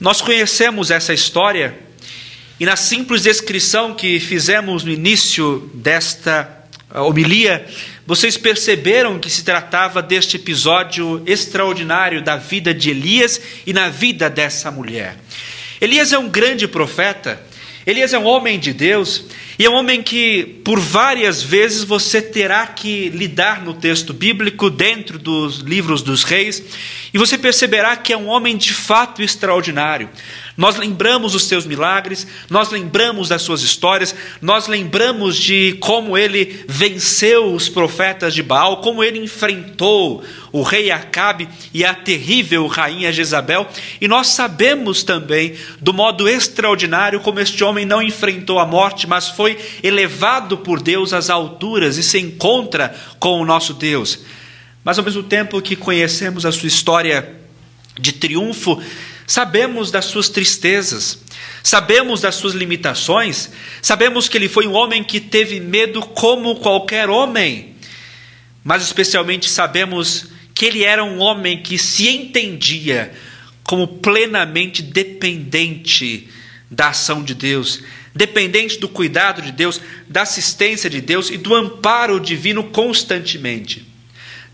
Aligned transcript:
Nós 0.00 0.20
conhecemos 0.20 0.92
essa 0.92 1.12
história 1.12 1.76
e 2.60 2.64
na 2.64 2.76
simples 2.76 3.22
descrição 3.22 3.94
que 3.94 4.20
fizemos 4.20 4.84
no 4.84 4.92
início 4.92 5.68
desta 5.74 6.56
homilia, 6.94 7.66
vocês 8.06 8.36
perceberam 8.36 9.18
que 9.18 9.28
se 9.28 9.42
tratava 9.44 10.00
deste 10.00 10.36
episódio 10.36 11.20
extraordinário 11.26 12.22
da 12.22 12.36
vida 12.36 12.72
de 12.72 12.90
Elias 12.90 13.40
e 13.66 13.72
na 13.72 13.88
vida 13.88 14.30
dessa 14.30 14.70
mulher. 14.70 15.16
Elias 15.80 16.12
é 16.12 16.18
um 16.18 16.28
grande 16.28 16.68
profeta, 16.68 17.40
Elias 17.88 18.12
é 18.12 18.18
um 18.18 18.26
homem 18.26 18.58
de 18.58 18.74
Deus, 18.74 19.24
e 19.58 19.64
é 19.64 19.70
um 19.70 19.72
homem 19.72 20.02
que, 20.02 20.60
por 20.62 20.78
várias 20.78 21.42
vezes, 21.42 21.84
você 21.84 22.20
terá 22.20 22.66
que 22.66 23.08
lidar 23.08 23.64
no 23.64 23.72
texto 23.72 24.12
bíblico, 24.12 24.68
dentro 24.68 25.18
dos 25.18 25.60
livros 25.60 26.02
dos 26.02 26.22
reis, 26.22 26.62
e 27.14 27.16
você 27.16 27.38
perceberá 27.38 27.96
que 27.96 28.12
é 28.12 28.16
um 28.18 28.26
homem 28.26 28.58
de 28.58 28.74
fato 28.74 29.22
extraordinário. 29.22 30.10
Nós 30.58 30.76
lembramos 30.76 31.36
os 31.36 31.44
seus 31.44 31.64
milagres, 31.64 32.26
nós 32.50 32.72
lembramos 32.72 33.28
das 33.28 33.42
suas 33.42 33.62
histórias, 33.62 34.12
nós 34.42 34.66
lembramos 34.66 35.36
de 35.36 35.74
como 35.74 36.18
ele 36.18 36.64
venceu 36.66 37.54
os 37.54 37.68
profetas 37.68 38.34
de 38.34 38.42
Baal, 38.42 38.78
como 38.78 39.04
ele 39.04 39.20
enfrentou 39.20 40.20
o 40.50 40.62
rei 40.62 40.90
Acabe 40.90 41.48
e 41.72 41.84
a 41.84 41.94
terrível 41.94 42.66
rainha 42.66 43.12
Jezabel, 43.12 43.68
e 44.00 44.08
nós 44.08 44.26
sabemos 44.26 45.04
também 45.04 45.54
do 45.80 45.94
modo 45.94 46.28
extraordinário 46.28 47.20
como 47.20 47.38
este 47.38 47.62
homem 47.62 47.86
não 47.86 48.02
enfrentou 48.02 48.58
a 48.58 48.66
morte, 48.66 49.06
mas 49.06 49.28
foi 49.28 49.56
elevado 49.80 50.58
por 50.58 50.82
Deus 50.82 51.12
às 51.12 51.30
alturas 51.30 51.96
e 51.98 52.02
se 52.02 52.18
encontra 52.18 52.96
com 53.20 53.40
o 53.40 53.46
nosso 53.46 53.72
Deus. 53.74 54.24
Mas 54.82 54.98
ao 54.98 55.04
mesmo 55.04 55.22
tempo 55.22 55.62
que 55.62 55.76
conhecemos 55.76 56.44
a 56.44 56.50
sua 56.50 56.66
história 56.66 57.32
de 57.96 58.10
triunfo, 58.10 58.82
Sabemos 59.28 59.90
das 59.90 60.06
suas 60.06 60.30
tristezas, 60.30 61.18
sabemos 61.62 62.22
das 62.22 62.34
suas 62.36 62.54
limitações, 62.54 63.50
sabemos 63.82 64.26
que 64.26 64.38
ele 64.38 64.48
foi 64.48 64.66
um 64.66 64.72
homem 64.72 65.04
que 65.04 65.20
teve 65.20 65.60
medo 65.60 66.00
como 66.00 66.56
qualquer 66.56 67.10
homem, 67.10 67.74
mas 68.64 68.82
especialmente 68.82 69.46
sabemos 69.46 70.28
que 70.54 70.64
ele 70.64 70.82
era 70.82 71.04
um 71.04 71.18
homem 71.18 71.62
que 71.62 71.76
se 71.76 72.08
entendia 72.08 73.12
como 73.62 73.86
plenamente 73.86 74.80
dependente 74.80 76.26
da 76.70 76.88
ação 76.88 77.22
de 77.22 77.34
Deus, 77.34 77.82
dependente 78.14 78.78
do 78.78 78.88
cuidado 78.88 79.42
de 79.42 79.52
Deus, 79.52 79.78
da 80.08 80.22
assistência 80.22 80.88
de 80.88 81.02
Deus 81.02 81.28
e 81.28 81.36
do 81.36 81.54
amparo 81.54 82.18
divino 82.18 82.64
constantemente. 82.64 83.87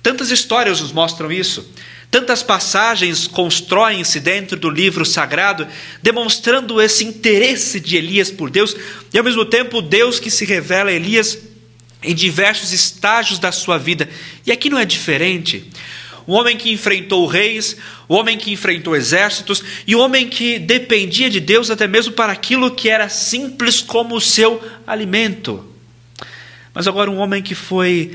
Tantas 0.04 0.30
histórias 0.30 0.82
nos 0.82 0.92
mostram 0.92 1.32
isso. 1.32 1.66
Tantas 2.10 2.42
passagens 2.42 3.26
constroem-se 3.26 4.20
dentro 4.20 4.54
do 4.54 4.68
livro 4.68 5.02
sagrado, 5.02 5.66
demonstrando 6.02 6.78
esse 6.78 7.02
interesse 7.02 7.80
de 7.80 7.96
Elias 7.96 8.30
por 8.30 8.50
Deus 8.50 8.76
e, 9.14 9.16
ao 9.16 9.24
mesmo 9.24 9.46
tempo, 9.46 9.80
Deus 9.80 10.20
que 10.20 10.30
se 10.30 10.44
revela 10.44 10.90
a 10.90 10.92
Elias 10.92 11.38
em 12.02 12.14
diversos 12.14 12.70
estágios 12.70 13.38
da 13.38 13.50
sua 13.50 13.78
vida. 13.78 14.06
E 14.44 14.52
aqui 14.52 14.68
não 14.68 14.78
é 14.78 14.84
diferente. 14.84 15.70
O 16.26 16.34
homem 16.34 16.58
que 16.58 16.70
enfrentou 16.70 17.26
reis, 17.26 17.74
o 18.06 18.14
homem 18.14 18.36
que 18.36 18.52
enfrentou 18.52 18.94
exércitos 18.94 19.64
e 19.86 19.96
o 19.96 20.00
homem 20.00 20.28
que 20.28 20.58
dependia 20.58 21.30
de 21.30 21.40
Deus 21.40 21.70
até 21.70 21.86
mesmo 21.86 22.12
para 22.12 22.30
aquilo 22.30 22.70
que 22.72 22.90
era 22.90 23.08
simples 23.08 23.80
como 23.80 24.16
o 24.16 24.20
seu 24.20 24.62
alimento. 24.86 25.64
Mas 26.74 26.86
agora, 26.86 27.10
um 27.10 27.16
homem 27.16 27.42
que 27.42 27.54
foi 27.54 28.14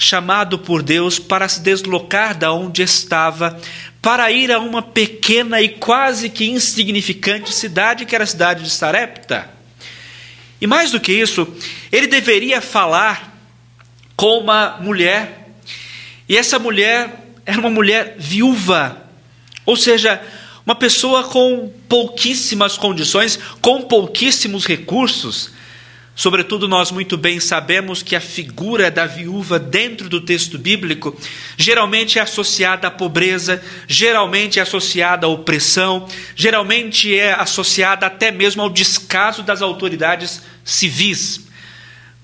chamado 0.00 0.58
por 0.58 0.82
Deus 0.82 1.18
para 1.18 1.46
se 1.46 1.60
deslocar 1.60 2.34
da 2.36 2.50
onde 2.54 2.82
estava, 2.82 3.60
para 4.00 4.32
ir 4.32 4.50
a 4.50 4.58
uma 4.58 4.80
pequena 4.80 5.60
e 5.60 5.68
quase 5.68 6.30
que 6.30 6.46
insignificante 6.46 7.52
cidade, 7.52 8.06
que 8.06 8.14
era 8.14 8.24
a 8.24 8.26
cidade 8.26 8.64
de 8.64 8.70
Sarepta. 8.70 9.50
E 10.58 10.66
mais 10.66 10.90
do 10.90 10.98
que 10.98 11.12
isso, 11.12 11.46
ele 11.92 12.06
deveria 12.06 12.62
falar 12.62 13.38
com 14.16 14.38
uma 14.38 14.78
mulher, 14.80 15.50
e 16.26 16.36
essa 16.36 16.58
mulher 16.58 17.26
era 17.44 17.60
uma 17.60 17.70
mulher 17.70 18.16
viúva, 18.18 19.04
ou 19.66 19.76
seja, 19.76 20.22
uma 20.64 20.74
pessoa 20.74 21.24
com 21.24 21.70
pouquíssimas 21.86 22.78
condições, 22.78 23.38
com 23.60 23.82
pouquíssimos 23.82 24.64
recursos. 24.64 25.50
Sobretudo, 26.20 26.68
nós 26.68 26.90
muito 26.90 27.16
bem 27.16 27.40
sabemos 27.40 28.02
que 28.02 28.14
a 28.14 28.20
figura 28.20 28.90
da 28.90 29.06
viúva 29.06 29.58
dentro 29.58 30.06
do 30.06 30.20
texto 30.20 30.58
bíblico 30.58 31.16
geralmente 31.56 32.18
é 32.18 32.20
associada 32.20 32.88
à 32.88 32.90
pobreza, 32.90 33.62
geralmente 33.88 34.58
é 34.58 34.62
associada 34.62 35.26
à 35.26 35.30
opressão, 35.30 36.06
geralmente 36.36 37.18
é 37.18 37.32
associada 37.32 38.04
até 38.04 38.30
mesmo 38.30 38.60
ao 38.60 38.68
descaso 38.68 39.42
das 39.42 39.62
autoridades 39.62 40.42
civis. 40.62 41.40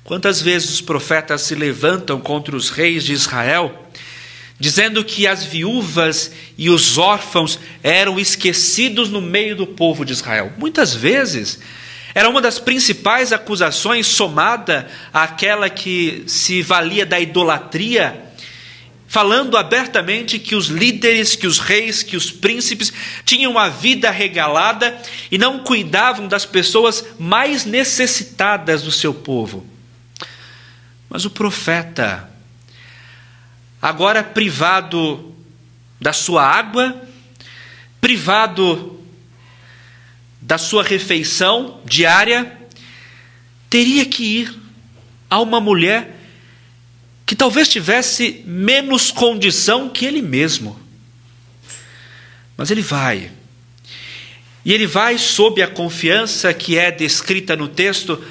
Quantas 0.04 0.42
vezes 0.42 0.74
os 0.74 0.82
profetas 0.82 1.40
se 1.40 1.54
levantam 1.54 2.20
contra 2.20 2.54
os 2.54 2.68
reis 2.68 3.02
de 3.02 3.14
Israel, 3.14 3.88
dizendo 4.60 5.02
que 5.02 5.26
as 5.26 5.42
viúvas 5.42 6.32
e 6.58 6.68
os 6.68 6.98
órfãos 6.98 7.58
eram 7.82 8.20
esquecidos 8.20 9.08
no 9.08 9.22
meio 9.22 9.56
do 9.56 9.66
povo 9.66 10.04
de 10.04 10.12
Israel? 10.12 10.52
Muitas 10.58 10.92
vezes 10.92 11.60
era 12.16 12.30
uma 12.30 12.40
das 12.40 12.58
principais 12.58 13.30
acusações 13.30 14.06
somada 14.06 14.88
àquela 15.12 15.68
que 15.68 16.24
se 16.26 16.62
valia 16.62 17.04
da 17.04 17.20
idolatria, 17.20 18.24
falando 19.06 19.54
abertamente 19.54 20.38
que 20.38 20.54
os 20.54 20.68
líderes, 20.68 21.36
que 21.36 21.46
os 21.46 21.58
reis, 21.58 22.02
que 22.02 22.16
os 22.16 22.30
príncipes 22.30 22.90
tinham 23.22 23.50
uma 23.50 23.68
vida 23.68 24.10
regalada 24.10 24.98
e 25.30 25.36
não 25.36 25.58
cuidavam 25.58 26.26
das 26.26 26.46
pessoas 26.46 27.04
mais 27.18 27.66
necessitadas 27.66 28.80
do 28.80 28.90
seu 28.90 29.12
povo. 29.12 29.66
Mas 31.10 31.26
o 31.26 31.30
profeta, 31.30 32.30
agora 33.80 34.24
privado 34.24 35.34
da 36.00 36.14
sua 36.14 36.42
água, 36.42 36.98
privado 38.00 38.95
da 40.40 40.58
sua 40.58 40.82
refeição 40.82 41.80
diária, 41.84 42.56
teria 43.68 44.04
que 44.04 44.24
ir 44.24 44.54
a 45.28 45.40
uma 45.40 45.60
mulher 45.60 46.16
que 47.24 47.34
talvez 47.34 47.68
tivesse 47.68 48.42
menos 48.46 49.10
condição 49.10 49.88
que 49.88 50.04
ele 50.04 50.22
mesmo. 50.22 50.78
Mas 52.56 52.70
ele 52.70 52.82
vai. 52.82 53.30
E 54.64 54.72
ele 54.72 54.86
vai 54.86 55.18
sob 55.18 55.62
a 55.62 55.68
confiança 55.68 56.52
que 56.54 56.78
é 56.78 56.90
descrita 56.90 57.56
no 57.56 57.68
texto 57.68 58.22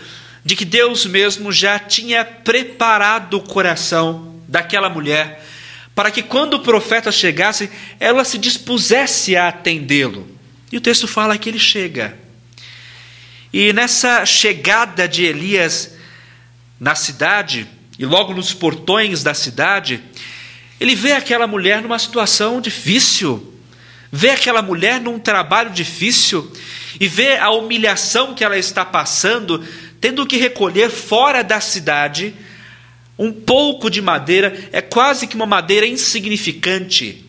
de 0.43 0.55
que 0.55 0.65
Deus 0.65 1.05
mesmo 1.05 1.51
já 1.51 1.77
tinha 1.79 2.23
preparado 2.23 3.35
o 3.35 3.41
coração 3.41 4.39
daquela 4.47 4.89
mulher 4.89 5.43
para 5.95 6.11
que 6.11 6.21
quando 6.21 6.55
o 6.55 6.59
profeta 6.59 7.09
chegasse, 7.09 7.71
ela 7.99 8.25
se 8.25 8.37
dispusesse 8.37 9.37
a 9.37 9.47
atendê-lo. 9.47 10.27
E 10.75 10.77
o 10.77 10.81
texto 10.81 11.07
fala 11.07 11.37
que 11.37 11.47
ele 11.47 11.57
chega. 11.57 12.17
E 13.53 13.71
nessa 13.71 14.25
chegada 14.25 15.07
de 15.07 15.23
Elias 15.23 15.95
na 16.77 16.95
cidade, 16.95 17.65
e 17.97 18.05
logo 18.05 18.33
nos 18.33 18.53
portões 18.53 19.23
da 19.23 19.33
cidade, 19.33 20.03
ele 20.77 20.93
vê 20.93 21.13
aquela 21.13 21.47
mulher 21.47 21.81
numa 21.81 21.97
situação 21.97 22.59
difícil, 22.59 23.53
vê 24.11 24.31
aquela 24.31 24.61
mulher 24.61 24.99
num 24.99 25.17
trabalho 25.17 25.69
difícil, 25.69 26.51
e 26.99 27.07
vê 27.07 27.37
a 27.37 27.51
humilhação 27.51 28.33
que 28.35 28.43
ela 28.43 28.57
está 28.57 28.83
passando, 28.83 29.65
tendo 30.01 30.25
que 30.25 30.35
recolher 30.35 30.89
fora 30.89 31.41
da 31.41 31.61
cidade 31.61 32.35
um 33.17 33.31
pouco 33.31 33.89
de 33.89 34.01
madeira, 34.01 34.67
é 34.73 34.81
quase 34.81 35.25
que 35.25 35.37
uma 35.37 35.45
madeira 35.45 35.87
insignificante, 35.87 37.23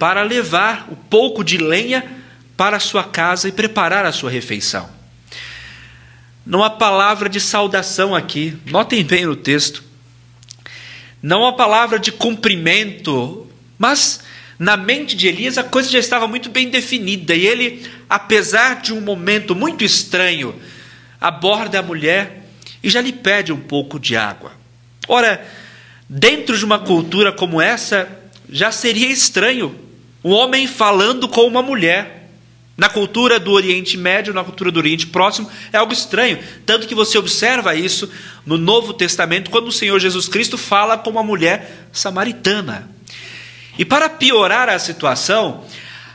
para 0.00 0.24
levar 0.24 0.88
o 0.90 0.96
pouco 0.96 1.44
de 1.44 1.56
lenha 1.56 2.18
para 2.60 2.76
a 2.76 2.80
sua 2.80 3.02
casa 3.02 3.48
e 3.48 3.52
preparar 3.52 4.04
a 4.04 4.12
sua 4.12 4.30
refeição. 4.30 4.86
Não 6.44 6.62
há 6.62 6.68
palavra 6.68 7.26
de 7.26 7.40
saudação 7.40 8.14
aqui, 8.14 8.54
notem 8.66 9.02
bem 9.02 9.24
no 9.24 9.34
texto. 9.34 9.82
Não 11.22 11.46
há 11.46 11.54
palavra 11.54 11.98
de 11.98 12.12
cumprimento, 12.12 13.50
mas 13.78 14.20
na 14.58 14.76
mente 14.76 15.16
de 15.16 15.26
Elias 15.26 15.56
a 15.56 15.64
coisa 15.64 15.88
já 15.88 15.98
estava 15.98 16.28
muito 16.28 16.50
bem 16.50 16.68
definida 16.68 17.34
e 17.34 17.46
ele, 17.46 17.90
apesar 18.06 18.82
de 18.82 18.92
um 18.92 19.00
momento 19.00 19.54
muito 19.54 19.82
estranho, 19.82 20.54
aborda 21.18 21.78
a 21.78 21.82
mulher 21.82 22.44
e 22.82 22.90
já 22.90 23.00
lhe 23.00 23.14
pede 23.14 23.54
um 23.54 23.60
pouco 23.60 23.98
de 23.98 24.18
água. 24.18 24.52
Ora, 25.08 25.42
dentro 26.06 26.58
de 26.58 26.64
uma 26.66 26.78
cultura 26.78 27.32
como 27.32 27.58
essa, 27.58 28.06
já 28.50 28.70
seria 28.70 29.10
estranho 29.10 29.74
um 30.22 30.32
homem 30.32 30.66
falando 30.66 31.26
com 31.26 31.46
uma 31.46 31.62
mulher. 31.62 32.19
Na 32.80 32.88
cultura 32.88 33.38
do 33.38 33.52
Oriente 33.52 33.98
Médio, 33.98 34.32
na 34.32 34.42
cultura 34.42 34.72
do 34.72 34.78
Oriente 34.78 35.06
Próximo, 35.06 35.50
é 35.70 35.76
algo 35.76 35.92
estranho. 35.92 36.38
Tanto 36.64 36.88
que 36.88 36.94
você 36.94 37.18
observa 37.18 37.74
isso 37.74 38.10
no 38.46 38.56
Novo 38.56 38.94
Testamento, 38.94 39.50
quando 39.50 39.68
o 39.68 39.72
Senhor 39.72 39.98
Jesus 40.00 40.26
Cristo 40.26 40.56
fala 40.56 40.96
com 40.96 41.10
uma 41.10 41.22
mulher 41.22 41.88
samaritana. 41.92 42.90
E 43.78 43.84
para 43.84 44.08
piorar 44.08 44.70
a 44.70 44.78
situação, 44.78 45.62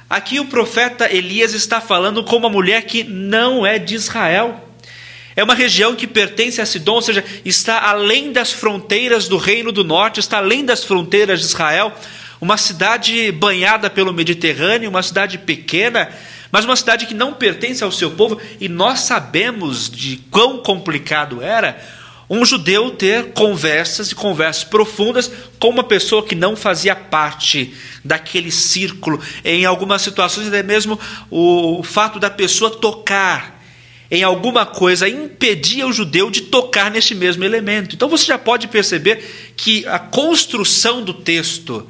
Aqui 0.08 0.40
o 0.40 0.46
profeta 0.46 1.12
Elias 1.12 1.54
está 1.56 1.82
falando 1.82 2.24
com 2.24 2.36
uma 2.36 2.48
mulher 2.48 2.84
que 2.84 3.04
não 3.04 3.66
é 3.66 3.80
de 3.80 3.96
Israel. 3.96 4.64
É 5.36 5.44
uma 5.44 5.56
região 5.56 5.96
que 5.96 6.06
pertence 6.06 6.62
a 6.62 6.66
Sidom, 6.66 6.94
ou 6.94 7.02
seja, 7.02 7.26
está 7.44 7.90
além 7.90 8.32
das 8.32 8.52
fronteiras 8.52 9.28
do 9.28 9.38
Reino 9.38 9.72
do 9.72 9.84
Norte, 9.84 10.20
está 10.20 10.38
além 10.38 10.64
das 10.64 10.84
fronteiras 10.84 11.40
de 11.40 11.48
Israel. 11.48 11.92
Uma 12.40 12.56
cidade 12.56 13.32
banhada 13.32 13.90
pelo 13.90 14.14
Mediterrâneo, 14.14 14.92
uma 14.92 15.02
cidade 15.02 15.40
pequena, 15.40 16.08
mas 16.56 16.64
uma 16.64 16.78
cidade 16.78 17.06
que 17.06 17.14
não 17.14 17.34
pertence 17.34 17.84
ao 17.84 17.92
seu 17.92 18.12
povo, 18.12 18.40
e 18.62 18.70
nós 18.70 19.02
sabemos 19.02 19.90
de 19.90 20.16
quão 20.32 20.60
complicado 20.60 21.42
era 21.42 21.78
um 22.30 22.46
judeu 22.46 22.92
ter 22.92 23.34
conversas 23.34 24.10
e 24.10 24.16
conversas 24.16 24.64
profundas 24.64 25.30
com 25.60 25.68
uma 25.68 25.84
pessoa 25.84 26.24
que 26.24 26.34
não 26.34 26.56
fazia 26.56 26.96
parte 26.96 27.74
daquele 28.06 28.52
círculo. 28.52 29.22
Em 29.44 29.66
algumas 29.66 30.02
situações, 30.02 30.48
até 30.48 30.64
mesmo 30.64 30.98
o 31.30 31.84
fato 31.84 32.22
da 32.22 32.30
pessoa 32.30 32.72
tocar 32.72 33.62
em 34.10 34.24
alguma 34.24 34.66
coisa 34.66 35.10
impedia 35.10 35.86
o 35.86 35.92
judeu 35.92 36.32
de 36.32 36.40
tocar 36.44 36.90
neste 36.90 37.14
mesmo 37.14 37.44
elemento. 37.44 37.96
Então 37.96 38.08
você 38.08 38.28
já 38.28 38.38
pode 38.38 38.70
perceber 38.70 39.52
que 39.58 39.86
a 39.88 40.00
construção 40.00 41.04
do 41.04 41.14
texto 41.14 41.86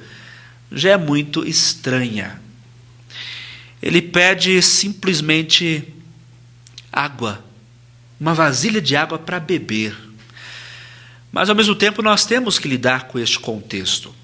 já 0.71 0.89
é 0.89 0.97
muito 0.97 1.47
estranha. 1.47 2.43
Ele 3.81 4.01
pede 4.01 4.61
simplesmente 4.61 5.93
água, 6.91 7.43
uma 8.19 8.33
vasilha 8.33 8.81
de 8.81 8.95
água 8.95 9.19
para 9.19 9.39
beber. 9.39 9.95
Mas 11.31 11.49
ao 11.49 11.55
mesmo 11.55 11.75
tempo 11.75 12.01
nós 12.01 12.25
temos 12.25 12.57
que 12.57 12.67
lidar 12.67 13.07
com 13.07 13.19
este 13.19 13.37
contexto. 13.37 14.15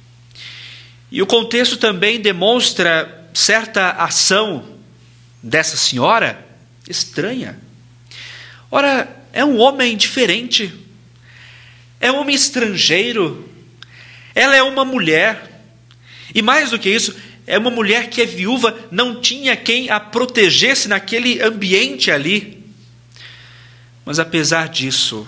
E 1.11 1.21
o 1.21 1.27
contexto 1.27 1.75
também 1.75 2.21
demonstra 2.21 3.29
certa 3.33 3.91
ação 3.91 4.77
dessa 5.43 5.75
senhora 5.75 6.45
estranha. 6.87 7.59
Ora, 8.69 9.23
é 9.33 9.43
um 9.43 9.57
homem 9.59 9.97
diferente, 9.97 10.73
é 11.99 12.11
um 12.11 12.19
homem 12.19 12.35
estrangeiro, 12.35 13.49
ela 14.33 14.55
é 14.55 14.63
uma 14.63 14.85
mulher, 14.85 15.61
e 16.33 16.41
mais 16.41 16.71
do 16.71 16.79
que 16.79 16.89
isso, 16.89 17.15
é 17.51 17.57
uma 17.57 17.69
mulher 17.69 18.09
que 18.09 18.21
é 18.21 18.25
viúva, 18.25 18.79
não 18.89 19.19
tinha 19.19 19.57
quem 19.57 19.89
a 19.89 19.99
protegesse 19.99 20.87
naquele 20.87 21.41
ambiente 21.41 22.09
ali. 22.09 22.63
Mas 24.05 24.19
apesar 24.19 24.69
disso, 24.69 25.27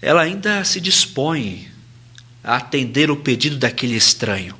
ela 0.00 0.22
ainda 0.22 0.62
se 0.62 0.80
dispõe 0.80 1.66
a 2.44 2.54
atender 2.58 3.10
o 3.10 3.16
pedido 3.16 3.56
daquele 3.56 3.96
estranho. 3.96 4.54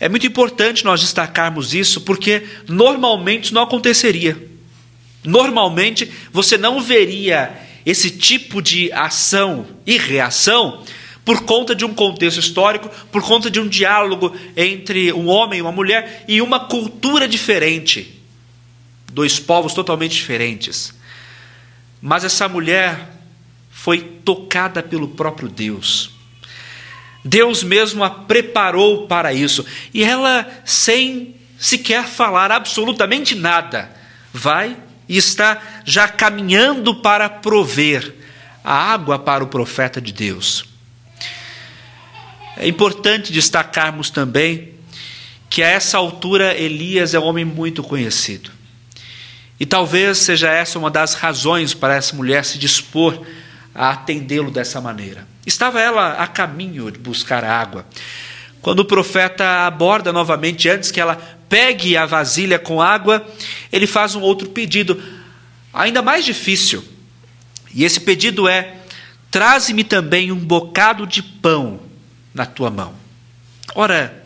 É 0.00 0.08
muito 0.08 0.26
importante 0.26 0.86
nós 0.86 1.02
destacarmos 1.02 1.74
isso, 1.74 2.00
porque 2.00 2.46
normalmente 2.66 3.44
isso 3.44 3.54
não 3.54 3.64
aconteceria. 3.64 4.42
Normalmente 5.22 6.10
você 6.32 6.56
não 6.56 6.80
veria 6.80 7.52
esse 7.84 8.10
tipo 8.10 8.62
de 8.62 8.90
ação 8.90 9.66
e 9.84 9.98
reação 9.98 10.82
por 11.24 11.42
conta 11.42 11.74
de 11.74 11.84
um 11.84 11.94
contexto 11.94 12.40
histórico, 12.40 12.88
por 13.10 13.22
conta 13.22 13.50
de 13.50 13.60
um 13.60 13.68
diálogo 13.68 14.34
entre 14.56 15.12
um 15.12 15.28
homem 15.28 15.60
e 15.60 15.62
uma 15.62 15.72
mulher 15.72 16.24
e 16.26 16.42
uma 16.42 16.60
cultura 16.60 17.28
diferente, 17.28 18.20
dois 19.12 19.38
povos 19.38 19.72
totalmente 19.72 20.12
diferentes. 20.12 20.92
Mas 22.00 22.24
essa 22.24 22.48
mulher 22.48 23.08
foi 23.70 24.00
tocada 24.24 24.82
pelo 24.82 25.08
próprio 25.08 25.48
Deus. 25.48 26.10
Deus 27.24 27.62
mesmo 27.62 28.02
a 28.02 28.10
preparou 28.10 29.06
para 29.06 29.32
isso. 29.32 29.64
E 29.94 30.02
ela, 30.02 30.48
sem 30.64 31.36
sequer 31.56 32.04
falar 32.04 32.50
absolutamente 32.50 33.36
nada, 33.36 33.94
vai 34.32 34.76
e 35.08 35.16
está 35.16 35.62
já 35.84 36.08
caminhando 36.08 36.96
para 36.96 37.28
prover 37.28 38.14
a 38.64 38.74
água 38.92 39.18
para 39.18 39.44
o 39.44 39.48
profeta 39.48 40.00
de 40.00 40.12
Deus. 40.12 40.71
É 42.56 42.68
importante 42.68 43.32
destacarmos 43.32 44.10
também 44.10 44.72
que 45.48 45.62
a 45.62 45.68
essa 45.68 45.98
altura 45.98 46.54
Elias 46.54 47.14
é 47.14 47.18
um 47.18 47.24
homem 47.24 47.44
muito 47.44 47.82
conhecido. 47.82 48.50
E 49.60 49.66
talvez 49.66 50.18
seja 50.18 50.50
essa 50.50 50.78
uma 50.78 50.90
das 50.90 51.14
razões 51.14 51.74
para 51.74 51.94
essa 51.94 52.16
mulher 52.16 52.44
se 52.44 52.58
dispor 52.58 53.24
a 53.74 53.90
atendê-lo 53.90 54.50
dessa 54.50 54.80
maneira. 54.80 55.26
Estava 55.46 55.80
ela 55.80 56.14
a 56.14 56.26
caminho 56.26 56.90
de 56.90 56.98
buscar 56.98 57.44
água. 57.44 57.86
Quando 58.60 58.80
o 58.80 58.84
profeta 58.84 59.66
aborda 59.66 60.12
novamente, 60.12 60.68
antes 60.68 60.90
que 60.90 61.00
ela 61.00 61.16
pegue 61.48 61.96
a 61.96 62.06
vasilha 62.06 62.58
com 62.58 62.80
água, 62.80 63.26
ele 63.70 63.86
faz 63.86 64.14
um 64.14 64.20
outro 64.20 64.48
pedido, 64.48 65.02
ainda 65.72 66.00
mais 66.00 66.24
difícil. 66.24 66.84
E 67.74 67.84
esse 67.84 68.00
pedido 68.00 68.48
é: 68.48 68.76
traze-me 69.30 69.84
também 69.84 70.32
um 70.32 70.38
bocado 70.38 71.06
de 71.06 71.22
pão 71.22 71.91
na 72.34 72.46
tua 72.46 72.70
mão. 72.70 72.94
Ora, 73.74 74.22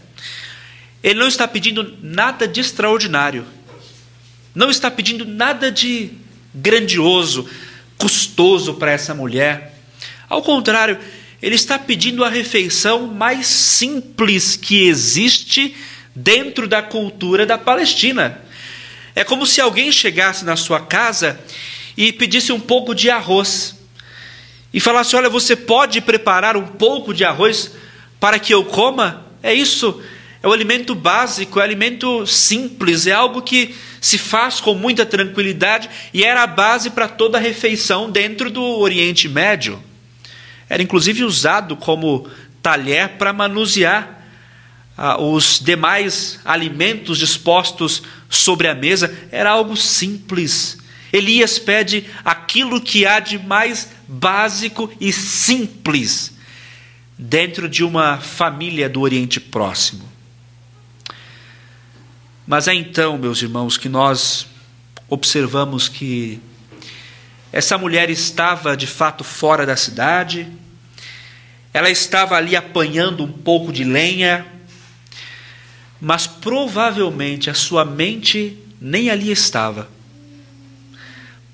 ele 1.03 1.19
não 1.19 1.29
está 1.29 1.47
pedindo 1.47 1.97
nada 2.03 2.49
de 2.49 2.61
extraordinário, 2.61 3.44
não 4.55 4.70
está 4.70 4.91
pedindo 4.91 5.25
nada 5.25 5.70
de 5.70 6.11
grandioso, 6.55 7.49
custoso 7.99 8.75
para 8.75 8.93
essa 8.93 9.14
mulher. 9.14 9.79
Ao 10.29 10.43
contrário, 10.43 10.99
ele 11.41 11.55
está 11.55 11.79
pedindo 11.79 12.25
a 12.25 12.29
refeição 12.29 13.06
mais 13.06 13.47
simples 13.47 14.56
que 14.56 14.87
existe 14.87 15.76
dentro 16.14 16.67
da 16.67 16.82
cultura 16.82 17.44
da 17.44 17.59
Palestina. 17.59 18.41
É 19.14 19.23
como 19.23 19.47
se 19.47 19.61
alguém 19.61 19.93
chegasse 19.93 20.44
na 20.44 20.56
sua 20.56 20.81
casa 20.81 21.38
e 21.97 22.12
pedisse 22.12 22.52
um 22.52 22.61
pouco 22.61 22.94
de 22.94 23.11
arroz 23.11 23.76
e 24.73 24.81
falasse: 24.81 25.14
Olha, 25.14 25.29
você 25.29 25.55
pode 25.55 26.00
preparar 26.00 26.56
um 26.56 26.67
pouco 26.67 27.14
de 27.14 27.25
arroz 27.25 27.73
para 28.19 28.39
que 28.39 28.53
eu 28.53 28.65
coma? 28.65 29.27
É 29.43 29.53
isso. 29.53 30.01
É 30.43 30.49
o 30.49 30.53
alimento 30.53 30.95
básico, 30.95 31.59
é 31.59 31.63
o 31.63 31.65
alimento 31.65 32.27
simples, 32.27 33.07
é 33.07 33.13
algo 33.13 33.43
que 33.43 33.75
se 34.01 34.17
faz 34.17 34.61
com 34.61 34.75
muita 34.75 35.05
tranquilidade 35.05 35.91
e 36.15 36.23
era 36.23 36.43
a 36.43 36.47
base 36.47 36.91
para 36.91 37.09
toda 37.09 37.39
a 37.39 37.41
refeição 37.41 38.11
dentro 38.11 38.51
do 38.51 38.63
Oriente 38.63 39.29
Médio. 39.29 39.83
Era 40.69 40.83
inclusive 40.83 41.25
usado 41.25 41.75
como 41.76 42.29
talher 42.62 43.11
para 43.19 43.33
manusear 43.33 44.25
ah, 44.97 45.21
os 45.21 45.59
demais 45.59 46.38
alimentos 46.45 47.19
dispostos 47.19 48.02
sobre 48.29 48.69
a 48.69 48.75
mesa. 48.75 49.12
Era 49.33 49.50
algo 49.50 49.76
simples. 49.76 50.79
Elias 51.12 51.59
pede 51.59 52.05
aquilo 52.25 52.81
que 52.81 53.05
há 53.07 53.21
de 53.21 53.38
mais 53.38 53.90
básico 54.07 54.93
e 55.00 55.12
simples 55.12 56.36
dentro 57.18 57.68
de 57.68 57.82
uma 57.82 58.18
família 58.18 58.88
do 58.88 59.00
Oriente 59.00 59.40
Próximo. 59.40 60.06
Mas 62.46 62.68
é 62.68 62.75
então, 62.75 63.16
meus 63.16 63.42
irmãos, 63.42 63.76
que 63.76 63.88
nós 63.88 64.46
observamos 65.08 65.88
que 65.88 66.40
essa 67.52 67.78
mulher 67.78 68.11
estava 68.11 68.76
de 68.76 68.87
fato 68.87 69.25
fora 69.25 69.64
da 69.64 69.76
cidade, 69.76 70.46
ela 71.73 71.90
estava 71.90 72.37
ali 72.37 72.54
apanhando 72.54 73.25
um 73.25 73.32
pouco 73.32 73.73
de 73.73 73.82
lenha, 73.82 74.46
mas 76.00 76.26
provavelmente 76.26 77.49
a 77.49 77.54
sua 77.54 77.85
mente 77.85 78.56
nem 78.80 79.11
ali 79.11 79.30
estava. 79.30 79.88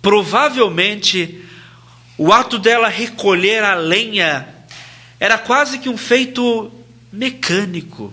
Provavelmente 0.00 1.42
o 2.19 2.33
ato 2.33 2.59
dela 2.59 2.88
recolher 2.88 3.64
a 3.64 3.75
lenha 3.75 4.49
era 5.23 5.38
quase 5.38 5.79
que 5.79 5.88
um 5.88 5.97
feito 5.97 6.69
mecânico 7.12 8.12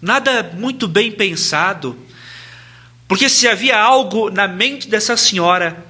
nada 0.00 0.52
muito 0.56 0.86
bem 0.86 1.10
pensado. 1.10 1.98
Porque 3.08 3.28
se 3.28 3.48
havia 3.48 3.76
algo 3.76 4.30
na 4.30 4.46
mente 4.46 4.86
dessa 4.88 5.16
senhora 5.16 5.84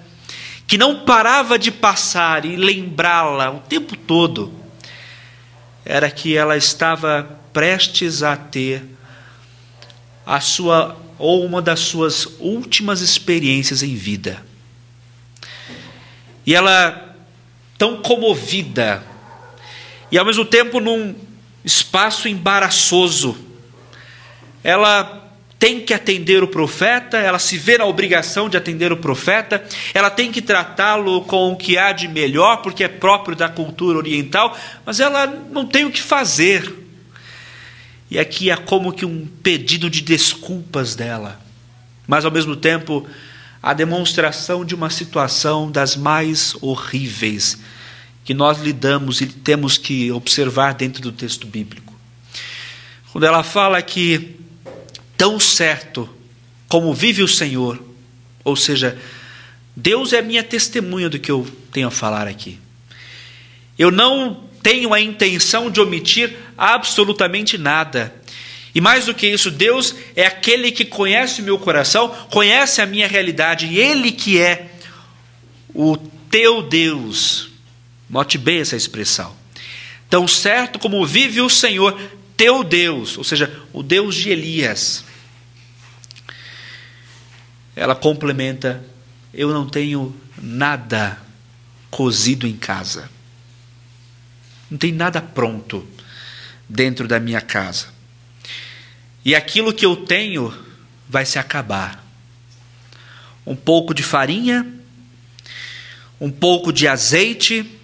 que 0.66 0.78
não 0.78 1.04
parava 1.04 1.58
de 1.58 1.70
passar 1.70 2.46
e 2.46 2.56
lembrá-la 2.56 3.50
o 3.50 3.60
tempo 3.60 3.94
todo, 3.94 4.50
era 5.84 6.10
que 6.10 6.34
ela 6.34 6.56
estava 6.56 7.38
prestes 7.52 8.22
a 8.22 8.34
ter 8.34 8.82
a 10.24 10.40
sua 10.40 10.96
ou 11.18 11.44
uma 11.44 11.60
das 11.60 11.80
suas 11.80 12.26
últimas 12.40 13.02
experiências 13.02 13.82
em 13.82 13.94
vida. 13.94 14.42
E 16.46 16.54
ela 16.54 17.18
tão 17.76 18.00
comovida 18.00 19.11
e 20.12 20.18
ao 20.18 20.26
mesmo 20.26 20.44
tempo 20.44 20.78
num 20.78 21.14
espaço 21.64 22.28
embaraçoso, 22.28 23.34
ela 24.62 25.20
tem 25.58 25.80
que 25.80 25.94
atender 25.94 26.42
o 26.42 26.48
profeta, 26.48 27.16
ela 27.16 27.38
se 27.38 27.56
vê 27.56 27.78
na 27.78 27.86
obrigação 27.86 28.46
de 28.48 28.56
atender 28.56 28.92
o 28.92 28.96
profeta, 28.98 29.64
ela 29.94 30.10
tem 30.10 30.30
que 30.30 30.42
tratá-lo 30.42 31.22
com 31.22 31.52
o 31.52 31.56
que 31.56 31.78
há 31.78 31.92
de 31.92 32.08
melhor, 32.08 32.58
porque 32.58 32.84
é 32.84 32.88
próprio 32.88 33.34
da 33.34 33.48
cultura 33.48 33.96
oriental, 33.96 34.54
mas 34.84 35.00
ela 35.00 35.26
não 35.26 35.64
tem 35.64 35.86
o 35.86 35.90
que 35.90 36.02
fazer. 36.02 36.70
E 38.10 38.18
aqui 38.18 38.50
é 38.50 38.56
como 38.56 38.92
que 38.92 39.06
um 39.06 39.26
pedido 39.42 39.88
de 39.88 40.02
desculpas 40.02 40.94
dela, 40.94 41.40
mas 42.06 42.26
ao 42.26 42.30
mesmo 42.30 42.54
tempo 42.54 43.08
a 43.62 43.72
demonstração 43.72 44.62
de 44.62 44.74
uma 44.74 44.90
situação 44.90 45.70
das 45.70 45.96
mais 45.96 46.54
horríveis 46.60 47.58
que 48.24 48.34
nós 48.34 48.60
lidamos 48.60 49.20
e 49.20 49.26
temos 49.26 49.76
que 49.76 50.10
observar 50.12 50.74
dentro 50.74 51.02
do 51.02 51.12
texto 51.12 51.46
bíblico. 51.46 51.92
Quando 53.10 53.24
ela 53.24 53.42
fala 53.42 53.82
que 53.82 54.36
tão 55.16 55.38
certo 55.38 56.08
como 56.68 56.94
vive 56.94 57.22
o 57.22 57.28
Senhor, 57.28 57.82
ou 58.42 58.56
seja, 58.56 58.98
Deus 59.76 60.12
é 60.12 60.22
minha 60.22 60.42
testemunha 60.42 61.08
do 61.08 61.18
que 61.18 61.30
eu 61.30 61.46
tenho 61.70 61.88
a 61.88 61.90
falar 61.90 62.26
aqui. 62.26 62.58
Eu 63.78 63.90
não 63.90 64.48
tenho 64.62 64.94
a 64.94 65.00
intenção 65.00 65.70
de 65.70 65.80
omitir 65.80 66.36
absolutamente 66.56 67.58
nada. 67.58 68.14
E 68.74 68.80
mais 68.80 69.06
do 69.06 69.14
que 69.14 69.26
isso, 69.26 69.50
Deus 69.50 69.94
é 70.16 70.24
aquele 70.24 70.72
que 70.72 70.84
conhece 70.84 71.42
o 71.42 71.44
meu 71.44 71.58
coração, 71.58 72.08
conhece 72.30 72.80
a 72.80 72.86
minha 72.86 73.06
realidade, 73.06 73.66
e 73.66 73.78
Ele 73.78 74.10
que 74.10 74.38
é 74.40 74.70
o 75.74 75.96
teu 76.30 76.62
Deus. 76.62 77.51
Note 78.12 78.36
bem 78.36 78.60
essa 78.60 78.76
expressão. 78.76 79.34
Tão 80.10 80.28
certo 80.28 80.78
como 80.78 81.04
vive 81.06 81.40
o 81.40 81.48
Senhor, 81.48 81.98
teu 82.36 82.62
Deus, 82.62 83.16
ou 83.16 83.24
seja, 83.24 83.50
o 83.72 83.82
Deus 83.82 84.14
de 84.14 84.28
Elias. 84.28 85.02
Ela 87.74 87.94
complementa: 87.94 88.84
Eu 89.32 89.50
não 89.50 89.66
tenho 89.66 90.14
nada 90.36 91.18
cozido 91.90 92.46
em 92.46 92.54
casa. 92.54 93.08
Não 94.70 94.76
tem 94.76 94.92
nada 94.92 95.22
pronto 95.22 95.88
dentro 96.68 97.08
da 97.08 97.18
minha 97.18 97.40
casa. 97.40 97.86
E 99.24 99.34
aquilo 99.34 99.72
que 99.72 99.86
eu 99.86 99.96
tenho 99.96 100.52
vai 101.08 101.24
se 101.24 101.38
acabar. 101.38 102.04
Um 103.46 103.56
pouco 103.56 103.94
de 103.94 104.02
farinha, 104.02 104.70
um 106.20 106.30
pouco 106.30 106.70
de 106.70 106.86
azeite. 106.86 107.78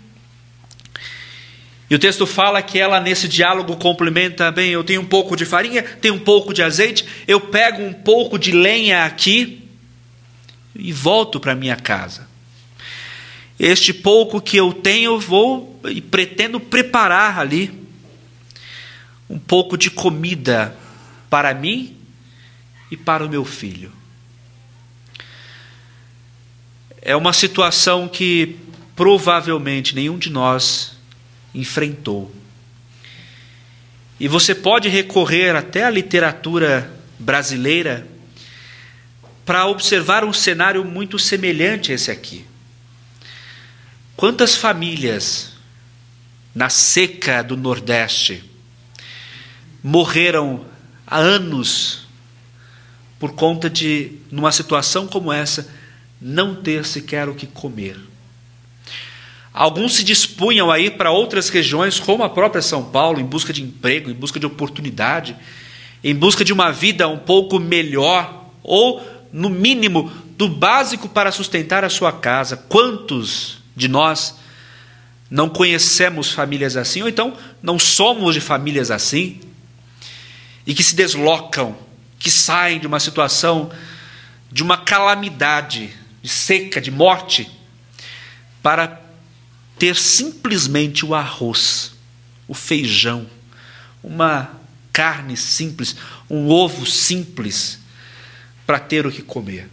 E 1.91 1.95
o 1.95 1.99
texto 1.99 2.27
fala 2.27 2.61
que 2.61 2.79
ela, 2.79 3.01
nesse 3.01 3.27
diálogo, 3.27 3.77
complementa 3.77 4.51
bem: 4.53 4.71
eu 4.71 4.85
tenho 4.85 5.01
um 5.01 5.07
pouco 5.07 5.37
de 5.37 5.47
farinha, 5.47 5.83
tenho 5.83 6.15
um 6.15 6.19
pouco 6.19 6.53
de 6.53 6.63
azeite, 6.63 7.07
eu 7.27 7.41
pego 7.41 7.83
um 7.83 7.93
pouco 7.93 8.39
de 8.39 8.53
lenha 8.53 9.05
aqui 9.05 9.67
e 10.75 10.93
volto 10.93 11.41
para 11.41 11.55
minha 11.55 11.77
casa. 11.77 12.29
Este 13.59 13.93
pouco 13.93 14.41
que 14.41 14.57
eu 14.57 14.73
tenho, 14.73 15.19
vou 15.19 15.81
e 15.89 16.01
pretendo 16.01 16.61
preparar 16.61 17.39
ali 17.39 17.73
um 19.29 19.39
pouco 19.39 19.77
de 19.77 19.91
comida 19.91 20.77
para 21.29 21.53
mim 21.55 21.97
e 22.91 22.97
para 22.97 23.25
o 23.25 23.29
meu 23.29 23.45
filho. 23.45 23.93
É 27.01 27.17
uma 27.17 27.33
situação 27.33 28.09
que 28.09 28.57
provavelmente 28.95 29.95
nenhum 29.95 30.19
de 30.19 30.31
nós 30.31 30.98
enfrentou. 31.55 32.35
E 34.21 34.27
você 34.27 34.55
pode 34.55 34.89
recorrer 34.89 35.55
até 35.55 35.85
à 35.85 35.91
literatura 35.91 36.93
brasileira 37.19 38.07
para 39.45 39.67
observar 39.67 40.25
um 40.25 40.33
cenário 40.33 40.85
muito 40.85 41.19
semelhante 41.19 41.93
a 41.93 41.95
esse 41.95 42.11
aqui. 42.11 42.45
Quantas 44.17 44.57
famílias 44.57 45.53
na 46.55 46.69
seca 46.69 47.43
do 47.43 47.57
Nordeste 47.57 48.45
morreram 49.83 50.67
há 51.07 51.19
anos 51.19 52.07
por 53.19 53.33
conta 53.33 53.71
de, 53.71 54.19
numa 54.31 54.53
situação 54.53 55.07
como 55.07 55.33
essa, 55.33 55.73
não 56.21 56.55
ter 56.55 56.85
sequer 56.85 57.29
o 57.29 57.35
que 57.35 57.47
comer? 57.47 58.08
Alguns 59.59 59.97
se 59.97 60.05
dispunham 60.05 60.71
a 60.71 60.79
ir 60.79 60.93
para 60.93 61.11
outras 61.11 61.49
regiões, 61.49 61.99
como 61.99 62.23
a 62.23 62.31
própria 62.31 62.63
São 62.63 62.85
Paulo, 62.85 63.19
em 63.19 63.25
busca 63.25 63.53
de 63.53 63.61
emprego, 63.61 64.09
em 64.09 64.15
busca 64.15 64.39
de 64.39 64.47
oportunidade, 64.47 65.35
em 66.05 66.15
busca 66.15 66.45
de 66.45 66.53
uma 66.53 66.71
vida 66.71 67.09
um 67.09 67.19
pouco 67.19 67.59
melhor, 67.59 68.53
ou, 68.63 69.05
no 69.33 69.49
mínimo, 69.51 70.13
do 70.37 70.49
básico 70.49 71.09
para 71.09 71.33
sustentar 71.33 71.83
a 71.83 71.91
sua 71.91 72.13
casa. 72.13 72.57
Quantos 72.57 73.59
de 73.75 73.89
nós 73.89 74.37
não 75.29 75.49
conhecemos 75.49 76.31
famílias 76.31 76.77
assim, 76.77 77.03
ou 77.03 77.09
então 77.09 77.37
não 77.61 77.81
somos 77.81 78.35
de 78.35 78.41
famílias 78.41 78.93
assim, 78.93 79.41
e 80.65 80.73
que 80.73 80.85
se 80.85 80.95
deslocam, 80.95 81.77
que 82.17 82.31
saem 82.31 82.79
de 82.79 82.87
uma 82.87 83.01
situação 83.01 83.73
de 84.53 84.63
uma 84.63 84.77
calamidade, 84.77 85.91
de 86.23 86.29
seca, 86.29 86.81
de 86.81 86.93
morte, 86.93 87.51
para 88.63 89.08
ter 89.79 89.97
simplesmente 89.97 91.05
o 91.05 91.15
arroz, 91.15 91.93
o 92.47 92.55
feijão, 92.55 93.27
uma 94.03 94.59
carne 94.93 95.37
simples, 95.37 95.97
um 96.29 96.49
ovo 96.49 96.85
simples, 96.85 97.79
para 98.67 98.79
ter 98.79 99.07
o 99.07 99.13
que 99.13 99.23
comer. 99.23 99.69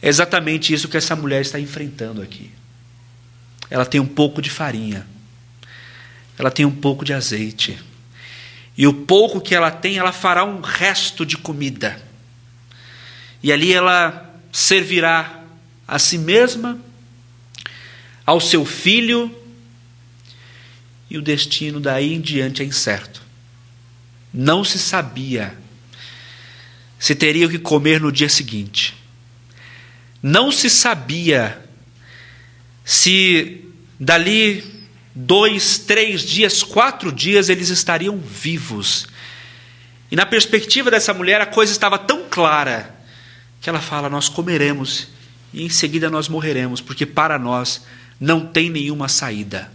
É 0.00 0.08
exatamente 0.08 0.74
isso 0.74 0.88
que 0.88 0.96
essa 0.96 1.14
mulher 1.14 1.40
está 1.40 1.60
enfrentando 1.60 2.20
aqui. 2.20 2.50
Ela 3.70 3.86
tem 3.86 4.00
um 4.00 4.06
pouco 4.06 4.42
de 4.42 4.50
farinha, 4.50 5.06
ela 6.36 6.50
tem 6.50 6.66
um 6.66 6.74
pouco 6.74 7.04
de 7.04 7.12
azeite, 7.12 7.78
e 8.76 8.86
o 8.86 8.92
pouco 8.92 9.40
que 9.40 9.54
ela 9.54 9.70
tem, 9.70 9.98
ela 9.98 10.12
fará 10.12 10.44
um 10.44 10.60
resto 10.60 11.24
de 11.24 11.36
comida. 11.36 12.00
E 13.42 13.52
ali 13.52 13.72
ela 13.72 14.34
servirá 14.50 15.44
a 15.86 15.98
si 15.98 16.18
mesma, 16.18 16.78
ao 18.24 18.40
seu 18.40 18.64
filho, 18.64 19.34
e 21.10 21.18
o 21.18 21.22
destino 21.22 21.80
daí 21.80 22.14
em 22.14 22.20
diante 22.20 22.62
é 22.62 22.64
incerto. 22.64 23.22
Não 24.32 24.64
se 24.64 24.78
sabia 24.78 25.56
se 26.98 27.14
teria 27.14 27.46
o 27.46 27.50
que 27.50 27.58
comer 27.58 28.00
no 28.00 28.12
dia 28.12 28.28
seguinte. 28.28 28.94
Não 30.22 30.52
se 30.52 30.70
sabia 30.70 31.60
se 32.84 33.64
dali 33.98 34.64
dois, 35.14 35.78
três 35.78 36.22
dias, 36.22 36.62
quatro 36.62 37.12
dias 37.12 37.48
eles 37.48 37.68
estariam 37.68 38.16
vivos. 38.18 39.06
E 40.10 40.16
na 40.16 40.24
perspectiva 40.24 40.90
dessa 40.90 41.12
mulher, 41.12 41.40
a 41.40 41.46
coisa 41.46 41.72
estava 41.72 41.98
tão 41.98 42.28
clara 42.28 42.94
que 43.60 43.68
ela 43.68 43.80
fala: 43.80 44.08
Nós 44.08 44.28
comeremos 44.28 45.08
e 45.52 45.64
em 45.64 45.68
seguida 45.68 46.08
nós 46.08 46.28
morreremos, 46.28 46.80
porque 46.80 47.04
para 47.04 47.38
nós 47.38 47.82
não 48.22 48.46
tem 48.46 48.70
nenhuma 48.70 49.08
saída. 49.08 49.68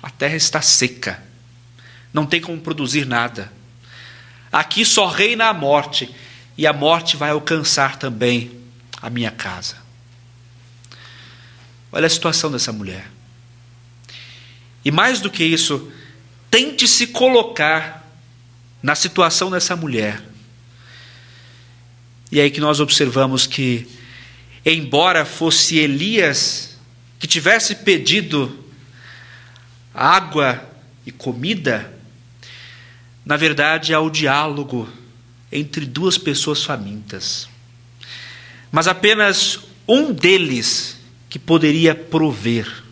A 0.00 0.08
terra 0.08 0.36
está 0.36 0.62
seca, 0.62 1.20
não 2.14 2.24
tem 2.24 2.40
como 2.40 2.60
produzir 2.60 3.04
nada. 3.04 3.52
Aqui 4.52 4.84
só 4.84 5.08
reina 5.08 5.46
a 5.46 5.52
morte, 5.52 6.08
e 6.56 6.64
a 6.64 6.72
morte 6.72 7.16
vai 7.16 7.30
alcançar 7.30 7.96
também 7.96 8.52
a 9.00 9.10
minha 9.10 9.32
casa. 9.32 9.78
Olha 11.90 12.06
a 12.06 12.10
situação 12.10 12.52
dessa 12.52 12.72
mulher. 12.72 13.10
E 14.84 14.92
mais 14.92 15.20
do 15.20 15.28
que 15.28 15.42
isso, 15.42 15.90
tente 16.48 16.86
se 16.86 17.08
colocar 17.08 18.08
na 18.80 18.94
situação 18.94 19.50
dessa 19.50 19.74
mulher. 19.74 20.22
E 22.30 22.38
é 22.38 22.44
aí 22.44 22.50
que 22.52 22.60
nós 22.60 22.78
observamos 22.78 23.44
que, 23.44 23.88
embora 24.64 25.24
fosse 25.24 25.78
Elias 25.78 26.71
que 27.22 27.28
tivesse 27.28 27.76
pedido 27.76 28.52
água 29.94 30.60
e 31.06 31.12
comida, 31.12 31.96
na 33.24 33.36
verdade 33.36 33.94
há 33.94 34.00
o 34.00 34.10
diálogo 34.10 34.88
entre 35.52 35.86
duas 35.86 36.18
pessoas 36.18 36.64
famintas. 36.64 37.48
Mas 38.72 38.88
apenas 38.88 39.60
um 39.86 40.12
deles 40.12 40.98
que 41.30 41.38
poderia 41.38 41.94
prover. 41.94 42.82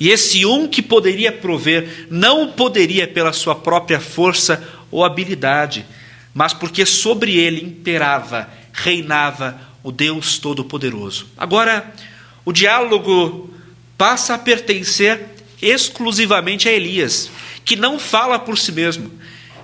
E 0.00 0.08
esse 0.08 0.44
um 0.44 0.66
que 0.66 0.82
poderia 0.82 1.30
prover 1.30 2.08
não 2.10 2.50
poderia 2.50 3.06
pela 3.06 3.32
sua 3.32 3.54
própria 3.54 4.00
força 4.00 4.60
ou 4.90 5.04
habilidade, 5.04 5.86
mas 6.34 6.52
porque 6.52 6.84
sobre 6.84 7.36
ele 7.36 7.64
imperava, 7.64 8.50
reinava 8.72 9.60
o 9.84 9.92
Deus 9.92 10.36
Todo-Poderoso. 10.40 11.28
Agora, 11.38 11.94
o 12.46 12.52
diálogo 12.52 13.50
passa 13.98 14.34
a 14.34 14.38
pertencer 14.38 15.20
exclusivamente 15.60 16.66
a 16.66 16.72
Elias, 16.72 17.30
que 17.62 17.76
não 17.76 17.98
fala 17.98 18.38
por 18.38 18.56
si 18.56 18.72
mesmo, 18.72 19.10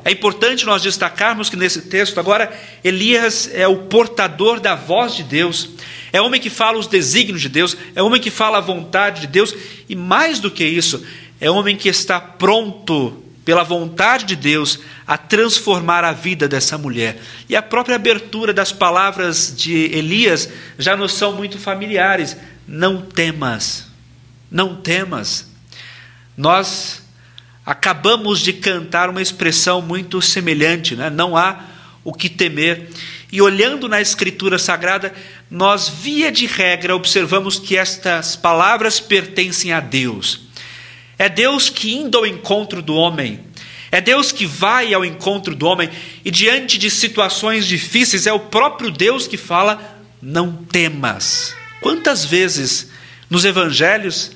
é 0.04 0.10
importante 0.10 0.66
nós 0.66 0.82
destacarmos 0.82 1.48
que 1.48 1.56
nesse 1.56 1.82
texto, 1.82 2.18
agora, 2.18 2.52
Elias 2.82 3.48
é 3.52 3.68
o 3.68 3.76
portador 3.76 4.58
da 4.58 4.74
voz 4.74 5.14
de 5.14 5.22
Deus, 5.22 5.70
é 6.12 6.20
homem 6.20 6.40
que 6.40 6.50
fala 6.50 6.78
os 6.78 6.88
desígnios 6.88 7.40
de 7.40 7.48
Deus, 7.48 7.76
é 7.94 8.02
homem 8.02 8.20
que 8.20 8.30
fala 8.30 8.58
a 8.58 8.60
vontade 8.60 9.22
de 9.22 9.26
Deus, 9.28 9.54
e 9.88 9.94
mais 9.94 10.40
do 10.40 10.50
que 10.50 10.64
isso, 10.64 11.04
é 11.40 11.48
homem 11.50 11.76
que 11.76 11.88
está 11.88 12.20
pronto 12.20 13.22
pela 13.44 13.62
vontade 13.62 14.24
de 14.24 14.36
Deus, 14.36 14.80
a 15.06 15.16
transformar 15.16 16.04
a 16.04 16.12
vida 16.12 16.48
dessa 16.48 16.78
mulher. 16.78 17.20
E 17.48 17.56
a 17.56 17.62
própria 17.62 17.96
abertura 17.96 18.52
das 18.52 18.72
palavras 18.72 19.52
de 19.56 19.72
Elias 19.72 20.48
já 20.78 20.96
nos 20.96 21.12
são 21.12 21.32
muito 21.32 21.58
familiares. 21.58 22.36
Não 22.66 23.02
temas, 23.02 23.86
não 24.50 24.76
temas. 24.76 25.50
Nós 26.36 27.02
acabamos 27.64 28.40
de 28.40 28.52
cantar 28.52 29.08
uma 29.08 29.22
expressão 29.22 29.80
muito 29.80 30.20
semelhante, 30.20 30.96
né? 30.96 31.10
não 31.10 31.36
há 31.36 31.64
o 32.04 32.12
que 32.12 32.28
temer. 32.28 32.88
E 33.30 33.40
olhando 33.40 33.88
na 33.88 34.00
Escritura 34.00 34.58
Sagrada, 34.58 35.14
nós, 35.50 35.88
via 35.88 36.30
de 36.30 36.46
regra, 36.46 36.94
observamos 36.94 37.58
que 37.58 37.76
estas 37.76 38.36
palavras 38.36 39.00
pertencem 39.00 39.72
a 39.72 39.80
Deus. 39.80 40.42
É 41.18 41.28
Deus 41.28 41.70
que, 41.70 41.94
indo 41.94 42.18
ao 42.18 42.26
encontro 42.26 42.82
do 42.82 42.94
homem, 42.94 43.40
é 43.90 44.00
Deus 44.00 44.32
que 44.32 44.46
vai 44.46 44.92
ao 44.92 45.04
encontro 45.04 45.54
do 45.54 45.66
homem 45.66 45.88
e, 46.24 46.30
diante 46.30 46.78
de 46.78 46.90
situações 46.90 47.66
difíceis, 47.66 48.26
é 48.26 48.32
o 48.32 48.40
próprio 48.40 48.90
Deus 48.90 49.26
que 49.26 49.36
fala: 49.36 50.00
não 50.20 50.52
temas. 50.52 51.54
Quantas 51.82 52.24
vezes 52.24 52.90
nos 53.28 53.44
evangelhos 53.44 54.30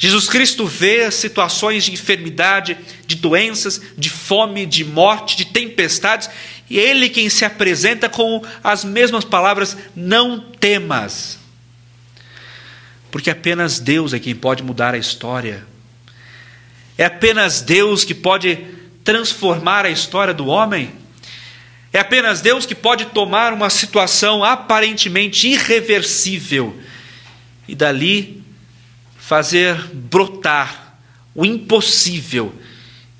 Jesus 0.00 0.30
Cristo 0.30 0.66
vê 0.66 1.10
situações 1.10 1.84
de 1.84 1.92
enfermidade, 1.92 2.74
de 3.06 3.16
doenças, 3.16 3.82
de 3.98 4.08
fome, 4.08 4.64
de 4.64 4.82
morte, 4.82 5.36
de 5.36 5.44
tempestades, 5.44 6.30
e 6.70 6.78
Ele 6.78 7.10
quem 7.10 7.28
se 7.28 7.44
apresenta 7.44 8.08
com 8.08 8.42
as 8.64 8.82
mesmas 8.82 9.26
palavras: 9.26 9.76
não 9.94 10.40
temas. 10.40 11.38
Porque 13.10 13.28
apenas 13.28 13.78
Deus 13.78 14.14
é 14.14 14.18
quem 14.18 14.34
pode 14.34 14.62
mudar 14.62 14.94
a 14.94 14.98
história. 14.98 15.66
É 16.96 17.04
apenas 17.04 17.60
Deus 17.60 18.02
que 18.02 18.14
pode 18.14 18.56
transformar 19.04 19.84
a 19.84 19.90
história 19.90 20.32
do 20.32 20.46
homem. 20.46 20.94
É 21.92 21.98
apenas 21.98 22.40
Deus 22.40 22.66
que 22.66 22.74
pode 22.74 23.06
tomar 23.06 23.52
uma 23.52 23.68
situação 23.68 24.44
aparentemente 24.44 25.48
irreversível 25.48 26.78
e 27.66 27.74
dali 27.74 28.42
fazer 29.18 29.76
brotar 29.92 30.98
o 31.34 31.44
impossível 31.44 32.54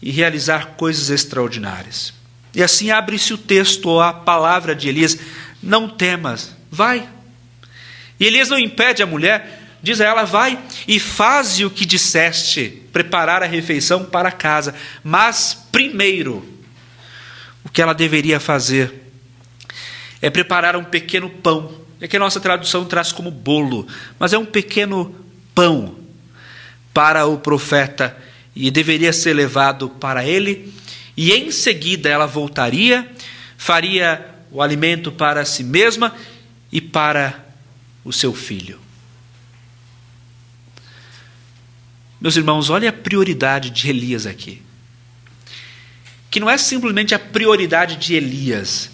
e 0.00 0.10
realizar 0.10 0.74
coisas 0.76 1.10
extraordinárias. 1.10 2.12
E 2.54 2.62
assim 2.62 2.90
abre-se 2.90 3.32
o 3.32 3.38
texto, 3.38 4.00
a 4.00 4.12
palavra 4.12 4.74
de 4.74 4.88
Elias: 4.88 5.18
Não 5.62 5.88
temas, 5.88 6.54
vai. 6.70 7.08
E 8.18 8.26
Elias 8.26 8.48
não 8.48 8.58
impede 8.58 9.02
a 9.02 9.06
mulher, 9.06 9.60
Diz 9.82 10.00
a 10.00 10.04
ela: 10.04 10.24
Vai 10.24 10.58
e 10.86 11.00
faze 11.00 11.64
o 11.64 11.70
que 11.70 11.86
disseste, 11.86 12.82
preparar 12.92 13.42
a 13.42 13.46
refeição 13.46 14.04
para 14.04 14.30
casa. 14.30 14.74
Mas 15.02 15.66
primeiro, 15.72 16.46
o 17.64 17.68
que 17.68 17.82
ela 17.82 17.92
deveria 17.92 18.40
fazer 18.40 19.10
é 20.20 20.30
preparar 20.30 20.76
um 20.76 20.84
pequeno 20.84 21.28
pão. 21.28 21.80
É 22.00 22.08
que 22.08 22.16
a 22.16 22.20
nossa 22.20 22.40
tradução 22.40 22.84
traz 22.84 23.12
como 23.12 23.30
bolo, 23.30 23.86
mas 24.18 24.32
é 24.32 24.38
um 24.38 24.46
pequeno 24.46 25.14
pão 25.54 25.96
para 26.94 27.26
o 27.26 27.38
profeta 27.38 28.16
e 28.56 28.70
deveria 28.70 29.12
ser 29.12 29.34
levado 29.34 29.88
para 29.88 30.24
ele. 30.24 30.72
E 31.16 31.32
em 31.32 31.50
seguida 31.50 32.08
ela 32.08 32.26
voltaria, 32.26 33.06
faria 33.58 34.26
o 34.50 34.62
alimento 34.62 35.12
para 35.12 35.44
si 35.44 35.62
mesma 35.62 36.14
e 36.72 36.80
para 36.80 37.44
o 38.04 38.12
seu 38.12 38.32
filho. 38.32 38.80
Meus 42.20 42.36
irmãos, 42.36 42.70
olha 42.70 42.90
a 42.90 42.92
prioridade 42.92 43.70
de 43.70 43.88
Elias 43.88 44.26
aqui. 44.26 44.62
Que 46.30 46.40
não 46.40 46.48
é 46.48 46.56
simplesmente 46.56 47.14
a 47.14 47.18
prioridade 47.18 47.96
de 47.96 48.14
Elias, 48.14 48.90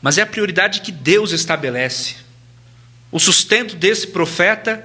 mas 0.00 0.18
é 0.18 0.22
a 0.22 0.26
prioridade 0.26 0.80
que 0.80 0.90
Deus 0.90 1.32
estabelece. 1.32 2.16
O 3.12 3.18
sustento 3.18 3.76
desse 3.76 4.06
profeta, 4.06 4.84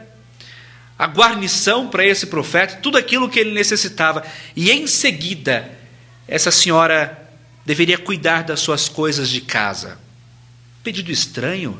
a 0.97 1.07
guarnição 1.07 1.87
para 1.87 2.05
esse 2.05 2.27
profeta, 2.27 2.77
tudo 2.81 2.97
aquilo 2.97 3.29
que 3.29 3.39
ele 3.39 3.53
necessitava. 3.53 4.25
E 4.55 4.71
em 4.71 4.87
seguida, 4.87 5.71
essa 6.27 6.51
senhora 6.51 7.29
deveria 7.65 7.97
cuidar 7.97 8.43
das 8.43 8.59
suas 8.59 8.89
coisas 8.89 9.29
de 9.29 9.41
casa. 9.41 9.97
Pedido 10.83 11.11
estranho. 11.11 11.79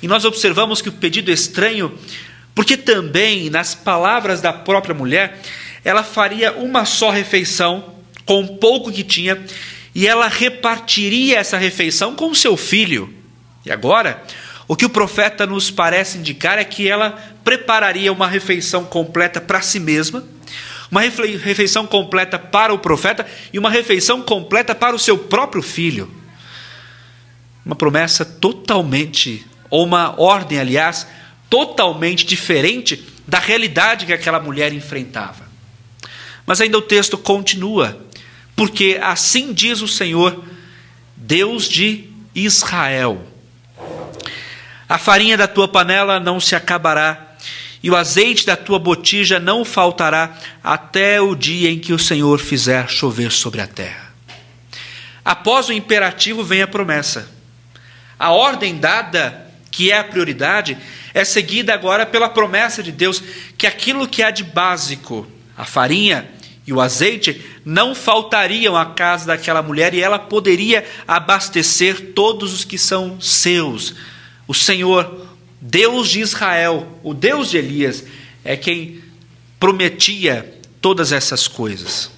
E 0.00 0.06
nós 0.06 0.24
observamos 0.24 0.80
que 0.80 0.88
o 0.88 0.92
pedido 0.92 1.30
estranho 1.30 1.98
porque 2.56 2.74
também, 2.78 3.50
nas 3.50 3.74
palavras 3.74 4.40
da 4.40 4.50
própria 4.50 4.94
mulher, 4.94 5.38
ela 5.84 6.02
faria 6.02 6.54
uma 6.54 6.86
só 6.86 7.10
refeição 7.10 7.95
com 8.26 8.42
o 8.42 8.56
pouco 8.58 8.92
que 8.92 9.04
tinha 9.04 9.42
e 9.94 10.06
ela 10.06 10.28
repartiria 10.28 11.38
essa 11.38 11.56
refeição 11.56 12.14
com 12.14 12.34
seu 12.34 12.54
filho. 12.54 13.14
E 13.64 13.72
agora, 13.72 14.22
o 14.68 14.76
que 14.76 14.84
o 14.84 14.90
profeta 14.90 15.46
nos 15.46 15.70
parece 15.70 16.18
indicar 16.18 16.58
é 16.58 16.64
que 16.64 16.86
ela 16.86 17.12
prepararia 17.42 18.12
uma 18.12 18.26
refeição 18.26 18.84
completa 18.84 19.40
para 19.40 19.62
si 19.62 19.80
mesma, 19.80 20.22
uma 20.90 21.00
refeição 21.00 21.86
completa 21.86 22.38
para 22.38 22.74
o 22.74 22.78
profeta 22.78 23.26
e 23.52 23.58
uma 23.58 23.70
refeição 23.70 24.20
completa 24.20 24.74
para 24.74 24.94
o 24.94 24.98
seu 24.98 25.16
próprio 25.16 25.62
filho. 25.62 26.10
Uma 27.64 27.74
promessa 27.74 28.24
totalmente, 28.24 29.46
ou 29.70 29.84
uma 29.84 30.20
ordem, 30.20 30.60
aliás, 30.60 31.06
totalmente 31.48 32.26
diferente 32.26 33.04
da 33.26 33.38
realidade 33.38 34.06
que 34.06 34.12
aquela 34.12 34.38
mulher 34.38 34.72
enfrentava. 34.72 35.46
Mas 36.44 36.60
ainda 36.60 36.78
o 36.78 36.82
texto 36.82 37.18
continua, 37.18 38.06
porque 38.56 38.98
assim 39.02 39.52
diz 39.52 39.82
o 39.82 39.86
Senhor, 39.86 40.42
Deus 41.14 41.68
de 41.68 42.08
Israel: 42.34 43.22
A 44.88 44.96
farinha 44.96 45.36
da 45.36 45.46
tua 45.46 45.68
panela 45.68 46.18
não 46.18 46.40
se 46.40 46.56
acabará, 46.56 47.36
e 47.82 47.90
o 47.90 47.94
azeite 47.94 48.46
da 48.46 48.56
tua 48.56 48.78
botija 48.78 49.38
não 49.38 49.62
faltará, 49.62 50.34
até 50.64 51.20
o 51.20 51.36
dia 51.36 51.70
em 51.70 51.78
que 51.78 51.92
o 51.92 51.98
Senhor 51.98 52.38
fizer 52.40 52.88
chover 52.88 53.30
sobre 53.30 53.60
a 53.60 53.66
terra. 53.66 54.06
Após 55.22 55.68
o 55.68 55.72
imperativo 55.72 56.42
vem 56.42 56.62
a 56.62 56.66
promessa. 56.66 57.28
A 58.18 58.30
ordem 58.30 58.78
dada, 58.78 59.46
que 59.70 59.90
é 59.92 59.98
a 59.98 60.04
prioridade, 60.04 60.78
é 61.12 61.24
seguida 61.24 61.74
agora 61.74 62.06
pela 62.06 62.30
promessa 62.30 62.82
de 62.82 62.90
Deus 62.90 63.22
que 63.58 63.66
aquilo 63.66 64.08
que 64.08 64.22
há 64.22 64.30
de 64.30 64.44
básico, 64.44 65.26
a 65.56 65.64
farinha 65.64 66.30
e 66.66 66.72
o 66.72 66.80
azeite, 66.80 67.40
não 67.64 67.94
faltariam 67.94 68.76
à 68.76 68.86
casa 68.86 69.26
daquela 69.26 69.62
mulher 69.62 69.94
e 69.94 70.02
ela 70.02 70.18
poderia 70.18 70.84
abastecer 71.06 72.12
todos 72.12 72.52
os 72.52 72.64
que 72.64 72.76
são 72.76 73.20
seus. 73.20 73.94
O 74.48 74.54
Senhor, 74.54 75.28
Deus 75.60 76.08
de 76.08 76.20
Israel, 76.20 76.98
o 77.04 77.14
Deus 77.14 77.50
de 77.50 77.58
Elias, 77.58 78.04
é 78.44 78.56
quem 78.56 79.00
prometia 79.60 80.60
todas 80.80 81.12
essas 81.12 81.46
coisas. 81.46 82.10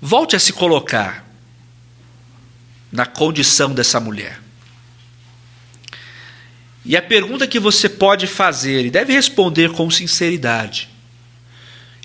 Volte 0.00 0.36
a 0.36 0.38
se 0.38 0.52
colocar 0.52 1.26
na 2.92 3.06
condição 3.06 3.72
dessa 3.72 3.98
mulher. 3.98 4.38
E 6.84 6.96
a 6.96 7.02
pergunta 7.02 7.46
que 7.46 7.58
você 7.58 7.88
pode 7.88 8.26
fazer 8.26 8.84
e 8.84 8.90
deve 8.90 9.14
responder 9.14 9.72
com 9.72 9.90
sinceridade 9.90 10.88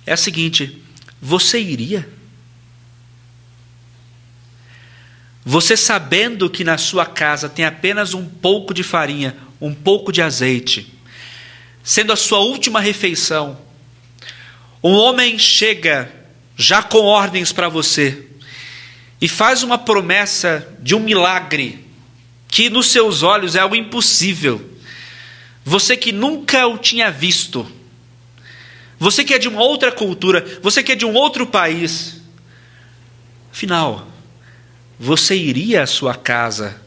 é 0.06 0.14
a 0.14 0.18
seguinte: 0.18 0.82
você 1.22 1.60
iria? 1.60 2.08
Você 5.46 5.76
sabendo 5.76 6.50
que 6.50 6.64
na 6.64 6.78
sua 6.78 7.06
casa 7.06 7.50
tem 7.50 7.66
apenas 7.66 8.14
um 8.14 8.26
pouco 8.26 8.74
de 8.74 8.82
farinha, 8.82 9.36
um 9.60 9.74
pouco 9.74 10.12
de 10.12 10.22
azeite, 10.22 10.94
sendo 11.84 12.14
a 12.14 12.16
sua 12.16 12.40
última 12.40 12.80
refeição, 12.80 13.60
um 14.82 14.94
homem 14.94 15.38
chega 15.38 16.12
já 16.56 16.82
com 16.82 17.00
ordens 17.00 17.52
para 17.52 17.68
você 17.68 18.28
e 19.20 19.28
faz 19.28 19.64
uma 19.64 19.78
promessa 19.78 20.68
de 20.82 20.96
um 20.96 21.00
milagre 21.00 21.86
que 22.48 22.70
nos 22.70 22.88
seus 22.88 23.24
olhos 23.24 23.56
é 23.56 23.60
algo 23.60 23.76
impossível. 23.76 24.70
Você 25.66 25.96
que 25.96 26.12
nunca 26.12 26.68
o 26.68 26.78
tinha 26.78 27.10
visto, 27.10 27.66
você 29.04 29.26
que 29.26 29.34
é 29.34 29.38
de 29.38 29.50
uma 29.50 29.62
outra 29.62 29.92
cultura, 29.92 30.60
você 30.62 30.82
que 30.82 30.94
é 30.94 30.96
de 30.96 31.06
um 31.06 31.14
outro 31.14 31.46
país, 31.46 32.22
afinal, 33.52 34.08
você 34.98 35.36
iria 35.36 35.84
à 35.84 35.86
sua 35.86 36.16
casa, 36.16 36.82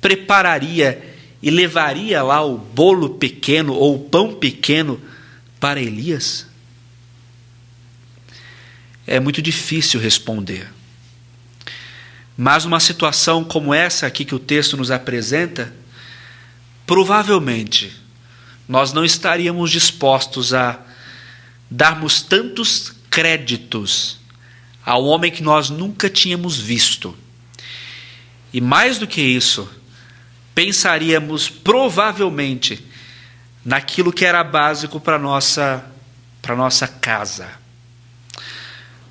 prepararia 0.00 1.16
e 1.42 1.50
levaria 1.50 2.22
lá 2.22 2.42
o 2.42 2.56
bolo 2.56 3.10
pequeno 3.10 3.74
ou 3.74 3.96
o 3.96 3.98
pão 3.98 4.32
pequeno 4.32 4.98
para 5.60 5.82
Elias? 5.82 6.46
É 9.06 9.20
muito 9.20 9.42
difícil 9.42 10.00
responder. 10.00 10.66
Mas 12.38 12.64
numa 12.64 12.80
situação 12.80 13.44
como 13.44 13.74
essa 13.74 14.06
aqui 14.06 14.24
que 14.24 14.34
o 14.34 14.38
texto 14.38 14.78
nos 14.78 14.90
apresenta, 14.90 15.74
provavelmente 16.86 17.94
nós 18.66 18.94
não 18.94 19.04
estaríamos 19.04 19.70
dispostos 19.70 20.54
a 20.54 20.86
darmos 21.70 22.20
tantos 22.20 22.92
créditos 23.08 24.18
ao 24.84 25.04
homem 25.04 25.30
que 25.30 25.42
nós 25.42 25.70
nunca 25.70 26.10
tínhamos 26.10 26.58
visto. 26.58 27.16
E 28.52 28.60
mais 28.60 28.98
do 28.98 29.06
que 29.06 29.20
isso, 29.20 29.70
pensaríamos 30.54 31.48
provavelmente 31.48 32.84
naquilo 33.64 34.12
que 34.12 34.24
era 34.24 34.42
básico 34.42 34.98
para 34.98 35.18
nossa 35.18 35.84
para 36.42 36.56
nossa 36.56 36.88
casa. 36.88 37.50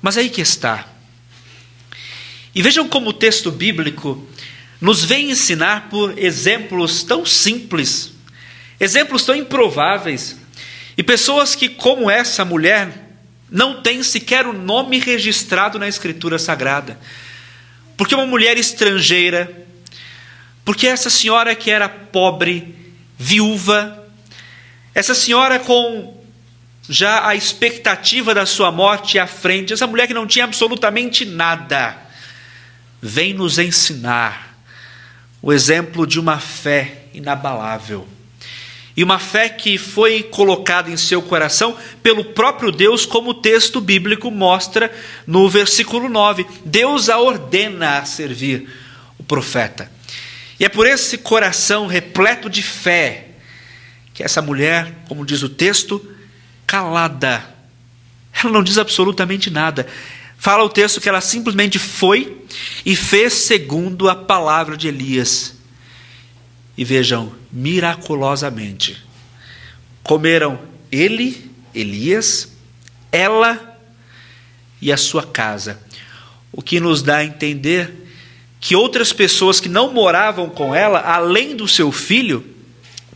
Mas 0.02 0.18
aí 0.18 0.28
que 0.28 0.40
está. 0.40 0.86
E 2.54 2.60
vejam 2.60 2.88
como 2.88 3.10
o 3.10 3.12
texto 3.12 3.50
bíblico 3.52 4.26
nos 4.80 5.04
vem 5.04 5.30
ensinar 5.30 5.88
por 5.88 6.18
exemplos 6.18 7.04
tão 7.04 7.24
simples, 7.24 8.12
exemplos 8.80 9.24
tão 9.24 9.36
improváveis, 9.36 10.36
e 11.00 11.02
pessoas 11.02 11.54
que, 11.54 11.66
como 11.66 12.10
essa 12.10 12.44
mulher, 12.44 12.92
não 13.50 13.80
têm 13.80 14.02
sequer 14.02 14.46
o 14.46 14.52
nome 14.52 14.98
registrado 14.98 15.78
na 15.78 15.88
Escritura 15.88 16.38
Sagrada. 16.38 17.00
Porque 17.96 18.14
uma 18.14 18.26
mulher 18.26 18.58
estrangeira, 18.58 19.50
porque 20.62 20.86
essa 20.86 21.08
senhora 21.08 21.54
que 21.54 21.70
era 21.70 21.88
pobre, 21.88 22.92
viúva, 23.18 24.06
essa 24.94 25.14
senhora 25.14 25.58
com 25.58 26.22
já 26.86 27.26
a 27.26 27.34
expectativa 27.34 28.34
da 28.34 28.44
sua 28.44 28.70
morte 28.70 29.18
à 29.18 29.26
frente, 29.26 29.72
essa 29.72 29.86
mulher 29.86 30.06
que 30.06 30.12
não 30.12 30.26
tinha 30.26 30.44
absolutamente 30.44 31.24
nada, 31.24 31.96
vem 33.00 33.32
nos 33.32 33.58
ensinar 33.58 34.54
o 35.40 35.50
exemplo 35.50 36.06
de 36.06 36.20
uma 36.20 36.38
fé 36.38 37.04
inabalável. 37.14 38.06
E 39.00 39.02
uma 39.02 39.18
fé 39.18 39.48
que 39.48 39.78
foi 39.78 40.22
colocada 40.22 40.90
em 40.90 40.96
seu 40.98 41.22
coração 41.22 41.74
pelo 42.02 42.22
próprio 42.22 42.70
Deus, 42.70 43.06
como 43.06 43.30
o 43.30 43.34
texto 43.34 43.80
bíblico 43.80 44.30
mostra 44.30 44.92
no 45.26 45.48
versículo 45.48 46.06
9. 46.06 46.46
Deus 46.66 47.08
a 47.08 47.18
ordena 47.18 47.96
a 47.96 48.04
servir 48.04 48.68
o 49.18 49.22
profeta. 49.22 49.90
E 50.58 50.66
é 50.66 50.68
por 50.68 50.86
esse 50.86 51.16
coração 51.16 51.86
repleto 51.86 52.50
de 52.50 52.62
fé 52.62 53.28
que 54.12 54.22
essa 54.22 54.42
mulher, 54.42 54.94
como 55.08 55.24
diz 55.24 55.42
o 55.42 55.48
texto, 55.48 56.06
calada, 56.66 57.42
ela 58.34 58.52
não 58.52 58.62
diz 58.62 58.76
absolutamente 58.76 59.48
nada. 59.48 59.86
Fala 60.36 60.62
o 60.62 60.68
texto 60.68 61.00
que 61.00 61.08
ela 61.08 61.22
simplesmente 61.22 61.78
foi 61.78 62.36
e 62.84 62.94
fez 62.94 63.32
segundo 63.32 64.10
a 64.10 64.14
palavra 64.14 64.76
de 64.76 64.88
Elias. 64.88 65.58
E 66.80 66.84
vejam, 66.84 67.30
miraculosamente, 67.52 68.96
comeram 70.02 70.58
ele, 70.90 71.50
Elias, 71.74 72.56
ela 73.12 73.78
e 74.80 74.90
a 74.90 74.96
sua 74.96 75.22
casa. 75.22 75.78
O 76.50 76.62
que 76.62 76.80
nos 76.80 77.02
dá 77.02 77.18
a 77.18 77.24
entender 77.26 78.08
que 78.58 78.74
outras 78.74 79.12
pessoas 79.12 79.60
que 79.60 79.68
não 79.68 79.92
moravam 79.92 80.48
com 80.48 80.74
ela, 80.74 81.00
além 81.00 81.54
do 81.54 81.68
seu 81.68 81.92
filho, 81.92 82.42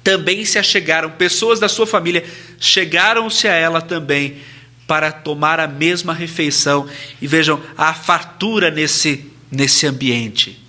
também 0.02 0.44
se 0.44 0.58
achegaram, 0.58 1.12
pessoas 1.12 1.58
da 1.58 1.66
sua 1.66 1.86
família 1.86 2.22
chegaram-se 2.60 3.48
a 3.48 3.54
ela 3.54 3.80
também 3.80 4.42
para 4.86 5.10
tomar 5.10 5.58
a 5.58 5.66
mesma 5.66 6.12
refeição. 6.12 6.86
E 7.18 7.26
vejam 7.26 7.58
a 7.78 7.94
fartura 7.94 8.70
nesse, 8.70 9.24
nesse 9.50 9.86
ambiente. 9.86 10.63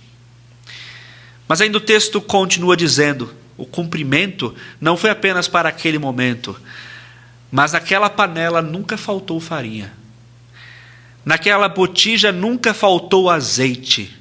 Mas 1.48 1.60
ainda 1.60 1.78
o 1.78 1.80
texto 1.80 2.20
continua 2.20 2.76
dizendo: 2.76 3.34
o 3.56 3.64
cumprimento 3.64 4.54
não 4.80 4.96
foi 4.96 5.10
apenas 5.10 5.48
para 5.48 5.68
aquele 5.68 5.98
momento, 5.98 6.58
mas 7.50 7.72
naquela 7.72 8.10
panela 8.10 8.60
nunca 8.60 8.96
faltou 8.96 9.40
farinha, 9.40 9.92
naquela 11.24 11.68
botija 11.68 12.32
nunca 12.32 12.74
faltou 12.74 13.30
azeite 13.30 14.16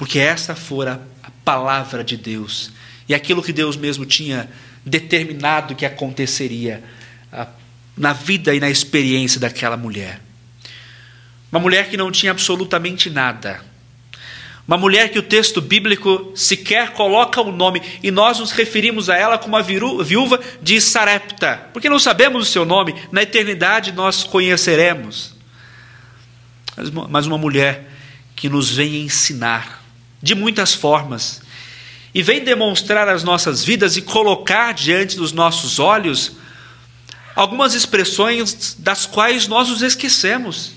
porque 0.00 0.18
essa 0.18 0.54
fora 0.54 1.06
a 1.22 1.30
palavra 1.44 2.02
de 2.02 2.16
Deus 2.16 2.72
e 3.06 3.14
aquilo 3.14 3.42
que 3.42 3.52
Deus 3.52 3.76
mesmo 3.76 4.06
tinha 4.06 4.48
determinado 4.82 5.74
que 5.74 5.84
aconteceria 5.84 6.82
ah, 7.30 7.46
na 7.94 8.14
vida 8.14 8.54
e 8.54 8.60
na 8.60 8.70
experiência 8.70 9.38
daquela 9.38 9.76
mulher. 9.76 10.22
Uma 11.52 11.60
mulher 11.60 11.90
que 11.90 11.98
não 11.98 12.10
tinha 12.10 12.32
absolutamente 12.32 13.10
nada. 13.10 13.62
Uma 14.70 14.78
mulher 14.78 15.08
que 15.10 15.18
o 15.18 15.22
texto 15.24 15.60
bíblico 15.60 16.30
sequer 16.32 16.92
coloca 16.92 17.40
o 17.40 17.50
nome, 17.50 17.82
e 18.04 18.12
nós 18.12 18.38
nos 18.38 18.52
referimos 18.52 19.10
a 19.10 19.16
ela 19.16 19.36
como 19.36 19.56
a 19.56 19.62
viúva 19.62 20.38
de 20.62 20.80
Sarepta, 20.80 21.68
porque 21.72 21.88
não 21.88 21.98
sabemos 21.98 22.48
o 22.48 22.52
seu 22.52 22.64
nome, 22.64 22.94
na 23.10 23.24
eternidade 23.24 23.90
nós 23.90 24.22
conheceremos. 24.22 25.34
Mas 27.08 27.26
uma 27.26 27.36
mulher 27.36 27.90
que 28.36 28.48
nos 28.48 28.70
vem 28.70 29.02
ensinar 29.02 29.82
de 30.22 30.36
muitas 30.36 30.72
formas 30.72 31.42
e 32.14 32.22
vem 32.22 32.44
demonstrar 32.44 33.08
as 33.08 33.24
nossas 33.24 33.64
vidas 33.64 33.96
e 33.96 34.02
colocar 34.02 34.72
diante 34.72 35.16
dos 35.16 35.32
nossos 35.32 35.80
olhos 35.80 36.36
algumas 37.34 37.74
expressões 37.74 38.76
das 38.78 39.04
quais 39.04 39.48
nós 39.48 39.68
nos 39.68 39.82
esquecemos, 39.82 40.74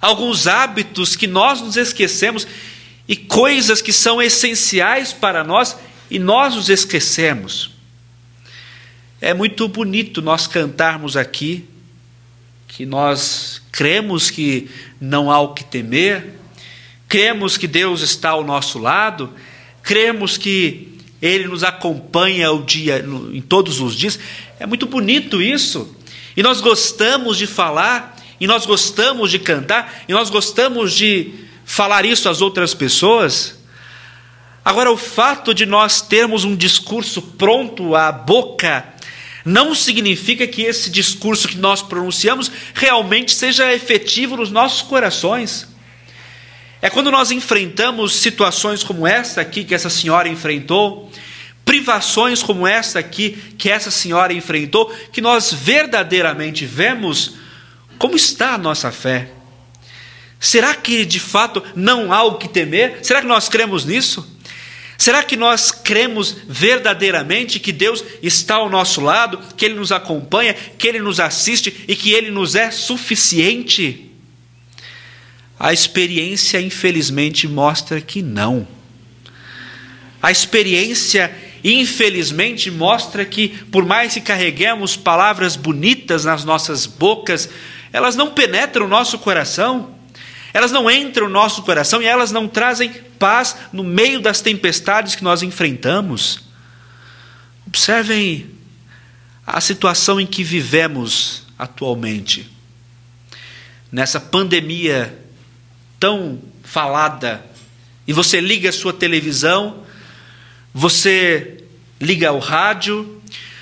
alguns 0.00 0.46
hábitos 0.46 1.16
que 1.16 1.26
nós 1.26 1.60
nos 1.60 1.76
esquecemos 1.76 2.46
e 3.08 3.16
coisas 3.16 3.82
que 3.82 3.92
são 3.92 4.20
essenciais 4.20 5.12
para 5.12 5.42
nós 5.42 5.76
e 6.10 6.18
nós 6.18 6.54
nos 6.54 6.68
esquecemos. 6.68 7.70
É 9.20 9.34
muito 9.34 9.68
bonito 9.68 10.22
nós 10.22 10.46
cantarmos 10.46 11.16
aqui 11.16 11.64
que 12.66 12.86
nós 12.86 13.60
cremos 13.70 14.30
que 14.30 14.70
não 15.00 15.30
há 15.30 15.40
o 15.40 15.52
que 15.52 15.64
temer, 15.64 16.34
cremos 17.08 17.58
que 17.58 17.66
Deus 17.66 18.00
está 18.00 18.30
ao 18.30 18.44
nosso 18.44 18.78
lado, 18.78 19.34
cremos 19.82 20.38
que 20.38 20.96
Ele 21.20 21.48
nos 21.48 21.64
acompanha 21.64 22.50
o 22.52 22.62
dia, 22.62 23.04
em 23.32 23.42
todos 23.42 23.80
os 23.80 23.94
dias. 23.94 24.18
É 24.58 24.66
muito 24.66 24.86
bonito 24.86 25.42
isso. 25.42 25.94
E 26.36 26.42
nós 26.42 26.60
gostamos 26.60 27.36
de 27.36 27.46
falar, 27.46 28.16
e 28.40 28.46
nós 28.46 28.64
gostamos 28.64 29.30
de 29.30 29.38
cantar, 29.38 30.04
e 30.08 30.12
nós 30.12 30.30
gostamos 30.30 30.94
de 30.94 31.34
falar 31.70 32.04
isso 32.04 32.28
às 32.28 32.40
outras 32.42 32.74
pessoas. 32.74 33.56
Agora, 34.64 34.90
o 34.90 34.96
fato 34.96 35.54
de 35.54 35.64
nós 35.64 36.00
termos 36.00 36.42
um 36.42 36.56
discurso 36.56 37.22
pronto 37.22 37.94
à 37.94 38.10
boca, 38.10 38.84
não 39.44 39.72
significa 39.72 40.48
que 40.48 40.62
esse 40.62 40.90
discurso 40.90 41.46
que 41.46 41.56
nós 41.56 41.80
pronunciamos 41.80 42.50
realmente 42.74 43.32
seja 43.32 43.72
efetivo 43.72 44.36
nos 44.36 44.50
nossos 44.50 44.82
corações. 44.82 45.68
É 46.82 46.90
quando 46.90 47.08
nós 47.08 47.30
enfrentamos 47.30 48.16
situações 48.16 48.82
como 48.82 49.06
essa 49.06 49.40
aqui 49.40 49.62
que 49.62 49.74
essa 49.74 49.88
senhora 49.88 50.28
enfrentou, 50.28 51.08
privações 51.64 52.42
como 52.42 52.66
essa 52.66 52.98
aqui 52.98 53.38
que 53.56 53.70
essa 53.70 53.92
senhora 53.92 54.32
enfrentou, 54.32 54.92
que 55.12 55.20
nós 55.20 55.52
verdadeiramente 55.52 56.66
vemos 56.66 57.34
como 57.96 58.16
está 58.16 58.54
a 58.54 58.58
nossa 58.58 58.90
fé. 58.90 59.39
Será 60.40 60.74
que 60.74 61.04
de 61.04 61.20
fato 61.20 61.62
não 61.76 62.10
há 62.10 62.24
o 62.24 62.38
que 62.38 62.48
temer? 62.48 63.00
Será 63.02 63.20
que 63.20 63.26
nós 63.26 63.46
cremos 63.46 63.84
nisso? 63.84 64.26
Será 64.96 65.22
que 65.22 65.36
nós 65.36 65.70
cremos 65.70 66.36
verdadeiramente 66.48 67.60
que 67.60 67.72
Deus 67.72 68.02
está 68.22 68.56
ao 68.56 68.70
nosso 68.70 69.02
lado, 69.02 69.38
que 69.56 69.66
Ele 69.66 69.74
nos 69.74 69.92
acompanha, 69.92 70.54
que 70.54 70.88
Ele 70.88 70.98
nos 70.98 71.20
assiste 71.20 71.84
e 71.86 71.94
que 71.94 72.12
Ele 72.12 72.30
nos 72.30 72.54
é 72.54 72.70
suficiente? 72.70 74.10
A 75.58 75.74
experiência, 75.74 76.58
infelizmente, 76.60 77.46
mostra 77.46 78.00
que 78.00 78.22
não. 78.22 78.66
A 80.22 80.30
experiência, 80.30 81.34
infelizmente, 81.62 82.70
mostra 82.70 83.26
que, 83.26 83.48
por 83.48 83.84
mais 83.84 84.14
que 84.14 84.20
carreguemos 84.22 84.96
palavras 84.96 85.54
bonitas 85.56 86.24
nas 86.24 86.44
nossas 86.44 86.86
bocas, 86.86 87.48
elas 87.92 88.16
não 88.16 88.32
penetram 88.32 88.86
o 88.86 88.88
nosso 88.88 89.18
coração, 89.18 89.94
elas 90.52 90.72
não 90.72 90.90
entram 90.90 91.26
no 91.26 91.32
nosso 91.32 91.62
coração 91.62 92.02
e 92.02 92.06
elas 92.06 92.32
não 92.32 92.48
trazem 92.48 92.92
paz 93.18 93.56
no 93.72 93.84
meio 93.84 94.20
das 94.20 94.40
tempestades 94.40 95.14
que 95.14 95.22
nós 95.22 95.42
enfrentamos. 95.42 96.40
Observem 97.66 98.50
a 99.46 99.60
situação 99.60 100.20
em 100.20 100.26
que 100.26 100.42
vivemos 100.42 101.44
atualmente. 101.58 102.50
Nessa 103.92 104.20
pandemia 104.20 105.16
tão 105.98 106.40
falada, 106.62 107.44
e 108.06 108.12
você 108.12 108.40
liga 108.40 108.70
a 108.70 108.72
sua 108.72 108.92
televisão, 108.92 109.84
você 110.72 111.64
liga 112.00 112.32
o 112.32 112.38
rádio, 112.38 113.19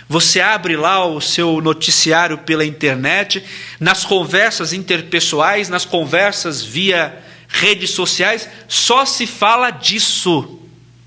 você 0.08 0.40
abre 0.40 0.74
lá 0.74 1.04
o 1.04 1.20
seu 1.20 1.60
noticiário 1.60 2.38
pela 2.38 2.64
internet, 2.64 3.44
nas 3.78 4.04
conversas 4.04 4.72
interpessoais, 4.72 5.68
nas 5.68 5.84
conversas 5.84 6.62
via 6.62 7.22
redes 7.46 7.90
sociais, 7.90 8.48
só 8.66 9.04
se 9.04 9.26
fala 9.26 9.70
disso. 9.70 10.60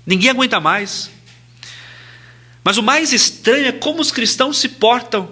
Ninguém 0.06 0.30
aguenta 0.30 0.60
mais. 0.60 1.10
Mas 2.62 2.76
o 2.76 2.82
mais 2.82 3.12
estranho 3.12 3.66
é 3.66 3.72
como 3.72 4.00
os 4.00 4.12
cristãos 4.12 4.58
se 4.58 4.68
portam. 4.68 5.30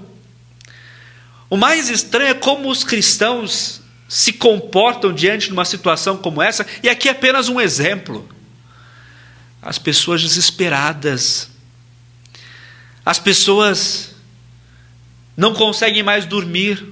O 1.49 1.57
mais 1.57 1.89
estranho 1.89 2.31
é 2.31 2.35
como 2.35 2.69
os 2.69 2.83
cristãos 2.83 3.81
se 4.09 4.33
comportam 4.33 5.13
diante 5.13 5.47
de 5.47 5.53
uma 5.53 5.65
situação 5.65 6.17
como 6.17 6.43
essa, 6.43 6.67
e 6.83 6.89
aqui 6.89 7.09
é 7.09 7.13
apenas 7.13 7.49
um 7.49 7.61
exemplo. 7.61 8.29
As 9.63 9.79
pessoas 9.79 10.23
desesperadas, 10.23 11.50
as 13.05 13.19
pessoas 13.19 14.15
não 15.37 15.55
conseguem 15.55 16.03
mais 16.03 16.27
dormir, 16.27 16.85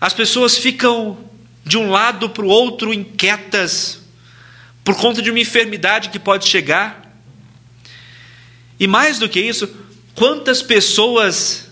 as 0.00 0.12
pessoas 0.12 0.56
ficam 0.56 1.18
de 1.64 1.76
um 1.76 1.90
lado 1.90 2.30
para 2.30 2.44
o 2.44 2.48
outro 2.48 2.94
inquietas 2.94 4.00
por 4.84 4.96
conta 4.96 5.20
de 5.20 5.28
uma 5.30 5.40
enfermidade 5.40 6.08
que 6.08 6.18
pode 6.18 6.48
chegar. 6.48 7.20
E 8.80 8.86
mais 8.86 9.18
do 9.18 9.28
que 9.28 9.38
isso, 9.38 9.68
quantas 10.14 10.62
pessoas 10.62 11.68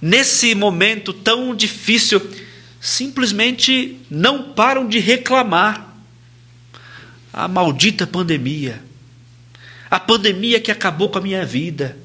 nesse 0.00 0.54
momento 0.54 1.12
tão 1.12 1.54
difícil, 1.54 2.20
simplesmente 2.80 4.00
não 4.10 4.52
param 4.52 4.86
de 4.88 4.98
reclamar. 4.98 5.94
A 7.32 7.48
maldita 7.48 8.06
pandemia, 8.06 8.84
a 9.92 10.00
pandemia 10.00 10.58
que 10.58 10.70
acabou 10.70 11.10
com 11.10 11.18
a 11.18 11.20
minha 11.20 11.44
vida, 11.44 11.98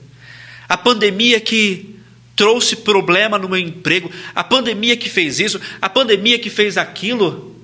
a 0.67 0.75
pandemia 0.75 1.39
que 1.39 1.95
trouxe 2.35 2.75
problema 2.75 3.37
no 3.37 3.47
meu 3.47 3.57
emprego, 3.57 4.11
a 4.35 4.43
pandemia 4.43 4.97
que 4.97 5.09
fez 5.09 5.39
isso, 5.39 5.57
a 5.81 5.87
pandemia 5.87 6.37
que 6.37 6.49
fez 6.49 6.77
aquilo, 6.77 7.55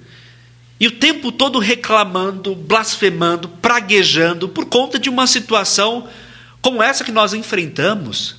e 0.79 0.87
o 0.87 0.91
tempo 0.91 1.29
todo 1.29 1.59
reclamando, 1.59 2.55
blasfemando, 2.55 3.49
praguejando 3.49 4.47
por 4.47 4.67
conta 4.67 4.97
de 4.97 5.09
uma 5.09 5.27
situação 5.27 6.07
como 6.61 6.81
essa 6.81 7.03
que 7.03 7.11
nós 7.11 7.33
enfrentamos. 7.33 8.37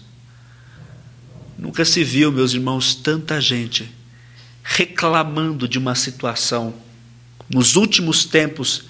Nunca 1.58 1.84
se 1.84 2.02
viu, 2.02 2.32
meus 2.32 2.54
irmãos, 2.54 2.94
tanta 2.94 3.38
gente 3.42 3.92
reclamando 4.62 5.68
de 5.68 5.78
uma 5.78 5.94
situação 5.94 6.72
nos 7.46 7.76
últimos 7.76 8.24
tempos 8.24 8.84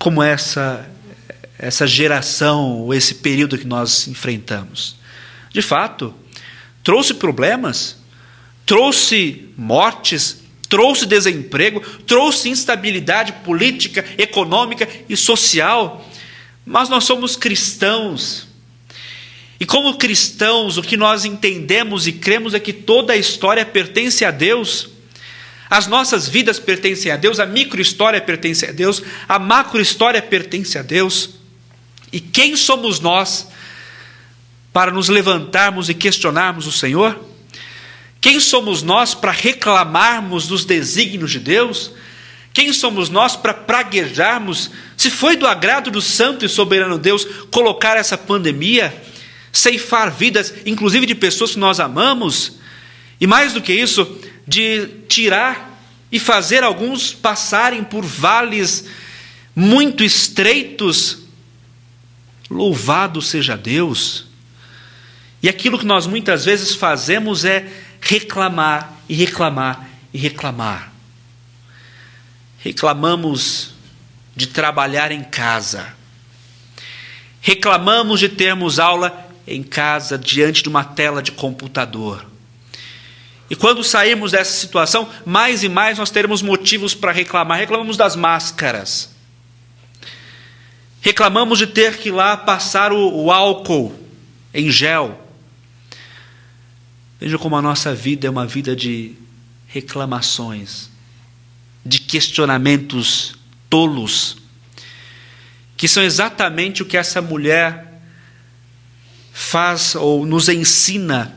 como 0.00 0.20
essa 0.20 0.97
essa 1.58 1.86
geração 1.86 2.80
ou 2.80 2.94
esse 2.94 3.16
período 3.16 3.58
que 3.58 3.66
nós 3.66 4.06
enfrentamos. 4.06 4.96
De 5.50 5.60
fato, 5.60 6.14
trouxe 6.82 7.14
problemas, 7.14 7.96
trouxe 8.64 9.48
mortes, 9.56 10.42
trouxe 10.68 11.06
desemprego, 11.06 11.80
trouxe 12.06 12.48
instabilidade 12.48 13.32
política, 13.44 14.04
econômica 14.16 14.88
e 15.08 15.16
social. 15.16 16.06
Mas 16.64 16.88
nós 16.88 17.04
somos 17.04 17.34
cristãos 17.34 18.48
e 19.60 19.66
como 19.66 19.96
cristãos, 19.96 20.78
o 20.78 20.82
que 20.82 20.96
nós 20.96 21.24
entendemos 21.24 22.06
e 22.06 22.12
cremos 22.12 22.54
é 22.54 22.60
que 22.60 22.72
toda 22.72 23.12
a 23.12 23.16
história 23.16 23.66
pertence 23.66 24.24
a 24.24 24.30
Deus. 24.30 24.88
As 25.68 25.86
nossas 25.86 26.28
vidas 26.28 26.58
pertencem 26.58 27.10
a 27.10 27.16
Deus, 27.16 27.40
a 27.40 27.46
microhistória 27.46 28.20
pertence 28.20 28.64
a 28.64 28.72
Deus, 28.72 29.02
a 29.28 29.38
macrohistória 29.38 30.22
pertence 30.22 30.78
a 30.78 30.82
Deus. 30.82 31.37
E 32.12 32.20
quem 32.20 32.56
somos 32.56 33.00
nós 33.00 33.48
para 34.72 34.90
nos 34.90 35.08
levantarmos 35.08 35.88
e 35.88 35.94
questionarmos 35.94 36.66
o 36.66 36.72
Senhor? 36.72 37.18
Quem 38.20 38.40
somos 38.40 38.82
nós 38.82 39.14
para 39.14 39.32
reclamarmos 39.32 40.46
dos 40.46 40.64
desígnios 40.64 41.30
de 41.30 41.38
Deus? 41.38 41.92
Quem 42.52 42.72
somos 42.72 43.08
nós 43.08 43.36
para 43.36 43.54
praguejarmos 43.54 44.70
se 44.96 45.10
foi 45.10 45.36
do 45.36 45.46
agrado 45.46 45.90
do 45.90 46.02
Santo 46.02 46.44
e 46.44 46.48
Soberano 46.48 46.98
Deus 46.98 47.26
colocar 47.50 47.96
essa 47.96 48.18
pandemia? 48.18 49.04
ceifar 49.52 50.10
vidas, 50.10 50.54
inclusive 50.64 51.06
de 51.06 51.14
pessoas 51.14 51.52
que 51.52 51.58
nós 51.58 51.80
amamos, 51.80 52.58
e 53.20 53.26
mais 53.26 53.52
do 53.52 53.60
que 53.60 53.72
isso, 53.72 54.18
de 54.46 54.86
tirar 55.08 55.82
e 56.10 56.18
fazer 56.18 56.62
alguns 56.62 57.12
passarem 57.12 57.82
por 57.82 58.04
vales 58.04 58.86
muito 59.54 60.04
estreitos. 60.04 61.18
Louvado 62.50 63.20
seja 63.20 63.56
Deus! 63.56 64.26
E 65.42 65.48
aquilo 65.48 65.78
que 65.78 65.84
nós 65.84 66.06
muitas 66.06 66.44
vezes 66.44 66.74
fazemos 66.74 67.44
é 67.44 67.70
reclamar 68.00 68.92
e 69.08 69.14
reclamar 69.14 69.88
e 70.12 70.18
reclamar. 70.18 70.92
Reclamamos 72.58 73.74
de 74.34 74.46
trabalhar 74.46 75.12
em 75.12 75.22
casa. 75.22 75.94
Reclamamos 77.40 78.18
de 78.18 78.28
termos 78.28 78.78
aula 78.78 79.26
em 79.46 79.62
casa 79.62 80.18
diante 80.18 80.62
de 80.62 80.68
uma 80.68 80.84
tela 80.84 81.22
de 81.22 81.32
computador. 81.32 82.26
E 83.50 83.56
quando 83.56 83.82
sairmos 83.82 84.32
dessa 84.32 84.52
situação, 84.52 85.08
mais 85.24 85.62
e 85.62 85.68
mais 85.68 85.98
nós 85.98 86.10
teremos 86.10 86.42
motivos 86.42 86.94
para 86.94 87.12
reclamar. 87.12 87.58
Reclamamos 87.58 87.96
das 87.96 88.14
máscaras. 88.14 89.16
Reclamamos 91.00 91.58
de 91.58 91.66
ter 91.66 91.98
que 91.98 92.08
ir 92.08 92.12
lá 92.12 92.36
passar 92.36 92.92
o, 92.92 93.24
o 93.24 93.30
álcool 93.30 93.94
em 94.52 94.70
gel. 94.70 95.26
Veja 97.20 97.38
como 97.38 97.56
a 97.56 97.62
nossa 97.62 97.94
vida 97.94 98.26
é 98.26 98.30
uma 98.30 98.46
vida 98.46 98.74
de 98.74 99.14
reclamações, 99.66 100.90
de 101.84 102.00
questionamentos 102.00 103.34
tolos, 103.68 104.36
que 105.76 105.86
são 105.86 106.02
exatamente 106.02 106.82
o 106.82 106.86
que 106.86 106.96
essa 106.96 107.20
mulher 107.20 108.00
faz 109.32 109.94
ou 109.94 110.26
nos 110.26 110.48
ensina 110.48 111.34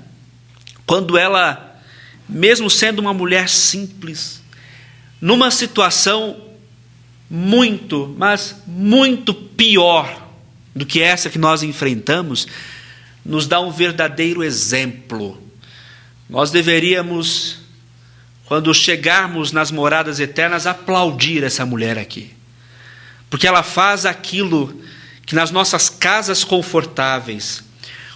quando 0.86 1.18
ela, 1.18 1.80
mesmo 2.28 2.70
sendo 2.70 3.00
uma 3.00 3.14
mulher 3.14 3.48
simples, 3.48 4.42
numa 5.22 5.52
situação 5.52 6.51
muito, 7.34 8.14
mas 8.18 8.62
muito 8.68 9.34
pior 9.34 10.28
do 10.76 10.86
que 10.86 11.02
essa 11.02 11.30
que 11.30 11.40
nós 11.40 11.64
enfrentamos, 11.64 12.46
nos 13.26 13.48
dá 13.48 13.62
um 13.62 13.72
verdadeiro 13.72 14.44
exemplo. 14.44 15.42
Nós 16.30 16.52
deveríamos, 16.52 17.60
quando 18.46 18.74
chegarmos 18.74 19.54
nas 19.54 19.72
moradas 19.72 20.20
eternas, 20.20 20.68
aplaudir 20.68 21.42
essa 21.42 21.66
mulher 21.66 21.98
aqui, 21.98 22.34
porque 23.30 23.48
ela 23.48 23.64
faz 23.64 24.06
aquilo 24.06 24.82
que 25.26 25.34
nas 25.34 25.52
nossas 25.52 25.90
casas 25.90 26.44
confortáveis, 26.44 27.64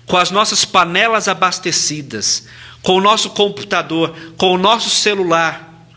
com 0.06 0.18
as 0.18 0.30
nossas 0.30 0.66
panelas 0.66 1.30
abastecidas, 1.30 2.48
com 2.82 2.98
o 2.98 3.02
nosso 3.02 3.30
computador, 3.30 4.14
com 4.36 4.54
o 4.54 4.58
nosso 4.58 4.90
celular, 4.90 5.88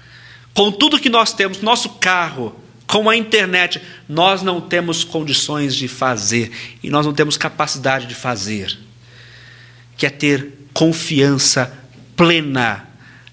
com 0.54 0.70
tudo 0.70 1.00
que 1.00 1.10
nós 1.10 1.32
temos, 1.32 1.60
nosso 1.60 1.88
carro, 1.90 2.54
com 2.88 3.08
a 3.08 3.16
internet, 3.16 3.80
nós 4.08 4.42
não 4.42 4.60
temos 4.60 5.04
condições 5.04 5.76
de 5.76 5.86
fazer 5.86 6.50
e 6.82 6.90
nós 6.90 7.06
não 7.06 7.12
temos 7.12 7.36
capacidade 7.36 8.06
de 8.06 8.14
fazer, 8.14 8.76
que 9.96 10.06
é 10.06 10.10
ter 10.10 10.52
confiança 10.72 11.72
plena 12.16 12.88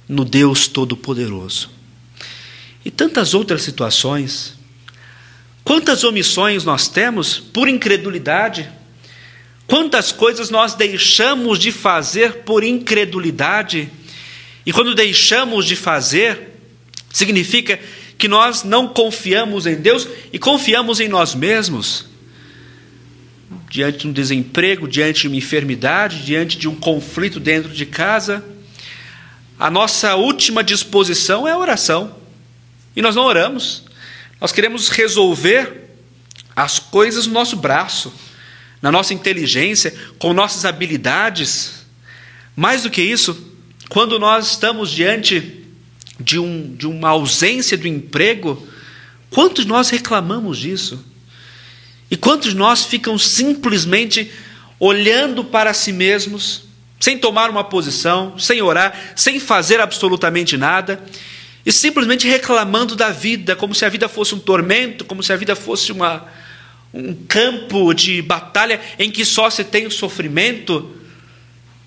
no 0.07 0.23
Deus 0.23 0.67
Todo-Poderoso. 0.67 1.71
E 2.83 2.91
tantas 2.91 3.33
outras 3.33 3.63
situações, 3.63 4.55
quantas 5.63 6.03
omissões 6.03 6.63
nós 6.63 6.87
temos 6.87 7.39
por 7.39 7.67
incredulidade, 7.67 8.69
Quantas 9.67 10.11
coisas 10.11 10.49
nós 10.49 10.75
deixamos 10.75 11.57
de 11.57 11.71
fazer 11.71 12.43
por 12.43 12.63
incredulidade? 12.63 13.89
E 14.65 14.71
quando 14.71 14.93
deixamos 14.93 15.65
de 15.65 15.75
fazer, 15.75 16.51
significa 17.11 17.79
que 18.17 18.27
nós 18.27 18.63
não 18.63 18.87
confiamos 18.87 19.65
em 19.65 19.75
Deus 19.75 20.07
e 20.31 20.39
confiamos 20.39 20.99
em 20.99 21.07
nós 21.07 21.35
mesmos. 21.35 22.05
Diante 23.69 23.99
de 23.99 24.07
um 24.07 24.13
desemprego, 24.13 24.87
diante 24.87 25.21
de 25.21 25.27
uma 25.27 25.37
enfermidade, 25.37 26.23
diante 26.23 26.57
de 26.57 26.67
um 26.67 26.75
conflito 26.75 27.39
dentro 27.39 27.71
de 27.71 27.85
casa, 27.85 28.43
a 29.59 29.69
nossa 29.69 30.15
última 30.15 30.63
disposição 30.63 31.47
é 31.47 31.51
a 31.51 31.57
oração. 31.57 32.15
E 32.95 33.01
nós 33.01 33.15
não 33.15 33.23
oramos. 33.23 33.83
Nós 34.39 34.51
queremos 34.51 34.89
resolver 34.89 35.89
as 36.55 36.79
coisas 36.79 37.27
no 37.27 37.33
nosso 37.33 37.55
braço 37.57 38.13
na 38.85 38.91
nossa 38.91 39.15
inteligência, 39.15 39.91
com 40.19 40.31
nossas 40.31 40.63
habilidades. 40.63 41.85
Mais 42.55 42.83
do 42.83 42.89
que 42.91 43.01
isso, 43.01 43.51
quando 43.89 44.19
nós 44.19 44.51
estamos 44.51 44.91
diante 44.91 45.64
de, 46.19 46.39
um, 46.39 46.75
de 46.75 46.87
uma 46.87 47.09
ausência 47.09 47.77
do 47.77 47.87
emprego, 47.87 48.67
quantos 49.29 49.65
nós 49.65 49.89
reclamamos 49.89 50.57
disso? 50.57 51.03
E 52.09 52.15
quantos 52.15 52.53
nós 52.53 52.85
ficam 52.85 53.17
simplesmente 53.17 54.31
olhando 54.79 55.43
para 55.43 55.73
si 55.73 55.91
mesmos, 55.91 56.63
sem 56.99 57.17
tomar 57.17 57.49
uma 57.49 57.63
posição, 57.63 58.37
sem 58.37 58.61
orar, 58.61 59.13
sem 59.15 59.39
fazer 59.39 59.79
absolutamente 59.79 60.57
nada, 60.57 61.03
e 61.65 61.71
simplesmente 61.71 62.27
reclamando 62.27 62.95
da 62.95 63.09
vida, 63.09 63.55
como 63.55 63.73
se 63.73 63.83
a 63.83 63.89
vida 63.89 64.07
fosse 64.07 64.35
um 64.35 64.39
tormento, 64.39 65.03
como 65.03 65.23
se 65.23 65.33
a 65.33 65.35
vida 65.35 65.55
fosse 65.55 65.91
uma, 65.91 66.25
um 66.93 67.13
campo 67.13 67.93
de 67.93 68.21
batalha 68.21 68.79
em 68.99 69.09
que 69.09 69.25
só 69.25 69.49
se 69.49 69.63
tem 69.63 69.87
o 69.87 69.91
sofrimento, 69.91 70.95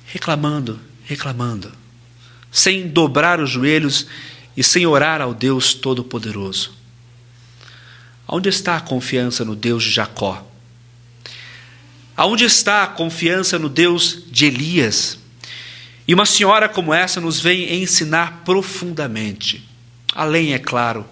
reclamando, 0.06 0.80
reclamando, 1.04 1.72
sem 2.50 2.88
dobrar 2.88 3.40
os 3.40 3.50
joelhos 3.50 4.06
e 4.56 4.64
sem 4.64 4.86
orar 4.86 5.20
ao 5.20 5.32
Deus 5.32 5.74
Todo-Poderoso. 5.74 6.72
Onde 8.26 8.48
está 8.48 8.76
a 8.76 8.80
confiança 8.80 9.44
no 9.44 9.56
Deus 9.56 9.82
de 9.82 9.90
Jacó? 9.90 10.46
Aonde 12.16 12.44
está 12.44 12.82
a 12.82 12.86
confiança 12.88 13.58
no 13.58 13.68
Deus 13.68 14.24
de 14.30 14.46
Elias? 14.46 15.18
E 16.06 16.12
uma 16.12 16.26
senhora 16.26 16.68
como 16.68 16.92
essa 16.92 17.20
nos 17.20 17.40
vem 17.40 17.82
ensinar 17.82 18.42
profundamente, 18.44 19.62
além, 20.14 20.52
é 20.52 20.58
claro, 20.58 21.06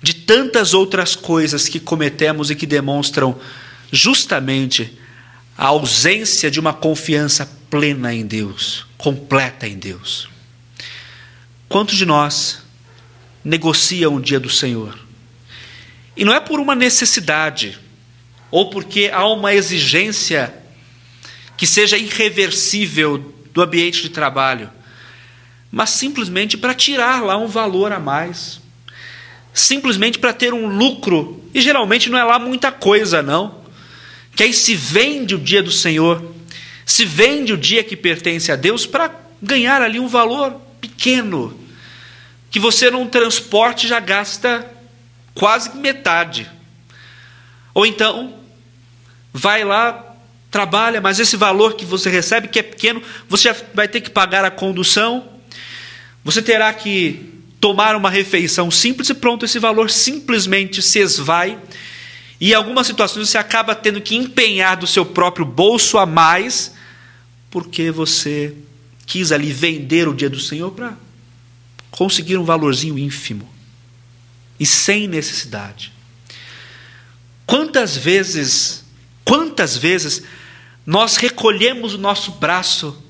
de 0.00 0.14
tantas 0.14 0.74
outras 0.74 1.16
coisas 1.16 1.68
que 1.68 1.80
cometemos 1.80 2.50
e 2.50 2.54
que 2.54 2.66
demonstram 2.66 3.38
justamente 3.90 4.96
a 5.56 5.66
ausência 5.66 6.50
de 6.50 6.60
uma 6.60 6.72
confiança 6.72 7.50
plena 7.70 8.14
em 8.14 8.26
Deus, 8.26 8.86
completa 8.96 9.66
em 9.66 9.76
Deus. 9.76 10.33
Quantos 11.68 11.96
de 11.96 12.06
nós 12.06 12.58
negociam 13.44 14.16
o 14.16 14.20
dia 14.20 14.38
do 14.38 14.50
Senhor? 14.50 14.98
E 16.16 16.24
não 16.24 16.32
é 16.32 16.40
por 16.40 16.60
uma 16.60 16.74
necessidade, 16.74 17.78
ou 18.50 18.70
porque 18.70 19.10
há 19.12 19.26
uma 19.26 19.52
exigência 19.52 20.54
que 21.56 21.66
seja 21.66 21.96
irreversível 21.96 23.34
do 23.52 23.62
ambiente 23.62 24.02
de 24.02 24.08
trabalho, 24.08 24.70
mas 25.70 25.90
simplesmente 25.90 26.56
para 26.56 26.74
tirar 26.74 27.22
lá 27.22 27.36
um 27.36 27.48
valor 27.48 27.92
a 27.92 27.98
mais, 27.98 28.60
simplesmente 29.52 30.18
para 30.18 30.32
ter 30.32 30.52
um 30.52 30.66
lucro, 30.66 31.42
e 31.52 31.60
geralmente 31.60 32.10
não 32.10 32.18
é 32.18 32.24
lá 32.24 32.38
muita 32.38 32.70
coisa, 32.70 33.22
não. 33.22 33.62
Que 34.36 34.44
aí 34.44 34.52
se 34.52 34.74
vende 34.74 35.34
o 35.34 35.38
dia 35.38 35.62
do 35.62 35.70
Senhor, 35.70 36.34
se 36.84 37.04
vende 37.04 37.52
o 37.52 37.56
dia 37.56 37.82
que 37.82 37.96
pertence 37.96 38.52
a 38.52 38.56
Deus 38.56 38.86
para 38.86 39.12
ganhar 39.40 39.80
ali 39.82 39.98
um 39.98 40.08
valor 40.08 40.60
pequeno, 40.84 41.58
que 42.50 42.60
você 42.60 42.90
num 42.90 43.06
transporte 43.06 43.88
já 43.88 43.98
gasta 43.98 44.70
quase 45.34 45.74
metade. 45.76 46.50
Ou 47.72 47.86
então, 47.86 48.34
vai 49.32 49.64
lá, 49.64 50.14
trabalha, 50.50 51.00
mas 51.00 51.18
esse 51.18 51.36
valor 51.36 51.74
que 51.74 51.86
você 51.86 52.10
recebe, 52.10 52.48
que 52.48 52.58
é 52.58 52.62
pequeno, 52.62 53.02
você 53.28 53.54
vai 53.72 53.88
ter 53.88 54.02
que 54.02 54.10
pagar 54.10 54.44
a 54.44 54.50
condução, 54.50 55.26
você 56.22 56.42
terá 56.42 56.72
que 56.74 57.32
tomar 57.60 57.96
uma 57.96 58.10
refeição 58.10 58.70
simples 58.70 59.08
e 59.08 59.14
pronto, 59.14 59.46
esse 59.46 59.58
valor 59.58 59.90
simplesmente 59.90 60.82
se 60.82 60.98
esvai. 60.98 61.58
E 62.38 62.50
em 62.50 62.54
algumas 62.54 62.86
situações 62.86 63.30
você 63.30 63.38
acaba 63.38 63.74
tendo 63.74 64.02
que 64.02 64.14
empenhar 64.14 64.76
do 64.76 64.86
seu 64.86 65.06
próprio 65.06 65.46
bolso 65.46 65.96
a 65.96 66.04
mais, 66.04 66.74
porque 67.50 67.90
você 67.90 68.54
quis 69.06 69.32
ali 69.32 69.52
vender 69.52 70.08
o 70.08 70.14
dia 70.14 70.30
do 70.30 70.40
Senhor 70.40 70.70
para 70.70 70.96
conseguir 71.90 72.36
um 72.36 72.44
valorzinho 72.44 72.98
ínfimo 72.98 73.48
e 74.58 74.66
sem 74.66 75.06
necessidade. 75.06 75.92
Quantas 77.46 77.96
vezes, 77.96 78.84
quantas 79.24 79.76
vezes 79.76 80.22
nós 80.86 81.16
recolhemos 81.16 81.94
o 81.94 81.98
nosso 81.98 82.32
braço, 82.32 83.02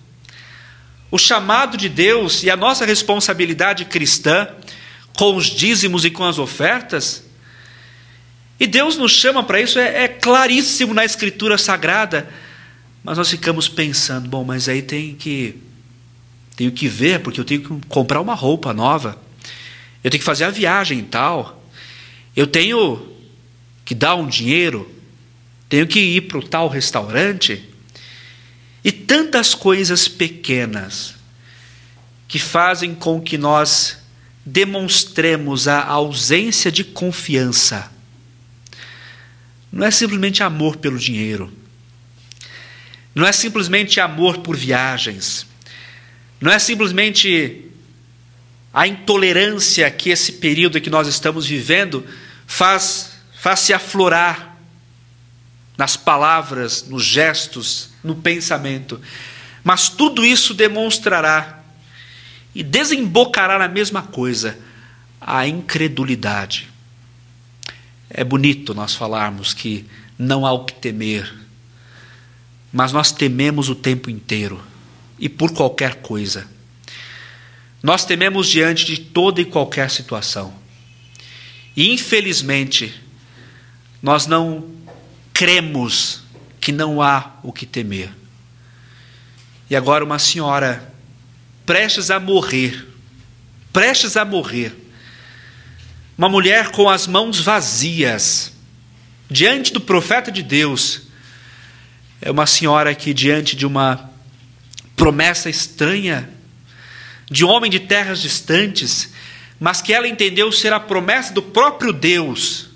o 1.10 1.18
chamado 1.18 1.76
de 1.76 1.88
Deus 1.88 2.42
e 2.42 2.50
a 2.50 2.56
nossa 2.56 2.84
responsabilidade 2.84 3.84
cristã 3.84 4.48
com 5.16 5.36
os 5.36 5.46
dízimos 5.46 6.04
e 6.04 6.10
com 6.10 6.24
as 6.24 6.38
ofertas, 6.38 7.24
e 8.58 8.66
Deus 8.66 8.96
nos 8.96 9.12
chama 9.12 9.42
para 9.42 9.60
isso, 9.60 9.78
é, 9.78 10.04
é, 10.04 10.08
claríssimo 10.08 10.94
na 10.94 11.04
Escritura 11.04 11.58
Sagrada, 11.58 12.28
mas 13.02 13.18
nós 13.18 13.28
ficamos 13.28 13.68
pensando, 13.68 14.28
bom, 14.28 14.44
mas 14.44 14.68
aí 14.68 14.80
tem 14.80 15.14
que 15.14 15.60
tenho 16.56 16.72
que 16.72 16.88
ver, 16.88 17.20
porque 17.20 17.40
eu 17.40 17.44
tenho 17.44 17.62
que 17.62 17.86
comprar 17.88 18.20
uma 18.20 18.34
roupa 18.34 18.72
nova. 18.72 19.20
Eu 20.02 20.10
tenho 20.10 20.20
que 20.20 20.26
fazer 20.26 20.44
a 20.44 20.50
viagem 20.50 20.98
e 20.98 21.04
tal, 21.04 21.64
eu 22.36 22.46
tenho 22.46 23.14
que 23.84 23.94
dar 23.94 24.14
um 24.16 24.26
dinheiro, 24.26 24.90
tenho 25.68 25.86
que 25.86 25.98
ir 25.98 26.22
para 26.22 26.38
o 26.38 26.42
tal 26.42 26.68
restaurante, 26.68 27.64
e 28.84 28.92
tantas 28.92 29.54
coisas 29.54 30.06
pequenas 30.06 31.14
que 32.28 32.38
fazem 32.38 32.94
com 32.94 33.20
que 33.20 33.38
nós 33.38 33.98
demonstremos 34.44 35.66
a 35.66 35.82
ausência 35.82 36.70
de 36.70 36.84
confiança. 36.84 37.90
Não 39.72 39.86
é 39.86 39.90
simplesmente 39.90 40.42
amor 40.42 40.76
pelo 40.76 40.98
dinheiro, 40.98 41.50
não 43.14 43.26
é 43.26 43.32
simplesmente 43.32 44.00
amor 44.00 44.38
por 44.38 44.54
viagens, 44.54 45.46
não 46.44 46.52
é 46.52 46.58
simplesmente 46.58 47.70
a 48.70 48.86
intolerância 48.86 49.90
que 49.90 50.10
esse 50.10 50.30
período 50.32 50.78
que 50.78 50.90
nós 50.90 51.08
estamos 51.08 51.46
vivendo 51.46 52.04
faz, 52.46 53.12
faz 53.40 53.60
se 53.60 53.72
aflorar 53.72 54.54
nas 55.78 55.96
palavras, 55.96 56.86
nos 56.86 57.02
gestos, 57.02 57.88
no 58.04 58.16
pensamento. 58.16 59.00
Mas 59.64 59.88
tudo 59.88 60.22
isso 60.22 60.52
demonstrará 60.52 61.60
e 62.54 62.62
desembocará 62.62 63.58
na 63.58 63.66
mesma 63.66 64.02
coisa, 64.02 64.58
a 65.18 65.48
incredulidade. 65.48 66.68
É 68.10 68.22
bonito 68.22 68.74
nós 68.74 68.94
falarmos 68.94 69.54
que 69.54 69.86
não 70.18 70.44
há 70.44 70.52
o 70.52 70.66
que 70.66 70.74
temer, 70.74 71.34
mas 72.70 72.92
nós 72.92 73.10
tememos 73.12 73.70
o 73.70 73.74
tempo 73.74 74.10
inteiro 74.10 74.62
e 75.18 75.28
por 75.28 75.52
qualquer 75.52 75.96
coisa. 75.96 76.48
Nós 77.82 78.04
tememos 78.04 78.48
diante 78.48 78.84
de 78.84 78.98
toda 78.98 79.40
e 79.40 79.44
qualquer 79.44 79.90
situação. 79.90 80.54
E 81.76 81.92
infelizmente, 81.92 82.94
nós 84.02 84.26
não 84.26 84.70
cremos 85.32 86.22
que 86.60 86.72
não 86.72 87.02
há 87.02 87.32
o 87.42 87.52
que 87.52 87.66
temer. 87.66 88.10
E 89.68 89.76
agora, 89.76 90.04
uma 90.04 90.18
senhora 90.18 90.94
prestes 91.66 92.10
a 92.10 92.20
morrer, 92.20 92.86
prestes 93.72 94.16
a 94.16 94.24
morrer, 94.24 94.74
uma 96.16 96.28
mulher 96.28 96.70
com 96.70 96.88
as 96.88 97.06
mãos 97.06 97.40
vazias, 97.40 98.52
diante 99.28 99.72
do 99.72 99.80
profeta 99.80 100.30
de 100.30 100.42
Deus, 100.42 101.02
é 102.20 102.30
uma 102.30 102.46
senhora 102.46 102.94
que, 102.94 103.12
diante 103.12 103.56
de 103.56 103.66
uma 103.66 104.13
promessa 104.96 105.50
estranha, 105.50 106.30
de 107.30 107.44
homem 107.44 107.70
de 107.70 107.80
terras 107.80 108.20
distantes, 108.20 109.12
mas 109.58 109.80
que 109.80 109.92
ela 109.92 110.08
entendeu 110.08 110.50
ser 110.52 110.72
a 110.72 110.80
promessa 110.80 111.32
do 111.32 111.42
próprio 111.42 111.92
Deus, 111.92 112.68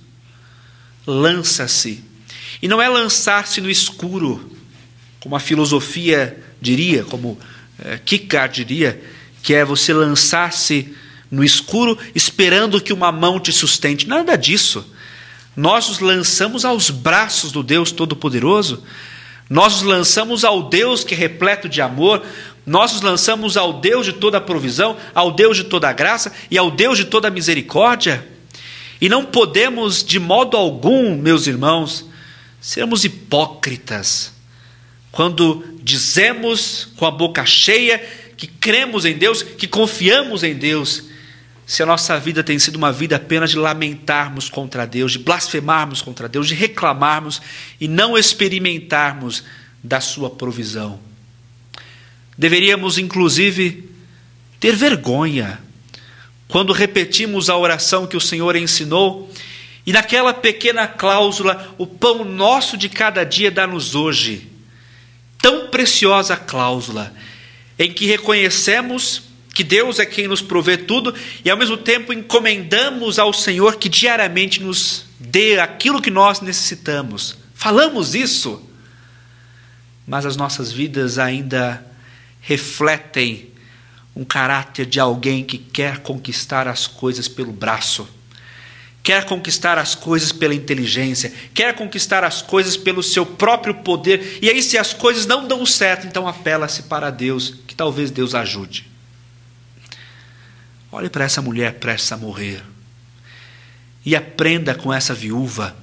lança-se. 1.06 2.02
E 2.60 2.68
não 2.68 2.80
é 2.80 2.88
lançar-se 2.88 3.60
no 3.60 3.70
escuro, 3.70 4.56
como 5.20 5.36
a 5.36 5.40
filosofia 5.40 6.42
diria, 6.60 7.04
como 7.04 7.38
é, 7.78 8.48
diria, 8.48 9.00
que 9.42 9.54
é 9.54 9.64
você 9.64 9.92
lançar-se 9.92 10.94
no 11.30 11.44
escuro 11.44 11.98
esperando 12.14 12.80
que 12.80 12.92
uma 12.92 13.12
mão 13.12 13.38
te 13.38 13.52
sustente. 13.52 14.08
Nada 14.08 14.36
disso. 14.36 14.84
Nós 15.56 15.88
nos 15.88 16.00
lançamos 16.00 16.64
aos 16.64 16.90
braços 16.90 17.52
do 17.52 17.62
Deus 17.62 17.90
Todo-Poderoso, 17.90 18.82
nós 19.48 19.74
nos 19.74 19.82
lançamos 19.82 20.44
ao 20.44 20.64
Deus 20.64 21.04
que 21.04 21.14
é 21.14 21.16
repleto 21.16 21.68
de 21.68 21.80
amor, 21.80 22.24
nós 22.66 22.92
nos 22.92 23.00
lançamos 23.00 23.56
ao 23.56 23.74
Deus 23.80 24.04
de 24.04 24.12
toda 24.12 24.40
provisão, 24.40 24.96
ao 25.14 25.30
Deus 25.30 25.56
de 25.56 25.64
toda 25.64 25.92
graça 25.92 26.32
e 26.50 26.58
ao 26.58 26.70
Deus 26.70 26.98
de 26.98 27.06
toda 27.06 27.30
misericórdia. 27.30 28.26
E 29.00 29.08
não 29.08 29.24
podemos, 29.24 30.04
de 30.04 30.18
modo 30.18 30.56
algum, 30.56 31.16
meus 31.16 31.46
irmãos, 31.46 32.04
sermos 32.60 33.04
hipócritas 33.04 34.32
quando 35.10 35.64
dizemos 35.82 36.88
com 36.96 37.06
a 37.06 37.10
boca 37.10 37.44
cheia 37.46 37.98
que 38.36 38.46
cremos 38.46 39.04
em 39.04 39.16
Deus, 39.16 39.42
que 39.42 39.66
confiamos 39.66 40.42
em 40.42 40.54
Deus, 40.54 41.04
se 41.68 41.82
a 41.82 41.86
nossa 41.86 42.18
vida 42.18 42.42
tem 42.42 42.58
sido 42.58 42.76
uma 42.76 42.90
vida 42.90 43.16
apenas 43.16 43.50
de 43.50 43.58
lamentarmos 43.58 44.48
contra 44.48 44.86
Deus, 44.86 45.12
de 45.12 45.18
blasfemarmos 45.18 46.00
contra 46.00 46.26
Deus, 46.26 46.48
de 46.48 46.54
reclamarmos 46.54 47.42
e 47.78 47.86
não 47.86 48.16
experimentarmos 48.16 49.44
da 49.84 50.00
Sua 50.00 50.30
provisão. 50.30 50.98
Deveríamos, 52.38 52.96
inclusive, 52.96 53.86
ter 54.58 54.74
vergonha 54.74 55.60
quando 56.48 56.72
repetimos 56.72 57.50
a 57.50 57.56
oração 57.58 58.06
que 58.06 58.16
o 58.16 58.20
Senhor 58.20 58.56
ensinou 58.56 59.30
e 59.84 59.92
naquela 59.92 60.32
pequena 60.32 60.86
cláusula, 60.86 61.74
o 61.76 61.86
pão 61.86 62.24
nosso 62.24 62.78
de 62.78 62.88
cada 62.88 63.24
dia 63.24 63.50
dá-nos 63.50 63.94
hoje. 63.94 64.48
Tão 65.36 65.68
preciosa 65.68 66.34
cláusula, 66.34 67.12
em 67.78 67.92
que 67.92 68.06
reconhecemos 68.06 69.27
que 69.58 69.64
Deus 69.64 69.98
é 69.98 70.06
quem 70.06 70.28
nos 70.28 70.40
provê 70.40 70.76
tudo 70.76 71.12
e 71.44 71.50
ao 71.50 71.56
mesmo 71.56 71.76
tempo 71.76 72.12
encomendamos 72.12 73.18
ao 73.18 73.32
Senhor 73.32 73.74
que 73.74 73.88
diariamente 73.88 74.62
nos 74.62 75.04
dê 75.18 75.58
aquilo 75.58 76.00
que 76.00 76.12
nós 76.12 76.40
necessitamos. 76.40 77.36
Falamos 77.54 78.14
isso, 78.14 78.62
mas 80.06 80.24
as 80.24 80.36
nossas 80.36 80.70
vidas 80.70 81.18
ainda 81.18 81.84
refletem 82.40 83.50
um 84.14 84.24
caráter 84.24 84.86
de 84.86 85.00
alguém 85.00 85.42
que 85.42 85.58
quer 85.58 85.98
conquistar 86.02 86.68
as 86.68 86.86
coisas 86.86 87.26
pelo 87.26 87.50
braço, 87.50 88.08
quer 89.02 89.24
conquistar 89.24 89.76
as 89.76 89.92
coisas 89.92 90.30
pela 90.30 90.54
inteligência, 90.54 91.32
quer 91.52 91.74
conquistar 91.74 92.22
as 92.22 92.40
coisas 92.40 92.76
pelo 92.76 93.02
seu 93.02 93.26
próprio 93.26 93.74
poder. 93.74 94.38
E 94.40 94.48
aí, 94.48 94.62
se 94.62 94.78
as 94.78 94.94
coisas 94.94 95.26
não 95.26 95.48
dão 95.48 95.66
certo, 95.66 96.06
então 96.06 96.28
apela-se 96.28 96.84
para 96.84 97.10
Deus, 97.10 97.56
que 97.66 97.74
talvez 97.74 98.12
Deus 98.12 98.36
ajude. 98.36 98.97
Olhe 100.90 101.10
para 101.10 101.24
essa 101.24 101.42
mulher 101.42 101.74
prestes 101.74 102.10
a 102.12 102.16
morrer. 102.16 102.62
E 104.04 104.16
aprenda 104.16 104.74
com 104.74 104.92
essa 104.92 105.12
viúva, 105.12 105.76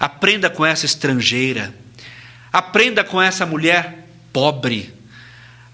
aprenda 0.00 0.48
com 0.48 0.64
essa 0.64 0.86
estrangeira, 0.86 1.74
aprenda 2.50 3.04
com 3.04 3.20
essa 3.20 3.44
mulher 3.44 4.08
pobre, 4.32 4.94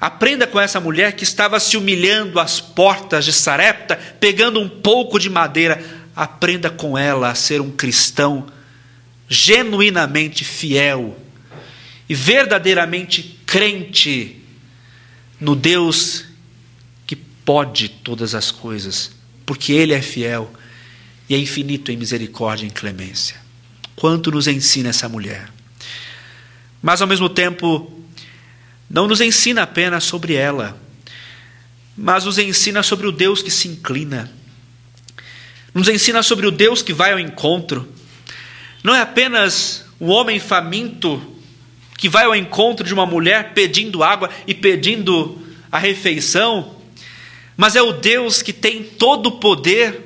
aprenda 0.01 0.49
com 0.49 0.61
essa 0.61 0.81
mulher 0.81 1.13
que 1.13 1.23
estava 1.23 1.61
se 1.61 1.77
humilhando 1.77 2.41
às 2.41 2.61
portas 2.61 3.25
de 3.25 3.33
Sarepta, 3.33 3.97
pegando 4.19 4.59
um 4.59 4.69
pouco 4.69 5.19
de 5.19 5.31
madeira, 5.31 5.83
aprenda 6.17 6.71
com 6.71 6.99
ela 6.99 7.31
a 7.31 7.35
ser 7.37 7.61
um 7.61 7.71
cristão 7.71 8.47
genuinamente 9.29 10.45
fiel 10.45 11.17
e 12.09 12.15
verdadeiramente 12.15 13.41
crente 13.47 14.43
no 15.41 15.55
Deus 15.55 16.34
pode 17.45 17.89
todas 17.89 18.35
as 18.35 18.51
coisas, 18.51 19.11
porque 19.45 19.73
Ele 19.73 19.93
é 19.93 20.01
fiel 20.01 20.53
e 21.29 21.35
é 21.35 21.39
infinito 21.39 21.91
em 21.91 21.97
misericórdia 21.97 22.65
e 22.65 22.69
em 22.69 22.73
clemência. 22.73 23.37
Quanto 23.97 24.31
nos 24.31 24.47
ensina 24.47 24.91
essa 24.91 25.09
mulher. 25.09 25.49
Mas 26.83 27.01
ao 27.01 27.09
mesmo 27.09 27.29
tempo, 27.29 28.01
não 28.91 29.07
nos 29.07 29.21
ensina 29.21 29.63
apenas 29.63 30.05
sobre 30.05 30.35
ela, 30.35 30.79
mas 31.97 32.25
nos 32.25 32.39
ensina 32.39 32.83
sobre 32.83 33.07
o 33.07 33.13
Deus 33.13 33.43
que 33.43 33.51
se 33.51 33.69
inclina, 33.69 34.31
nos 35.73 35.89
ensina 35.89 36.23
sobre 36.23 36.47
o 36.47 36.51
Deus 36.51 36.83
que 36.83 36.93
vai 36.93 37.13
ao 37.13 37.19
encontro. 37.19 37.89
Não 38.83 38.95
é 38.95 39.01
apenas 39.01 39.85
um 40.01 40.09
homem 40.09 40.39
faminto 40.39 41.21
que 41.97 42.09
vai 42.09 42.25
ao 42.25 42.37
encontro 42.37 42.87
de 42.87 42.93
uma 42.93 43.07
mulher 43.07 43.55
pedindo 43.55 44.03
água 44.03 44.29
e 44.47 44.55
pedindo 44.55 45.41
a 45.73 45.79
refeição, 45.79 46.74
mas 47.57 47.77
é 47.77 47.83
o 47.83 47.93
Deus 47.93 48.43
que 48.43 48.53
tem 48.53 48.83
todo 48.83 49.27
o 49.27 49.39
poder 49.39 50.01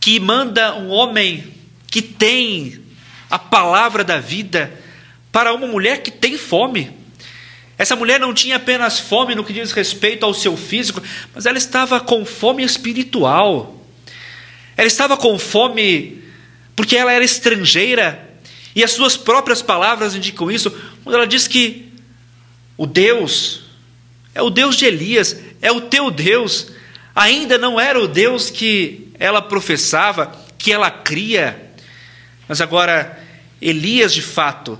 que 0.00 0.20
manda 0.20 0.74
um 0.76 0.88
homem 0.88 1.52
que 1.88 2.00
tem 2.00 2.80
a 3.30 3.38
palavra 3.38 4.04
da 4.04 4.18
vida 4.18 4.72
para 5.32 5.52
uma 5.52 5.66
mulher 5.66 6.02
que 6.02 6.10
tem 6.10 6.38
fome. 6.38 6.90
Essa 7.76 7.94
mulher 7.94 8.18
não 8.18 8.34
tinha 8.34 8.56
apenas 8.56 8.98
fome 8.98 9.34
no 9.34 9.44
que 9.44 9.52
diz 9.52 9.72
respeito 9.72 10.24
ao 10.24 10.34
seu 10.34 10.56
físico, 10.56 11.02
mas 11.34 11.46
ela 11.46 11.58
estava 11.58 12.00
com 12.00 12.24
fome 12.24 12.64
espiritual. 12.64 13.84
Ela 14.76 14.88
estava 14.88 15.16
com 15.16 15.38
fome 15.38 16.22
porque 16.74 16.96
ela 16.96 17.12
era 17.12 17.24
estrangeira, 17.24 18.24
e 18.74 18.84
as 18.84 18.92
suas 18.92 19.16
próprias 19.16 19.60
palavras 19.60 20.14
indicam 20.14 20.48
isso, 20.48 20.70
quando 21.02 21.16
ela 21.16 21.26
diz 21.26 21.48
que 21.48 21.92
o 22.76 22.86
Deus 22.86 23.62
é 24.38 24.42
o 24.42 24.50
Deus 24.50 24.76
de 24.76 24.84
Elias, 24.84 25.36
é 25.60 25.72
o 25.72 25.80
teu 25.80 26.12
Deus, 26.12 26.68
ainda 27.12 27.58
não 27.58 27.80
era 27.80 27.98
o 28.00 28.06
Deus 28.06 28.50
que 28.50 29.08
ela 29.18 29.42
professava, 29.42 30.32
que 30.56 30.70
ela 30.70 30.92
cria. 30.92 31.70
Mas 32.46 32.60
agora, 32.60 33.18
Elias, 33.60 34.14
de 34.14 34.22
fato, 34.22 34.78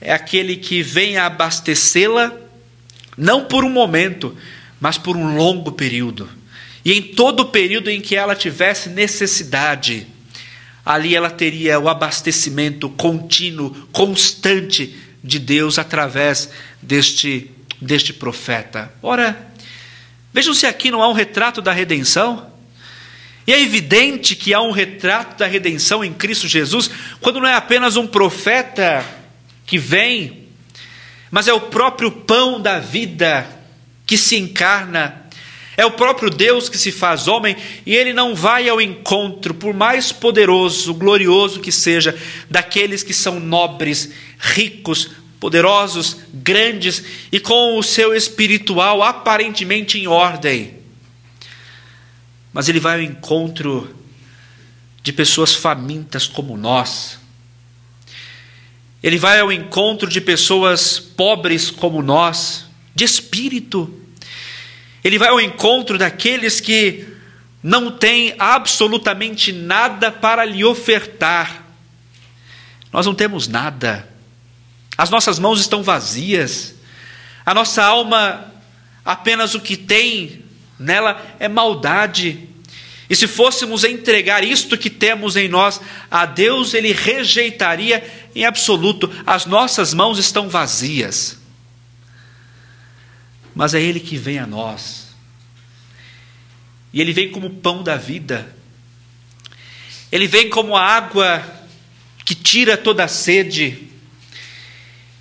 é 0.00 0.12
aquele 0.12 0.56
que 0.56 0.82
vem 0.82 1.16
a 1.16 1.26
abastecê-la, 1.26 2.32
não 3.16 3.44
por 3.44 3.64
um 3.64 3.70
momento, 3.70 4.36
mas 4.80 4.98
por 4.98 5.16
um 5.16 5.36
longo 5.36 5.70
período. 5.70 6.28
E 6.84 6.92
em 6.92 7.00
todo 7.00 7.44
o 7.44 7.50
período 7.50 7.88
em 7.88 8.00
que 8.00 8.16
ela 8.16 8.34
tivesse 8.34 8.88
necessidade, 8.88 10.08
ali 10.84 11.14
ela 11.14 11.30
teria 11.30 11.78
o 11.78 11.88
abastecimento 11.88 12.88
contínuo, 12.90 13.86
constante 13.92 14.92
de 15.22 15.38
Deus 15.38 15.78
através 15.78 16.50
deste, 16.82 17.48
deste 17.82 18.12
profeta. 18.12 18.92
Ora, 19.02 19.50
vejam 20.32 20.54
se 20.54 20.66
aqui 20.66 20.90
não 20.90 21.02
há 21.02 21.08
um 21.08 21.12
retrato 21.12 21.60
da 21.60 21.72
redenção. 21.72 22.50
E 23.46 23.52
é 23.52 23.60
evidente 23.60 24.36
que 24.36 24.54
há 24.54 24.60
um 24.60 24.70
retrato 24.70 25.36
da 25.36 25.46
redenção 25.46 26.04
em 26.04 26.12
Cristo 26.12 26.46
Jesus, 26.46 26.88
quando 27.20 27.40
não 27.40 27.48
é 27.48 27.54
apenas 27.54 27.96
um 27.96 28.06
profeta 28.06 29.04
que 29.66 29.76
vem, 29.76 30.46
mas 31.28 31.48
é 31.48 31.52
o 31.52 31.60
próprio 31.60 32.12
pão 32.12 32.60
da 32.60 32.78
vida 32.78 33.44
que 34.06 34.16
se 34.16 34.36
encarna, 34.36 35.22
é 35.76 35.84
o 35.84 35.90
próprio 35.90 36.30
Deus 36.30 36.68
que 36.68 36.78
se 36.78 36.92
faz 36.92 37.26
homem 37.26 37.56
e 37.84 37.96
ele 37.96 38.12
não 38.12 38.34
vai 38.34 38.68
ao 38.68 38.80
encontro, 38.80 39.54
por 39.54 39.74
mais 39.74 40.12
poderoso, 40.12 40.94
glorioso 40.94 41.60
que 41.60 41.72
seja, 41.72 42.16
daqueles 42.48 43.02
que 43.02 43.14
são 43.14 43.40
nobres, 43.40 44.12
ricos, 44.38 45.10
poderosos, 45.42 46.18
grandes 46.32 47.02
e 47.30 47.38
com 47.38 47.76
o 47.76 47.82
seu 47.82 48.14
espiritual 48.14 49.02
aparentemente 49.02 49.98
em 49.98 50.06
ordem 50.06 50.80
mas 52.52 52.68
ele 52.68 52.78
vai 52.78 52.96
ao 52.96 53.02
encontro 53.02 53.96
de 55.02 55.12
pessoas 55.12 55.54
famintas 55.54 56.26
como 56.26 56.56
nós. 56.56 57.18
Ele 59.02 59.18
vai 59.18 59.40
ao 59.40 59.50
encontro 59.50 60.08
de 60.08 60.20
pessoas 60.20 61.00
pobres 61.00 61.70
como 61.70 62.02
nós, 62.02 62.66
de 62.94 63.04
espírito. 63.04 63.92
Ele 65.02 65.18
vai 65.18 65.30
ao 65.30 65.40
encontro 65.40 65.98
daqueles 65.98 66.60
que 66.60 67.06
não 67.62 67.90
têm 67.90 68.34
absolutamente 68.38 69.50
nada 69.50 70.12
para 70.12 70.44
lhe 70.44 70.62
ofertar. 70.62 71.64
Nós 72.92 73.06
não 73.06 73.14
temos 73.14 73.48
nada. 73.48 74.08
As 74.96 75.10
nossas 75.10 75.38
mãos 75.38 75.60
estão 75.60 75.82
vazias. 75.82 76.74
A 77.44 77.54
nossa 77.54 77.82
alma 77.82 78.52
apenas 79.04 79.54
o 79.54 79.60
que 79.60 79.76
tem 79.76 80.44
nela 80.78 81.20
é 81.38 81.48
maldade. 81.48 82.48
E 83.08 83.16
se 83.16 83.26
fôssemos 83.26 83.84
entregar 83.84 84.42
isto 84.42 84.78
que 84.78 84.88
temos 84.88 85.36
em 85.36 85.48
nós 85.48 85.80
a 86.10 86.24
Deus, 86.24 86.72
Ele 86.72 86.92
rejeitaria 86.92 88.02
em 88.34 88.44
absoluto. 88.44 89.10
As 89.26 89.44
nossas 89.44 89.92
mãos 89.92 90.18
estão 90.18 90.48
vazias. 90.48 91.38
Mas 93.54 93.74
é 93.74 93.82
Ele 93.82 94.00
que 94.00 94.16
vem 94.16 94.38
a 94.38 94.46
nós. 94.46 95.08
E 96.92 97.00
Ele 97.00 97.12
vem 97.12 97.30
como 97.30 97.50
pão 97.50 97.82
da 97.82 97.96
vida. 97.96 98.54
Ele 100.10 100.26
vem 100.26 100.48
como 100.48 100.76
a 100.76 100.82
água 100.82 101.44
que 102.24 102.34
tira 102.34 102.76
toda 102.76 103.04
a 103.04 103.08
sede. 103.08 103.91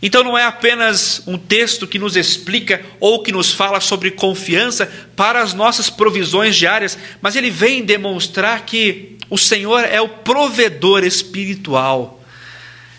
Então 0.02 0.24
não 0.24 0.38
é 0.38 0.44
apenas 0.44 1.22
um 1.28 1.38
texto 1.38 1.86
que 1.86 2.00
nos 2.00 2.16
explica 2.16 2.84
ou 3.00 3.22
que 3.22 3.32
nos 3.32 3.52
fala 3.52 3.80
sobre 3.80 4.10
confiança 4.12 4.92
para 5.16 5.42
as 5.42 5.54
nossas 5.54 5.90
provisões 5.90 6.56
diárias, 6.56 6.98
mas 7.22 7.36
ele 7.36 7.52
vem 7.52 7.84
demonstrar 7.84 8.66
que 8.66 9.18
o 9.30 9.38
Senhor 9.38 9.84
é 9.86 10.02
o 10.02 10.10
provedor 10.10 11.04
espiritual. 11.04 12.20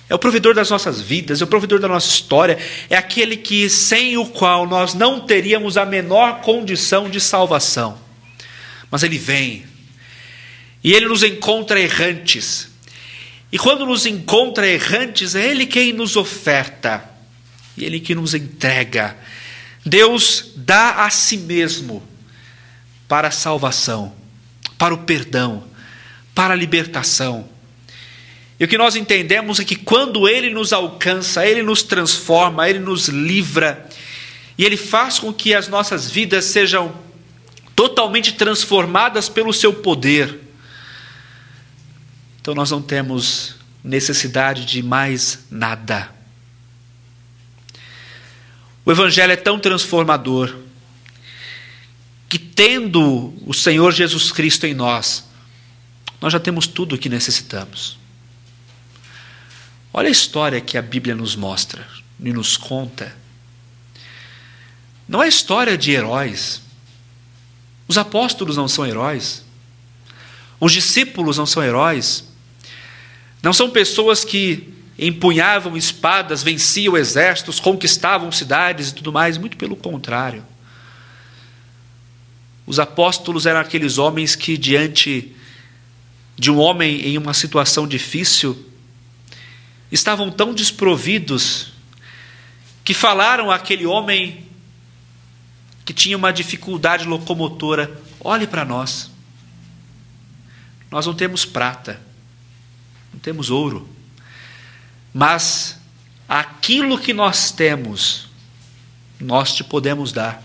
É 0.09 0.15
o 0.15 0.19
provedor 0.19 0.55
das 0.55 0.71
nossas 0.71 1.01
vidas, 1.01 1.41
é 1.41 1.45
o 1.45 1.47
provedor 1.47 1.81
da 1.81 1.89
nossa 1.89 2.09
história, 2.09 2.59
é 2.91 2.97
aquele 2.97 3.37
que 3.37 3.69
sem 3.69 4.17
o 4.19 4.27
qual 4.27 4.67
nós 4.67 4.95
não 4.95 5.21
teríamos 5.21 5.77
a 5.77 5.87
menor 5.87 6.41
condição 6.43 7.09
de 7.09 7.19
salvação. 7.19 7.99
Mas 8.91 9.03
ele 9.03 9.17
vem 9.17 9.65
e 10.85 10.93
ele 10.93 11.07
nos 11.07 11.23
encontra 11.23 11.81
errantes, 11.81 12.69
e 13.53 13.59
quando 13.59 13.85
nos 13.85 14.07
encontra 14.07 14.67
errantes, 14.67 15.35
é 15.35 15.47
Ele 15.47 15.67
quem 15.67 15.93
nos 15.93 16.17
oferta, 16.17 17.05
e 17.77 17.85
Ele 17.85 18.01
que 18.01 18.15
nos 18.15 18.33
entrega. 18.33 19.15
Deus 19.85 20.53
dá 20.57 21.05
a 21.05 21.11
si 21.11 21.37
mesmo 21.37 22.03
para 23.07 23.29
a 23.29 23.31
salvação, 23.31 24.15
para 24.79 24.95
o 24.95 24.99
perdão, 24.99 25.65
para 26.35 26.55
a 26.55 26.57
libertação. 26.57 27.47
E 28.59 28.65
o 28.65 28.69
que 28.69 28.79
nós 28.79 28.97
entendemos 28.97 29.61
é 29.61 29.65
que 29.65 29.77
quando 29.77 30.27
Ele 30.27 30.49
nos 30.49 30.73
alcança, 30.73 31.47
Ele 31.47 31.63
nos 31.63 31.83
transforma, 31.83 32.71
Ele 32.71 32.79
nos 32.79 33.09
livra, 33.09 33.87
e 34.57 34.65
Ele 34.65 34.79
faz 34.79 35.19
com 35.19 35.31
que 35.31 35.55
as 35.55 35.69
nossas 35.69 36.11
vidas 36.11 36.47
sejam 36.47 36.95
totalmente 37.77 38.33
transformadas 38.33 39.29
pelo 39.29 39.53
Seu 39.53 39.75
poder 39.75 40.42
então 42.43 42.57
nós 42.57 42.73
não 42.73 42.83
temos 42.83 43.55
necessidade 43.85 44.65
de 44.65 44.83
mais 44.83 45.45
nada. 45.49 46.13
O 48.85 48.91
Evangelho 48.91 49.33
é 49.33 49.37
tão 49.37 49.61
transformador 49.61 50.53
que, 52.29 52.41
tendo 52.41 53.33
o 53.47 53.55
Senhor 53.55 53.93
Jesus 53.93 54.33
Cristo 54.33 54.67
em 54.67 54.75
nós, 54.75 55.25
nós 56.21 56.33
já 56.33 56.41
temos 56.41 56.67
tudo 56.67 56.97
o 56.97 56.99
que 56.99 57.09
necessitamos. 57.09 57.97
Olha 59.93 60.09
a 60.09 60.11
história 60.11 60.61
que 60.61 60.77
a 60.77 60.83
Bíblia 60.83 61.15
nos 61.15 61.37
mostra 61.37 61.87
e 62.19 62.33
nos 62.33 62.57
conta. 62.57 63.17
não 65.07 65.23
é 65.23 65.29
história 65.29 65.79
de 65.79 65.93
heróis. 65.93 66.61
Os 67.87 67.97
apóstolos 67.97 68.57
não 68.57 68.67
são 68.67 68.85
heróis. 68.85 69.45
Os 70.59 70.73
discípulos 70.73 71.39
não 71.39 71.47
são 71.47 71.63
heróis. 71.63 72.32
Não 73.43 73.53
são 73.53 73.71
pessoas 73.71 74.25
que 74.25 74.73
empunhavam 74.99 75.77
espadas, 75.77 76.43
venciam 76.43 76.97
exércitos, 76.97 77.59
conquistavam 77.59 78.31
cidades 78.31 78.91
e 78.91 78.95
tudo 78.95 79.13
mais. 79.13 79.37
Muito 79.37 79.57
pelo 79.57 79.75
contrário. 79.75 80.45
Os 82.65 82.79
apóstolos 82.79 83.45
eram 83.45 83.61
aqueles 83.61 83.99
homens 83.99 84.37
que, 84.37 84.57
diante 84.57 85.35
de 86.39 86.51
um 86.51 86.59
homem 86.59 87.01
em 87.01 87.19
uma 87.19 87.35
situação 87.35 87.87
difícil, 87.87 88.65
estavam 89.91 90.31
tão 90.31 90.55
desprovidos 90.55 91.73
que 92.85 92.95
falaram 92.95 93.51
àquele 93.51 93.87
homem 93.87 94.47
que 95.85 95.93
tinha 95.93 96.17
uma 96.17 96.33
dificuldade 96.33 97.05
locomotora: 97.05 98.01
olhe 98.21 98.47
para 98.47 98.65
nós. 98.65 99.11
Nós 100.91 101.07
não 101.07 101.15
temos 101.15 101.45
prata, 101.45 102.01
não 103.13 103.21
temos 103.21 103.51
ouro, 103.51 103.89
mas 105.13 105.79
aquilo 106.29 106.99
que 106.99 107.13
nós 107.13 107.51
temos, 107.51 108.29
nós 109.21 109.55
te 109.55 109.63
podemos 109.63 110.13
dar. 110.13 110.43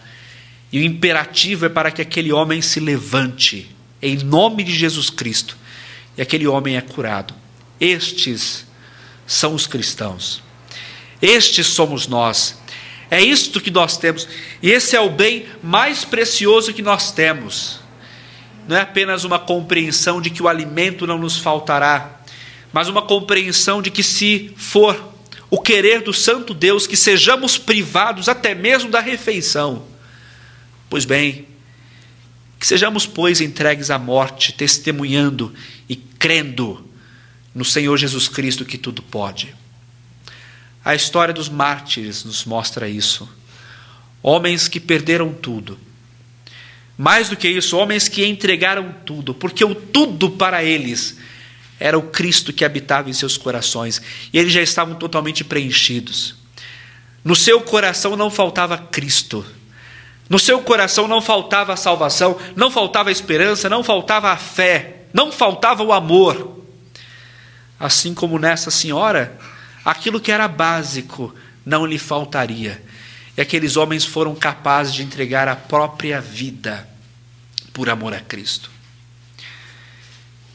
E 0.72 0.80
o 0.80 0.84
imperativo 0.84 1.66
é 1.66 1.70
para 1.70 1.92
que 1.92 2.02
aquele 2.02 2.32
homem 2.32 2.62
se 2.62 2.80
levante, 2.80 3.74
em 4.02 4.18
nome 4.18 4.64
de 4.64 4.74
Jesus 4.74 5.10
Cristo, 5.10 5.58
e 6.18 6.22
aquele 6.22 6.46
homem 6.46 6.76
é 6.76 6.82
curado. 6.82 7.34
Estes 7.80 8.66
são 9.26 9.54
os 9.54 9.66
cristãos, 9.66 10.44
estes 11.22 11.68
somos 11.68 12.08
nós. 12.08 12.58
É 13.10 13.22
isto 13.22 13.62
que 13.62 13.72
nós 13.72 13.98
temos, 13.98 14.28
e 14.62 14.70
esse 14.70 14.94
é 14.94 15.00
o 15.00 15.10
bem 15.10 15.46
mais 15.64 16.04
precioso 16.04 16.74
que 16.74 16.82
nós 16.82 17.12
temos. 17.12 17.80
Não 18.68 18.76
é 18.76 18.82
apenas 18.82 19.24
uma 19.24 19.40
compreensão 19.40 20.22
de 20.22 20.30
que 20.30 20.44
o 20.44 20.48
alimento 20.50 21.08
não 21.08 21.18
nos 21.18 21.38
faltará, 21.38 22.17
mas 22.78 22.88
uma 22.90 23.02
compreensão 23.02 23.82
de 23.82 23.90
que, 23.90 24.04
se 24.04 24.54
for 24.56 25.12
o 25.50 25.60
querer 25.60 26.04
do 26.04 26.14
Santo 26.14 26.54
Deus, 26.54 26.86
que 26.86 26.96
sejamos 26.96 27.58
privados 27.58 28.30
até 28.30 28.54
mesmo 28.54 28.92
da 28.92 29.00
refeição. 29.00 29.84
Pois 30.88 31.04
bem, 31.04 31.48
que 32.60 32.68
sejamos, 32.68 33.08
pois, 33.08 33.42
entregues 33.42 33.90
à 33.90 33.98
morte, 33.98 34.54
testemunhando 34.54 35.52
e 35.90 35.96
crendo 35.96 36.88
no 37.52 37.66
Senhor 37.66 37.98
Jesus 37.98 38.28
Cristo 38.28 38.64
que 38.64 38.78
tudo 38.78 39.02
pode. 39.02 39.56
A 40.86 40.94
história 40.94 41.34
dos 41.34 41.50
mártires 41.50 42.24
nos 42.24 42.46
mostra 42.46 42.88
isso. 42.88 43.28
Homens 44.22 44.68
que 44.68 44.80
perderam 44.80 45.34
tudo. 45.34 45.80
Mais 46.96 47.28
do 47.28 47.36
que 47.36 47.50
isso, 47.50 47.76
homens 47.76 48.08
que 48.08 48.24
entregaram 48.24 48.94
tudo, 49.04 49.34
porque 49.34 49.66
o 49.66 49.74
tudo 49.74 50.30
para 50.30 50.64
eles 50.64 51.18
era 51.80 51.98
o 51.98 52.04
Cristo 52.04 52.52
que 52.52 52.66
habitava 52.66 53.10
em 53.10 53.14
seus 53.14 53.38
corações, 53.38 54.02
e 54.34 54.38
eles 54.38 54.52
já 54.52 54.62
estavam 54.62 54.96
totalmente 54.96 55.44
preenchidos. 55.44 56.36
No 57.24 57.36
seu 57.36 57.62
coração 57.62 58.16
não 58.16 58.30
faltava 58.30 58.78
Cristo. 58.78 59.46
No 60.30 60.40
seu 60.40 60.62
coração 60.62 61.08
não 61.08 61.22
faltava 61.22 61.74
a 61.74 61.78
salvação, 61.78 62.38
não 62.56 62.70
faltava 62.70 63.10
a 63.10 63.12
esperança, 63.12 63.70
não 63.70 63.84
faltava 63.84 64.32
a 64.32 64.38
fé, 64.38 65.04
não 65.14 65.32
faltava 65.32 65.84
o 65.84 65.94
amor. 65.94 66.64
Assim 67.80 68.14
como 68.14 68.40
nessa 68.40 68.72
senhora, 68.72 69.38
aquilo 69.86 70.20
que 70.20 70.32
era 70.32 70.48
básico 70.48 71.34
não 71.66 71.86
lhe 71.86 71.98
faltaria. 71.98 72.82
E 73.38 73.42
aqueles 73.42 73.78
homens 73.78 74.04
foram 74.04 74.34
capazes 74.34 74.94
de 74.94 75.04
entregar 75.04 75.48
a 75.48 75.56
própria 75.56 76.20
vida 76.20 76.88
por 77.72 77.90
amor 77.90 78.14
a 78.14 78.20
Cristo. 78.20 78.77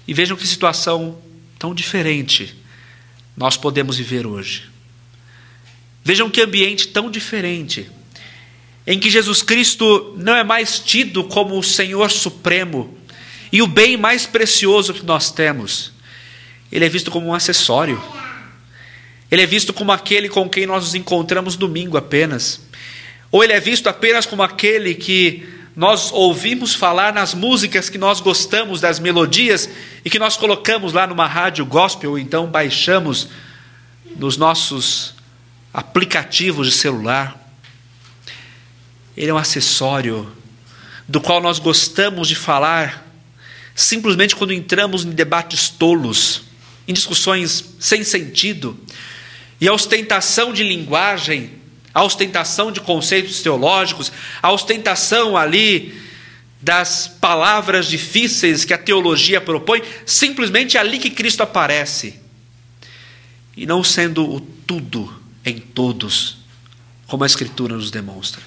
E 0.07 0.15
vejam 0.15 0.37
que 0.37 0.47
situação 0.47 1.19
tão 1.59 1.75
diferente 1.75 2.57
nós 3.37 3.57
podemos 3.57 3.97
viver 3.97 4.27
hoje. 4.27 4.71
Vejam 6.05 6.29
que 6.29 6.41
ambiente 6.41 6.89
tão 6.89 7.11
diferente, 7.11 7.89
em 8.87 8.99
que 8.99 9.09
Jesus 9.09 9.43
Cristo 9.43 10.15
não 10.19 10.35
é 10.35 10.43
mais 10.43 10.81
tido 10.81 11.23
como 11.25 11.57
o 11.59 11.63
Senhor 11.63 12.11
Supremo 12.11 12.99
e 13.53 13.63
o 13.63 13.67
bem 13.67 13.97
mais 13.97 14.27
precioso 14.27 14.93
que 14.93 15.05
nós 15.05 15.31
temos. 15.31 15.93
Ele 16.71 16.85
é 16.85 16.89
visto 16.89 17.11
como 17.11 17.29
um 17.29 17.35
acessório. 17.35 18.03
Ele 19.31 19.43
é 19.43 19.47
visto 19.47 19.73
como 19.73 19.93
aquele 19.93 20.29
com 20.29 20.49
quem 20.49 20.67
nós 20.67 20.85
nos 20.85 20.95
encontramos 20.95 21.55
domingo 21.55 21.97
apenas. 21.97 22.61
Ou 23.31 23.45
ele 23.45 23.53
é 23.53 23.61
visto 23.61 23.87
apenas 23.89 24.27
como 24.27 24.43
aquele 24.43 24.95
que 24.95 25.49
nós 25.75 26.13
ouvimos 26.13 26.75
falar 26.75 27.15
nas 27.15 27.35
músicas 27.35 27.89
que 27.89 27.97
nós 27.97 28.21
gostamos 28.21 28.81
das 28.81 28.99
melodias 28.99 29.69
e 30.05 30.11
que 30.11 30.19
nós 30.19 30.37
colocamos 30.37 30.93
lá 30.93 31.07
numa 31.07 31.27
rádio 31.27 31.65
gospel, 31.65 32.11
ou 32.11 32.19
então 32.19 32.47
baixamos 32.47 33.29
nos 34.17 34.37
nossos 34.37 35.15
aplicativos 35.73 36.67
de 36.67 36.75
celular. 36.75 37.39
Ele 39.17 39.31
é 39.31 39.35
um 39.35 39.39
acessório 39.39 40.31
do 41.09 41.21
qual 41.21 41.41
nós 41.41 41.59
gostamos 41.59 42.29
de 42.29 42.35
falar 42.35 43.07
simplesmente 43.75 44.37
quando 44.37 44.53
entramos 44.53 45.05
em 45.05 45.11
debates 45.11 45.71
tolos, 45.71 46.43
em 46.87 46.93
discussões 46.93 47.65
sem 47.79 48.05
sentido, 48.05 48.79
e 49.61 49.69
a 49.69 49.73
ostentação 49.73 50.53
de 50.53 50.63
linguagem, 50.63 51.62
a 51.95 52.03
ostentação 52.03 52.73
de 52.73 52.81
conceitos 52.81 53.43
teológicos, 53.43 54.13
a 54.43 54.51
ostentação 54.51 55.37
ali 55.37 56.01
das 56.61 57.09
palavras 57.09 57.87
difíceis 57.87 58.65
que 58.65 58.73
a 58.73 58.79
teologia 58.79 59.41
propõe, 59.41 59.83
simplesmente 60.07 60.77
é 60.77 60.81
ali 60.81 60.99
que 60.99 61.11
Cristo 61.11 61.43
aparece. 61.43 62.21
E 63.57 63.67
não 63.67 63.83
sendo 63.83 64.25
o 64.31 64.41
tudo 64.41 65.21
em 65.45 65.59
todos, 65.59 66.39
como 67.07 67.25
a 67.25 67.27
Escritura 67.27 67.75
nos 67.75 67.91
demonstra. 67.91 68.43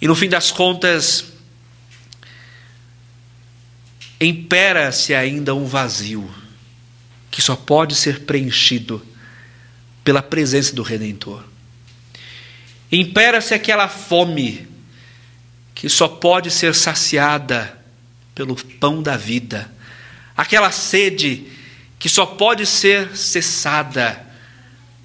E 0.00 0.06
no 0.06 0.14
fim 0.14 0.28
das 0.28 0.52
contas, 0.52 1.24
impera-se 4.20 5.14
ainda 5.14 5.54
um 5.54 5.66
vazio 5.66 6.30
que 7.30 7.42
só 7.42 7.56
pode 7.56 7.94
ser 7.94 8.20
preenchido 8.20 9.04
pela 10.06 10.22
presença 10.22 10.74
do 10.74 10.82
Redentor. 10.82 11.42
Impera-se 12.90 13.52
aquela 13.52 13.88
fome 13.88 14.66
que 15.74 15.88
só 15.88 16.08
pode 16.08 16.50
ser 16.50 16.74
saciada 16.74 17.78
pelo 18.34 18.56
pão 18.56 19.02
da 19.02 19.18
vida, 19.18 19.70
aquela 20.34 20.70
sede 20.70 21.48
que 21.98 22.08
só 22.08 22.24
pode 22.24 22.64
ser 22.64 23.14
cessada 23.14 24.24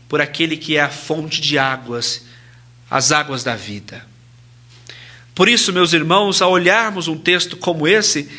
por 0.07 0.21
aquele 0.21 0.55
que 0.55 0.77
é 0.77 0.81
a 0.81 0.89
fonte 0.89 1.41
de 1.41 1.57
águas, 1.57 2.25
as 2.89 3.11
águas 3.11 3.43
da 3.43 3.55
vida. 3.55 4.05
Por 5.35 5.49
isso, 5.49 5.73
meus 5.73 5.91
irmãos, 5.91 6.41
ao 6.41 6.51
olharmos 6.51 7.09
um 7.09 7.17
texto 7.17 7.57
como 7.57 7.87
esse, 7.87 8.29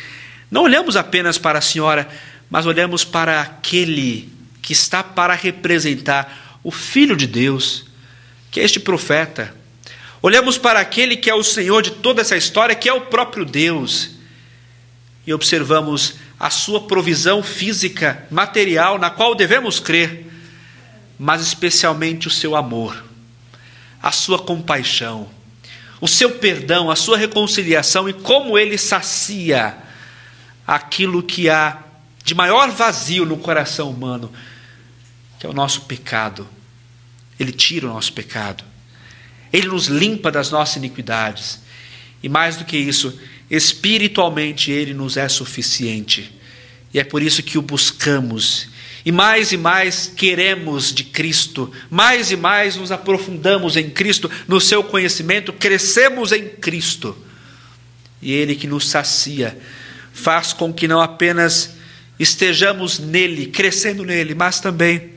não 0.49 0.63
olhamos 0.63 0.95
apenas 0.95 1.37
para 1.37 1.59
a 1.59 1.61
senhora 1.61 2.09
mas 2.53 2.67
olhamos 2.67 3.03
para 3.03 3.41
aquele 3.41 4.31
que 4.61 4.73
está 4.73 5.03
para 5.03 5.33
representar 5.33 6.52
o 6.63 6.71
Filho 6.71 7.15
de 7.15 7.27
Deus, 7.27 7.85
que 8.49 8.59
é 8.59 8.63
este 8.63 8.79
profeta. 8.79 9.53
Olhamos 10.21 10.57
para 10.57 10.79
aquele 10.79 11.17
que 11.17 11.29
é 11.29 11.35
o 11.35 11.43
Senhor 11.43 11.81
de 11.81 11.91
toda 11.91 12.21
essa 12.21 12.37
história, 12.37 12.75
que 12.75 12.87
é 12.87 12.93
o 12.93 13.01
próprio 13.01 13.43
Deus, 13.43 14.11
e 15.27 15.33
observamos 15.33 16.15
a 16.39 16.49
sua 16.49 16.81
provisão 16.81 17.43
física, 17.43 18.25
material, 18.31 18.97
na 18.97 19.09
qual 19.09 19.35
devemos 19.35 19.79
crer, 19.79 20.27
mas 21.17 21.41
especialmente 21.41 22.27
o 22.27 22.31
seu 22.31 22.55
amor, 22.55 23.03
a 24.01 24.11
sua 24.11 24.39
compaixão, 24.39 25.29
o 26.01 26.07
seu 26.07 26.31
perdão, 26.31 26.91
a 26.91 26.95
sua 26.95 27.17
reconciliação 27.17 28.09
e 28.09 28.13
como 28.13 28.57
ele 28.57 28.77
sacia 28.77 29.77
aquilo 30.67 31.23
que 31.23 31.49
há 31.49 31.79
de 32.23 32.35
maior 32.35 32.69
vazio 32.71 33.25
no 33.25 33.37
coração 33.37 33.89
humano, 33.89 34.31
que 35.43 35.47
é 35.47 35.49
o 35.49 35.53
nosso 35.53 35.81
pecado. 35.81 36.47
Ele 37.37 37.51
tira 37.51 37.85
o 37.85 37.89
nosso 37.89 38.13
pecado. 38.13 38.63
Ele 39.51 39.67
nos 39.67 39.87
limpa 39.87 40.31
das 40.31 40.49
nossas 40.49 40.77
iniquidades. 40.77 41.59
E 42.23 42.29
mais 42.29 42.55
do 42.55 42.63
que 42.63 42.77
isso, 42.77 43.19
espiritualmente 43.51 44.71
ele 44.71 44.93
nos 44.93 45.17
é 45.17 45.27
suficiente. 45.27 46.33
E 46.93 46.99
é 46.99 47.03
por 47.03 47.21
isso 47.21 47.43
que 47.43 47.57
o 47.57 47.61
buscamos. 47.61 48.69
E 49.05 49.11
mais 49.11 49.51
e 49.51 49.57
mais 49.57 50.07
queremos 50.15 50.93
de 50.93 51.03
Cristo, 51.03 51.69
mais 51.89 52.31
e 52.31 52.37
mais 52.37 52.77
nos 52.77 52.89
aprofundamos 52.89 53.75
em 53.75 53.89
Cristo, 53.89 54.31
no 54.47 54.61
seu 54.61 54.81
conhecimento, 54.81 55.51
crescemos 55.51 56.31
em 56.31 56.47
Cristo. 56.47 57.17
E 58.21 58.31
Ele 58.31 58.55
que 58.55 58.65
nos 58.65 58.89
sacia, 58.89 59.59
faz 60.13 60.53
com 60.53 60.71
que 60.71 60.87
não 60.87 61.01
apenas 61.01 61.71
estejamos 62.17 62.97
nele, 62.97 63.47
crescendo 63.47 64.05
nele, 64.05 64.33
mas 64.33 64.61
também 64.61 65.11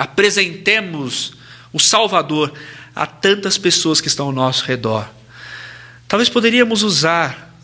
apresentemos 0.00 1.34
o 1.70 1.78
Salvador 1.78 2.54
a 2.96 3.06
tantas 3.06 3.58
pessoas 3.58 4.00
que 4.00 4.08
estão 4.08 4.26
ao 4.26 4.32
nosso 4.32 4.64
redor. 4.64 5.06
Talvez 6.08 6.30
poderíamos 6.30 6.82
usar 6.82 7.54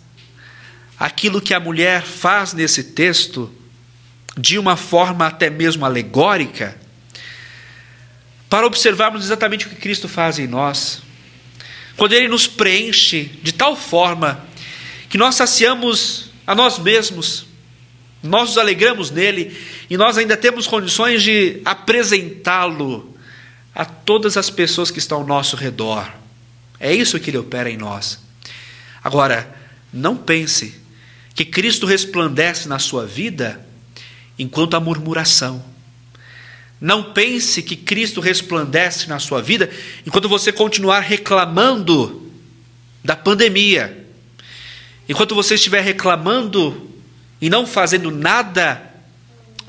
aquilo 1.01 1.41
que 1.41 1.55
a 1.55 1.61
mulher 1.61 2.03
faz 2.03 2.53
nesse 2.53 2.85
texto 2.85 3.51
de 4.37 4.59
uma 4.59 4.77
forma 4.77 5.27
até 5.27 5.49
mesmo 5.49 5.87
alegórica 5.87 6.77
para 8.51 8.67
observarmos 8.67 9.25
exatamente 9.25 9.67
o 9.67 9.71
que 9.71 9.77
Cristo 9.77 10.07
faz 10.07 10.39
em 10.39 10.47
nós. 10.47 11.01
Quando 11.97 12.13
Ele 12.13 12.29
nos 12.29 12.47
preenche 12.47 13.31
de 13.43 13.53
tal 13.53 13.75
forma 13.75 14.45
que 15.09 15.17
nós 15.17 15.37
saciamos 15.37 16.31
a 16.47 16.55
nós 16.55 16.79
mesmos, 16.79 17.46
nós 18.27 18.51
nos 18.51 18.59
alegramos 18.59 19.11
nele 19.11 19.57
e 19.89 19.97
nós 19.97 20.19
ainda 20.19 20.37
temos 20.37 20.67
condições 20.67 21.23
de 21.23 21.61
apresentá-lo 21.65 23.15
a 23.75 23.85
todas 23.85 24.37
as 24.37 24.49
pessoas 24.49 24.91
que 24.91 24.99
estão 24.99 25.19
ao 25.19 25.27
nosso 25.27 25.57
redor. 25.57 26.11
É 26.81 26.95
isso 26.95 27.19
que 27.21 27.31
Ele 27.31 27.39
opera 27.39 27.71
em 27.71 27.77
nós. 27.77 28.19
Agora, 29.03 29.55
não 29.93 30.17
pense 30.17 30.81
que 31.35 31.45
Cristo 31.45 31.87
resplandece 31.87 32.69
na 32.69 32.79
sua 32.79 33.07
vida 33.07 33.65
enquanto 34.39 34.75
a 34.75 34.81
murmuração. 34.81 35.65
Não 36.81 37.13
pense 37.13 37.63
que 37.63 37.77
Cristo 37.77 38.21
resplandece 38.21 39.09
na 39.09 39.19
sua 39.19 39.41
vida 39.41 39.71
enquanto 40.07 40.29
você 40.29 40.53
continuar 40.53 41.01
reclamando 41.01 42.31
da 43.03 43.17
pandemia. 43.17 44.07
Enquanto 45.09 45.35
você 45.35 45.55
estiver 45.55 45.83
reclamando 45.83 46.91
e 47.41 47.51
não 47.51 47.67
fazendo 47.67 48.11
nada 48.11 48.83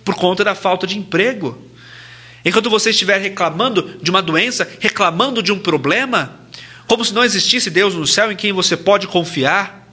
por 0.03 0.15
conta 0.15 0.43
da 0.43 0.55
falta 0.55 0.88
de 0.88 0.97
emprego. 0.97 1.65
Enquanto 2.43 2.70
você 2.70 2.91
estiver 2.91 3.20
reclamando 3.20 3.99
de 4.01 4.09
uma 4.09 4.22
doença, 4.22 4.70
reclamando 4.80 5.43
de 5.43 5.51
um 5.51 5.59
problema, 5.59 6.39
como 6.88 7.03
se 7.03 7.13
não 7.13 7.24
existisse 7.24 7.70
Deus 7.70 7.93
no 7.93 8.07
céu 8.07 8.32
em 8.32 8.36
quem 8.36 8.53
você 8.53 8.78
pode 8.78 9.07
confiar. 9.07 9.86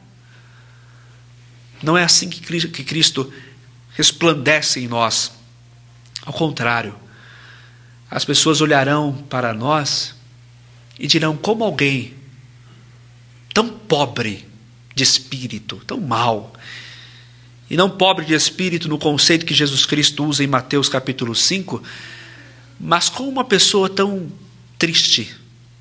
Não 1.83 1.99
é 1.99 2.05
assim 2.05 2.31
que 2.31 2.85
Cristo 2.85 3.33
resplandece 3.95 4.81
em 4.81 4.87
nós. 4.87 5.33
Ao 6.25 6.33
contrário, 6.33 6.95
as 8.11 8.25
pessoas 8.25 8.61
olharão 8.61 9.13
para 9.29 9.53
nós 9.53 10.15
e 10.99 11.07
dirão: 11.07 11.37
como 11.37 11.65
alguém 11.65 12.15
tão 13.53 13.69
pobre 13.69 14.47
de 14.95 15.03
espírito, 15.03 15.83
tão 15.87 16.01
mau, 16.01 16.53
e 17.69 17.77
não 17.77 17.91
pobre 17.91 18.25
de 18.25 18.35
espírito 18.35 18.89
no 18.89 18.99
conceito 18.99 19.47
que 19.47 19.55
Jesus 19.55 19.87
Cristo 19.87 20.25
usa 20.25 20.45
em 20.45 20.47
Mateus 20.47 20.89
capítulo 20.89 21.35
5, 21.35 21.83
mas 22.79 23.09
como 23.09 23.29
uma 23.29 23.45
pessoa 23.45 23.89
tão 23.89 24.31
triste, 24.79 25.35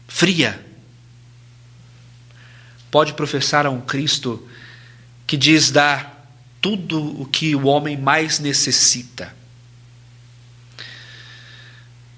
fria, 0.07 0.63
pode 2.89 3.13
professar 3.13 3.65
a 3.65 3.69
um 3.69 3.81
Cristo 3.81 4.47
que 5.25 5.35
diz 5.35 5.71
dar 5.71 6.13
tudo 6.61 7.21
o 7.21 7.25
que 7.25 7.55
o 7.55 7.65
homem 7.65 7.97
mais 7.97 8.39
necessita. 8.39 9.35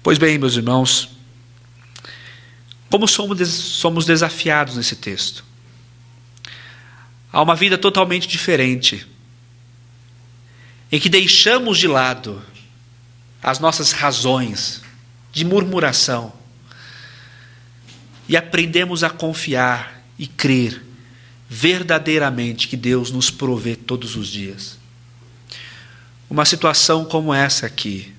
Pois 0.02 0.18
bem, 0.18 0.38
meus 0.38 0.54
irmãos, 0.54 1.08
como 2.88 3.08
somos, 3.08 3.48
somos 3.48 4.04
desafiados 4.04 4.76
nesse 4.76 4.94
texto? 4.94 5.44
Há 7.32 7.42
uma 7.42 7.56
vida 7.56 7.76
totalmente 7.76 8.28
diferente, 8.28 9.04
em 10.90 11.00
que 11.00 11.08
deixamos 11.08 11.78
de 11.78 11.88
lado 11.88 12.42
as 13.42 13.58
nossas 13.58 13.92
razões 13.92 14.82
de 15.32 15.44
murmuração 15.44 16.32
e 18.28 18.36
aprendemos 18.36 19.04
a 19.04 19.10
confiar 19.10 20.02
e 20.18 20.26
crer 20.26 20.84
verdadeiramente 21.48 22.66
que 22.66 22.76
Deus 22.76 23.10
nos 23.10 23.30
provê 23.30 23.76
todos 23.76 24.16
os 24.16 24.28
dias. 24.28 24.78
Uma 26.28 26.44
situação 26.44 27.04
como 27.04 27.32
essa 27.32 27.66
aqui, 27.66 28.12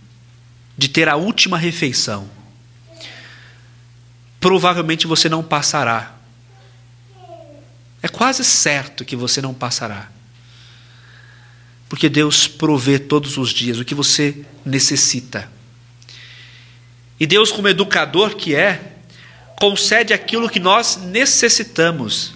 de 0.78 0.88
ter 0.88 1.10
a 1.10 1.18
última 1.18 1.58
refeição, 1.58 2.30
provavelmente 4.40 5.08
você 5.08 5.28
não 5.28 5.44
passará. 5.44 6.16
É 8.02 8.08
quase 8.08 8.46
certo 8.46 9.04
que 9.04 9.16
você 9.16 9.42
não 9.42 9.54
passará. 9.54 10.10
Porque 11.90 12.10
Deus 12.10 12.48
provê 12.48 13.00
todos 13.00 13.38
os 13.38 13.52
dias 13.52 13.80
o 13.80 13.86
que 13.86 13.96
você 13.96 14.36
necessita. 14.66 15.50
E 17.20 17.26
Deus, 17.26 17.52
como 17.52 17.68
educador 17.68 18.36
que 18.36 18.54
é, 18.54 18.82
concede 19.60 20.14
aquilo 20.14 20.50
que 20.50 20.60
nós 20.60 20.98
necessitamos. 20.98 22.34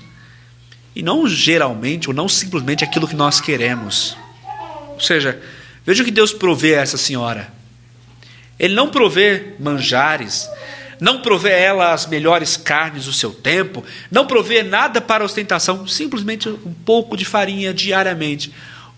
E 0.95 1.03
não 1.03 1.27
geralmente, 1.27 2.09
ou 2.09 2.13
não 2.13 2.27
simplesmente 2.27 2.83
aquilo 2.83 3.07
que 3.07 3.15
nós 3.15 3.39
queremos. 3.39 4.17
Ou 4.89 4.99
seja, 4.99 5.41
veja 5.85 6.01
o 6.01 6.05
que 6.05 6.11
Deus 6.11 6.33
provê 6.33 6.75
a 6.75 6.81
essa 6.81 6.97
senhora. 6.97 7.51
Ele 8.59 8.73
não 8.73 8.89
provê 8.89 9.53
manjares, 9.59 10.49
não 10.99 11.21
provê 11.21 11.51
ela 11.51 11.93
as 11.93 12.05
melhores 12.05 12.55
carnes 12.55 13.05
do 13.05 13.13
seu 13.13 13.31
tempo, 13.31 13.83
não 14.11 14.27
provê 14.27 14.61
nada 14.61 15.01
para 15.01 15.23
ostentação, 15.23 15.87
simplesmente 15.87 16.47
um 16.47 16.73
pouco 16.85 17.17
de 17.17 17.25
farinha 17.25 17.73
diariamente, 17.73 18.53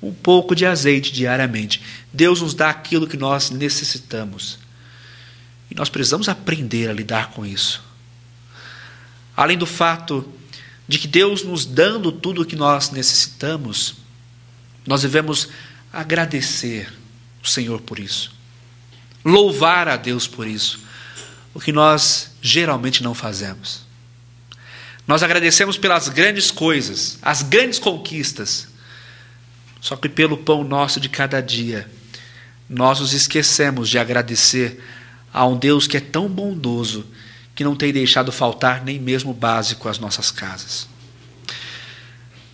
um 0.07 0.13
pouco 0.13 0.55
de 0.55 0.65
azeite 0.65 1.11
diariamente. 1.11 1.81
Deus 2.11 2.41
nos 2.41 2.53
dá 2.53 2.69
aquilo 2.69 3.07
que 3.07 3.17
nós 3.17 3.49
necessitamos. 3.49 4.59
E 5.69 5.75
nós 5.75 5.89
precisamos 5.89 6.29
aprender 6.29 6.89
a 6.89 6.93
lidar 6.93 7.31
com 7.31 7.45
isso. 7.45 7.83
Além 9.35 9.57
do 9.57 9.65
fato 9.65 10.31
de 10.87 10.99
que 10.99 11.07
Deus 11.07 11.43
nos 11.43 11.65
dando 11.65 12.11
tudo 12.11 12.41
o 12.41 12.45
que 12.45 12.55
nós 12.55 12.91
necessitamos, 12.91 13.95
nós 14.85 15.01
devemos 15.01 15.49
agradecer 15.91 16.91
o 17.43 17.47
Senhor 17.47 17.81
por 17.81 17.99
isso 17.99 18.33
louvar 19.23 19.87
a 19.87 19.95
Deus 19.95 20.27
por 20.27 20.47
isso, 20.47 20.79
o 21.53 21.59
que 21.59 21.71
nós 21.71 22.31
geralmente 22.41 23.01
não 23.01 23.13
fazemos. 23.13 23.83
Nós 25.07 25.23
agradecemos 25.23 25.77
pelas 25.77 26.09
grandes 26.09 26.51
coisas, 26.51 27.17
as 27.21 27.41
grandes 27.41 27.79
conquistas, 27.79 28.67
só 29.83 29.95
que 29.95 30.09
pelo 30.09 30.37
pão 30.37 30.63
nosso 30.63 30.99
de 30.99 31.09
cada 31.09 31.41
dia, 31.41 31.87
nós 32.67 32.99
nos 32.99 33.13
esquecemos 33.13 33.87
de 33.87 33.99
agradecer 33.99 34.83
a 35.31 35.45
um 35.45 35.55
Deus 35.55 35.85
que 35.85 35.97
é 35.97 35.99
tão 35.99 36.27
bondoso 36.27 37.05
que 37.53 37.63
não 37.63 37.75
tem 37.75 37.93
deixado 37.93 38.31
faltar 38.31 38.83
nem 38.83 38.99
mesmo 38.99 39.29
o 39.29 39.35
básico 39.35 39.87
às 39.87 39.99
nossas 39.99 40.31
casas. 40.31 40.87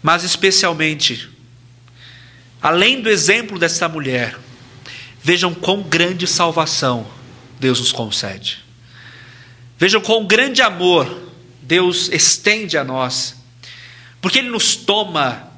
Mas 0.03 0.23
especialmente, 0.23 1.29
além 2.61 3.01
do 3.01 3.09
exemplo 3.09 3.57
dessa 3.57 3.87
mulher, 3.87 4.37
Vejam 5.21 5.53
quão 5.53 5.81
grande 5.81 6.25
salvação 6.25 7.05
Deus 7.59 7.79
nos 7.79 7.91
concede. 7.91 8.63
Vejam 9.77 10.01
quão 10.01 10.25
grande 10.25 10.61
amor 10.61 11.29
Deus 11.61 12.09
estende 12.09 12.77
a 12.77 12.83
nós. 12.83 13.35
Porque 14.21 14.39
Ele 14.39 14.49
nos 14.49 14.75
toma 14.75 15.48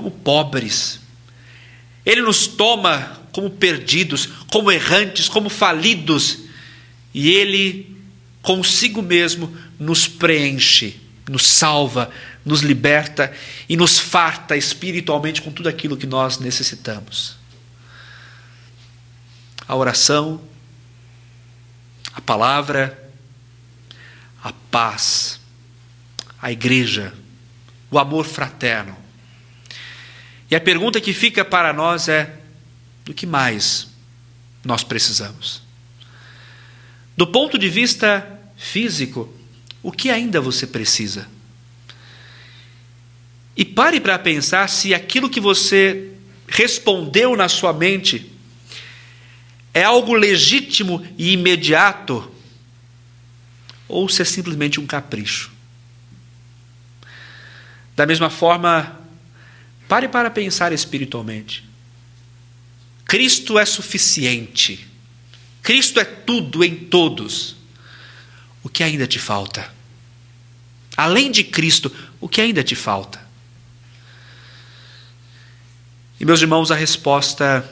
como 0.00 0.10
pobres. 0.10 1.00
Ele 2.04 2.22
nos 2.22 2.46
toma 2.46 3.20
como 3.32 3.50
perdidos, 3.50 4.28
como 4.50 4.70
errantes, 4.70 5.28
como 5.28 5.48
falidos. 5.48 6.38
E 7.12 7.30
Ele, 7.30 7.96
consigo 8.40 9.02
mesmo, 9.02 9.54
nos 9.78 10.06
preenche, 10.06 11.00
nos 11.28 11.46
salva, 11.46 12.10
nos 12.44 12.60
liberta 12.60 13.32
e 13.68 13.76
nos 13.76 13.98
farta 13.98 14.56
espiritualmente 14.56 15.42
com 15.42 15.50
tudo 15.50 15.68
aquilo 15.68 15.96
que 15.96 16.06
nós 16.06 16.38
necessitamos 16.38 17.38
a 19.68 19.76
oração, 19.76 20.40
a 22.14 22.22
palavra, 22.22 23.10
a 24.42 24.50
paz, 24.70 25.38
a 26.40 26.50
igreja, 26.50 27.12
o 27.90 27.98
amor 27.98 28.24
fraterno. 28.24 28.96
E 30.50 30.56
a 30.56 30.60
pergunta 30.60 31.00
que 31.00 31.12
fica 31.12 31.44
para 31.44 31.72
nós 31.72 32.08
é: 32.08 32.38
do 33.04 33.12
que 33.12 33.26
mais 33.26 33.88
nós 34.64 34.82
precisamos? 34.82 35.62
Do 37.16 37.26
ponto 37.26 37.58
de 37.58 37.68
vista 37.68 38.40
físico, 38.56 39.32
o 39.82 39.92
que 39.92 40.10
ainda 40.10 40.40
você 40.40 40.66
precisa? 40.66 41.28
E 43.56 43.64
pare 43.64 44.00
para 44.00 44.18
pensar 44.18 44.68
se 44.68 44.94
aquilo 44.94 45.28
que 45.28 45.40
você 45.40 46.12
respondeu 46.46 47.36
na 47.36 47.48
sua 47.48 47.72
mente 47.72 48.30
é 49.74 49.82
algo 49.82 50.14
legítimo 50.14 51.04
e 51.18 51.32
imediato, 51.32 52.32
ou 53.86 54.08
se 54.08 54.22
é 54.22 54.24
simplesmente 54.24 54.80
um 54.80 54.86
capricho. 54.86 55.52
Da 57.96 58.06
mesma 58.06 58.30
forma, 58.30 58.97
pare 59.88 60.08
para 60.08 60.30
pensar 60.30 60.72
espiritualmente. 60.72 61.64
Cristo 63.06 63.58
é 63.58 63.64
suficiente. 63.64 64.86
Cristo 65.62 65.98
é 65.98 66.04
tudo 66.04 66.62
em 66.62 66.76
todos. 66.76 67.56
o 68.62 68.68
que 68.68 68.82
ainda 68.82 69.06
te 69.06 69.18
falta? 69.18 69.72
Além 70.96 71.30
de 71.30 71.42
Cristo, 71.42 71.94
o 72.20 72.28
que 72.28 72.40
ainda 72.40 72.62
te 72.62 72.74
falta? 72.74 73.26
E 76.20 76.24
meus 76.24 76.42
irmãos, 76.42 76.70
a 76.70 76.74
resposta 76.74 77.64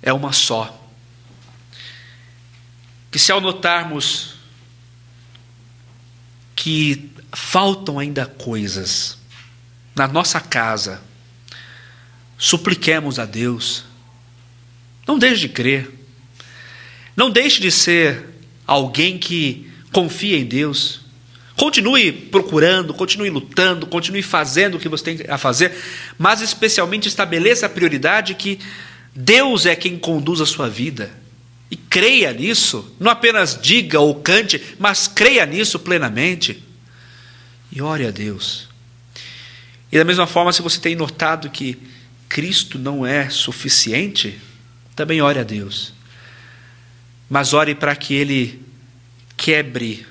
é 0.00 0.12
uma 0.12 0.32
só. 0.32 0.80
Que 3.10 3.18
se 3.18 3.32
ao 3.32 3.40
notarmos 3.40 4.36
que 6.54 7.10
faltam 7.32 7.98
ainda 7.98 8.24
coisas 8.24 9.18
na 9.94 10.08
nossa 10.08 10.40
casa, 10.40 11.00
supliquemos 12.36 13.18
a 13.18 13.24
Deus. 13.24 13.84
Não 15.06 15.18
deixe 15.18 15.42
de 15.42 15.48
crer. 15.48 15.90
Não 17.16 17.30
deixe 17.30 17.60
de 17.60 17.70
ser 17.70 18.26
alguém 18.66 19.18
que 19.18 19.70
confia 19.92 20.36
em 20.36 20.44
Deus. 20.44 21.00
Continue 21.56 22.10
procurando, 22.10 22.92
continue 22.92 23.30
lutando, 23.30 23.86
continue 23.86 24.22
fazendo 24.22 24.76
o 24.76 24.80
que 24.80 24.88
você 24.88 25.14
tem 25.14 25.26
a 25.28 25.38
fazer, 25.38 25.72
mas 26.18 26.40
especialmente 26.40 27.06
estabeleça 27.06 27.66
a 27.66 27.68
prioridade 27.68 28.34
que 28.34 28.58
Deus 29.14 29.64
é 29.64 29.76
quem 29.76 29.96
conduz 29.96 30.40
a 30.40 30.46
sua 30.46 30.68
vida. 30.68 31.12
E 31.70 31.76
creia 31.76 32.32
nisso, 32.32 32.92
não 32.98 33.10
apenas 33.10 33.58
diga 33.60 34.00
ou 34.00 34.16
cante, 34.16 34.60
mas 34.78 35.06
creia 35.06 35.46
nisso 35.46 35.78
plenamente. 35.78 36.62
E 37.70 37.80
ore 37.80 38.06
a 38.06 38.10
Deus. 38.10 38.73
E 39.94 39.96
da 39.96 40.04
mesma 40.04 40.26
forma, 40.26 40.52
se 40.52 40.60
você 40.60 40.80
tem 40.80 40.96
notado 40.96 41.48
que 41.48 41.78
Cristo 42.28 42.80
não 42.80 43.06
é 43.06 43.30
suficiente, 43.30 44.40
também 44.96 45.22
ore 45.22 45.38
a 45.38 45.44
Deus. 45.44 45.94
Mas 47.30 47.52
ore 47.52 47.76
para 47.76 47.94
que 47.94 48.12
Ele 48.12 48.60
quebre 49.36 50.04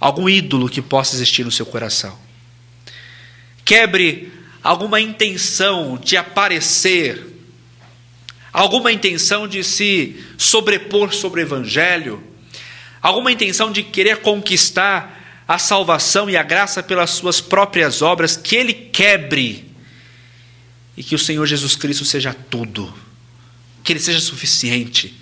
algum 0.00 0.28
ídolo 0.28 0.68
que 0.68 0.82
possa 0.82 1.14
existir 1.14 1.44
no 1.44 1.52
seu 1.52 1.64
coração. 1.64 2.18
Quebre 3.64 4.32
alguma 4.60 5.00
intenção 5.00 5.96
de 5.96 6.16
aparecer, 6.16 7.24
alguma 8.52 8.90
intenção 8.90 9.46
de 9.46 9.62
se 9.62 10.20
sobrepor 10.36 11.14
sobre 11.14 11.42
o 11.42 11.44
Evangelho, 11.44 12.20
alguma 13.00 13.30
intenção 13.30 13.70
de 13.70 13.84
querer 13.84 14.16
conquistar 14.16 15.19
a 15.50 15.58
salvação 15.58 16.30
e 16.30 16.36
a 16.36 16.44
graça 16.44 16.80
pelas 16.80 17.10
suas 17.10 17.40
próprias 17.40 18.02
obras, 18.02 18.36
que 18.36 18.54
Ele 18.54 18.72
quebre 18.72 19.68
e 20.96 21.02
que 21.02 21.16
o 21.16 21.18
Senhor 21.18 21.44
Jesus 21.44 21.74
Cristo 21.74 22.04
seja 22.04 22.32
tudo, 22.32 22.94
que 23.82 23.92
Ele 23.92 23.98
seja 23.98 24.20
suficiente 24.20 25.20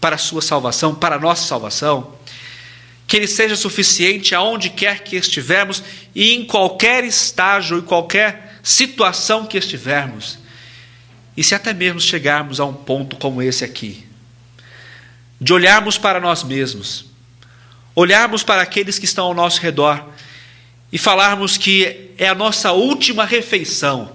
para 0.00 0.16
a 0.16 0.18
sua 0.18 0.42
salvação, 0.42 0.96
para 0.96 1.14
a 1.14 1.20
nossa 1.20 1.46
salvação 1.46 2.18
que 3.06 3.16
Ele 3.16 3.28
seja 3.28 3.54
suficiente 3.54 4.34
aonde 4.34 4.68
quer 4.68 5.04
que 5.04 5.14
estivermos 5.14 5.80
e 6.12 6.34
em 6.34 6.44
qualquer 6.44 7.04
estágio, 7.04 7.78
em 7.78 7.82
qualquer 7.82 8.58
situação 8.64 9.46
que 9.46 9.56
estivermos. 9.56 10.40
E 11.36 11.44
se 11.44 11.54
até 11.54 11.72
mesmo 11.72 12.00
chegarmos 12.00 12.58
a 12.58 12.64
um 12.64 12.74
ponto 12.74 13.16
como 13.16 13.40
esse 13.40 13.64
aqui, 13.64 14.04
de 15.40 15.52
olharmos 15.52 15.96
para 15.96 16.18
nós 16.18 16.42
mesmos, 16.42 17.07
olharmos 18.00 18.44
para 18.44 18.62
aqueles 18.62 18.96
que 18.96 19.06
estão 19.06 19.26
ao 19.26 19.34
nosso 19.34 19.60
redor 19.60 20.08
e 20.92 20.96
falarmos 20.96 21.56
que 21.56 22.12
é 22.16 22.28
a 22.28 22.34
nossa 22.34 22.70
última 22.70 23.24
refeição, 23.24 24.14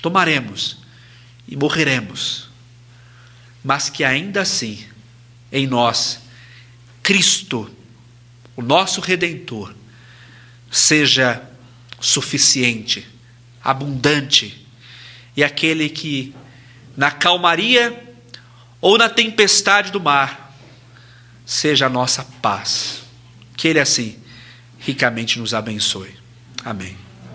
tomaremos 0.00 0.78
e 1.48 1.56
morreremos, 1.56 2.48
mas 3.64 3.90
que 3.90 4.04
ainda 4.04 4.42
assim, 4.42 4.86
em 5.50 5.66
nós, 5.66 6.20
Cristo, 7.02 7.68
o 8.54 8.62
nosso 8.62 9.00
redentor, 9.00 9.74
seja 10.70 11.42
suficiente, 11.98 13.08
abundante 13.60 14.64
e 15.36 15.42
aquele 15.42 15.88
que 15.88 16.32
na 16.96 17.10
calmaria 17.10 18.14
ou 18.80 18.96
na 18.96 19.08
tempestade 19.08 19.90
do 19.90 20.00
mar 20.00 20.43
seja 21.44 21.86
a 21.86 21.90
nossa 21.90 22.24
paz. 22.40 23.02
Que 23.56 23.68
ele 23.68 23.80
assim 23.80 24.18
ricamente 24.78 25.38
nos 25.38 25.54
abençoe. 25.54 26.14
Amém. 26.64 26.96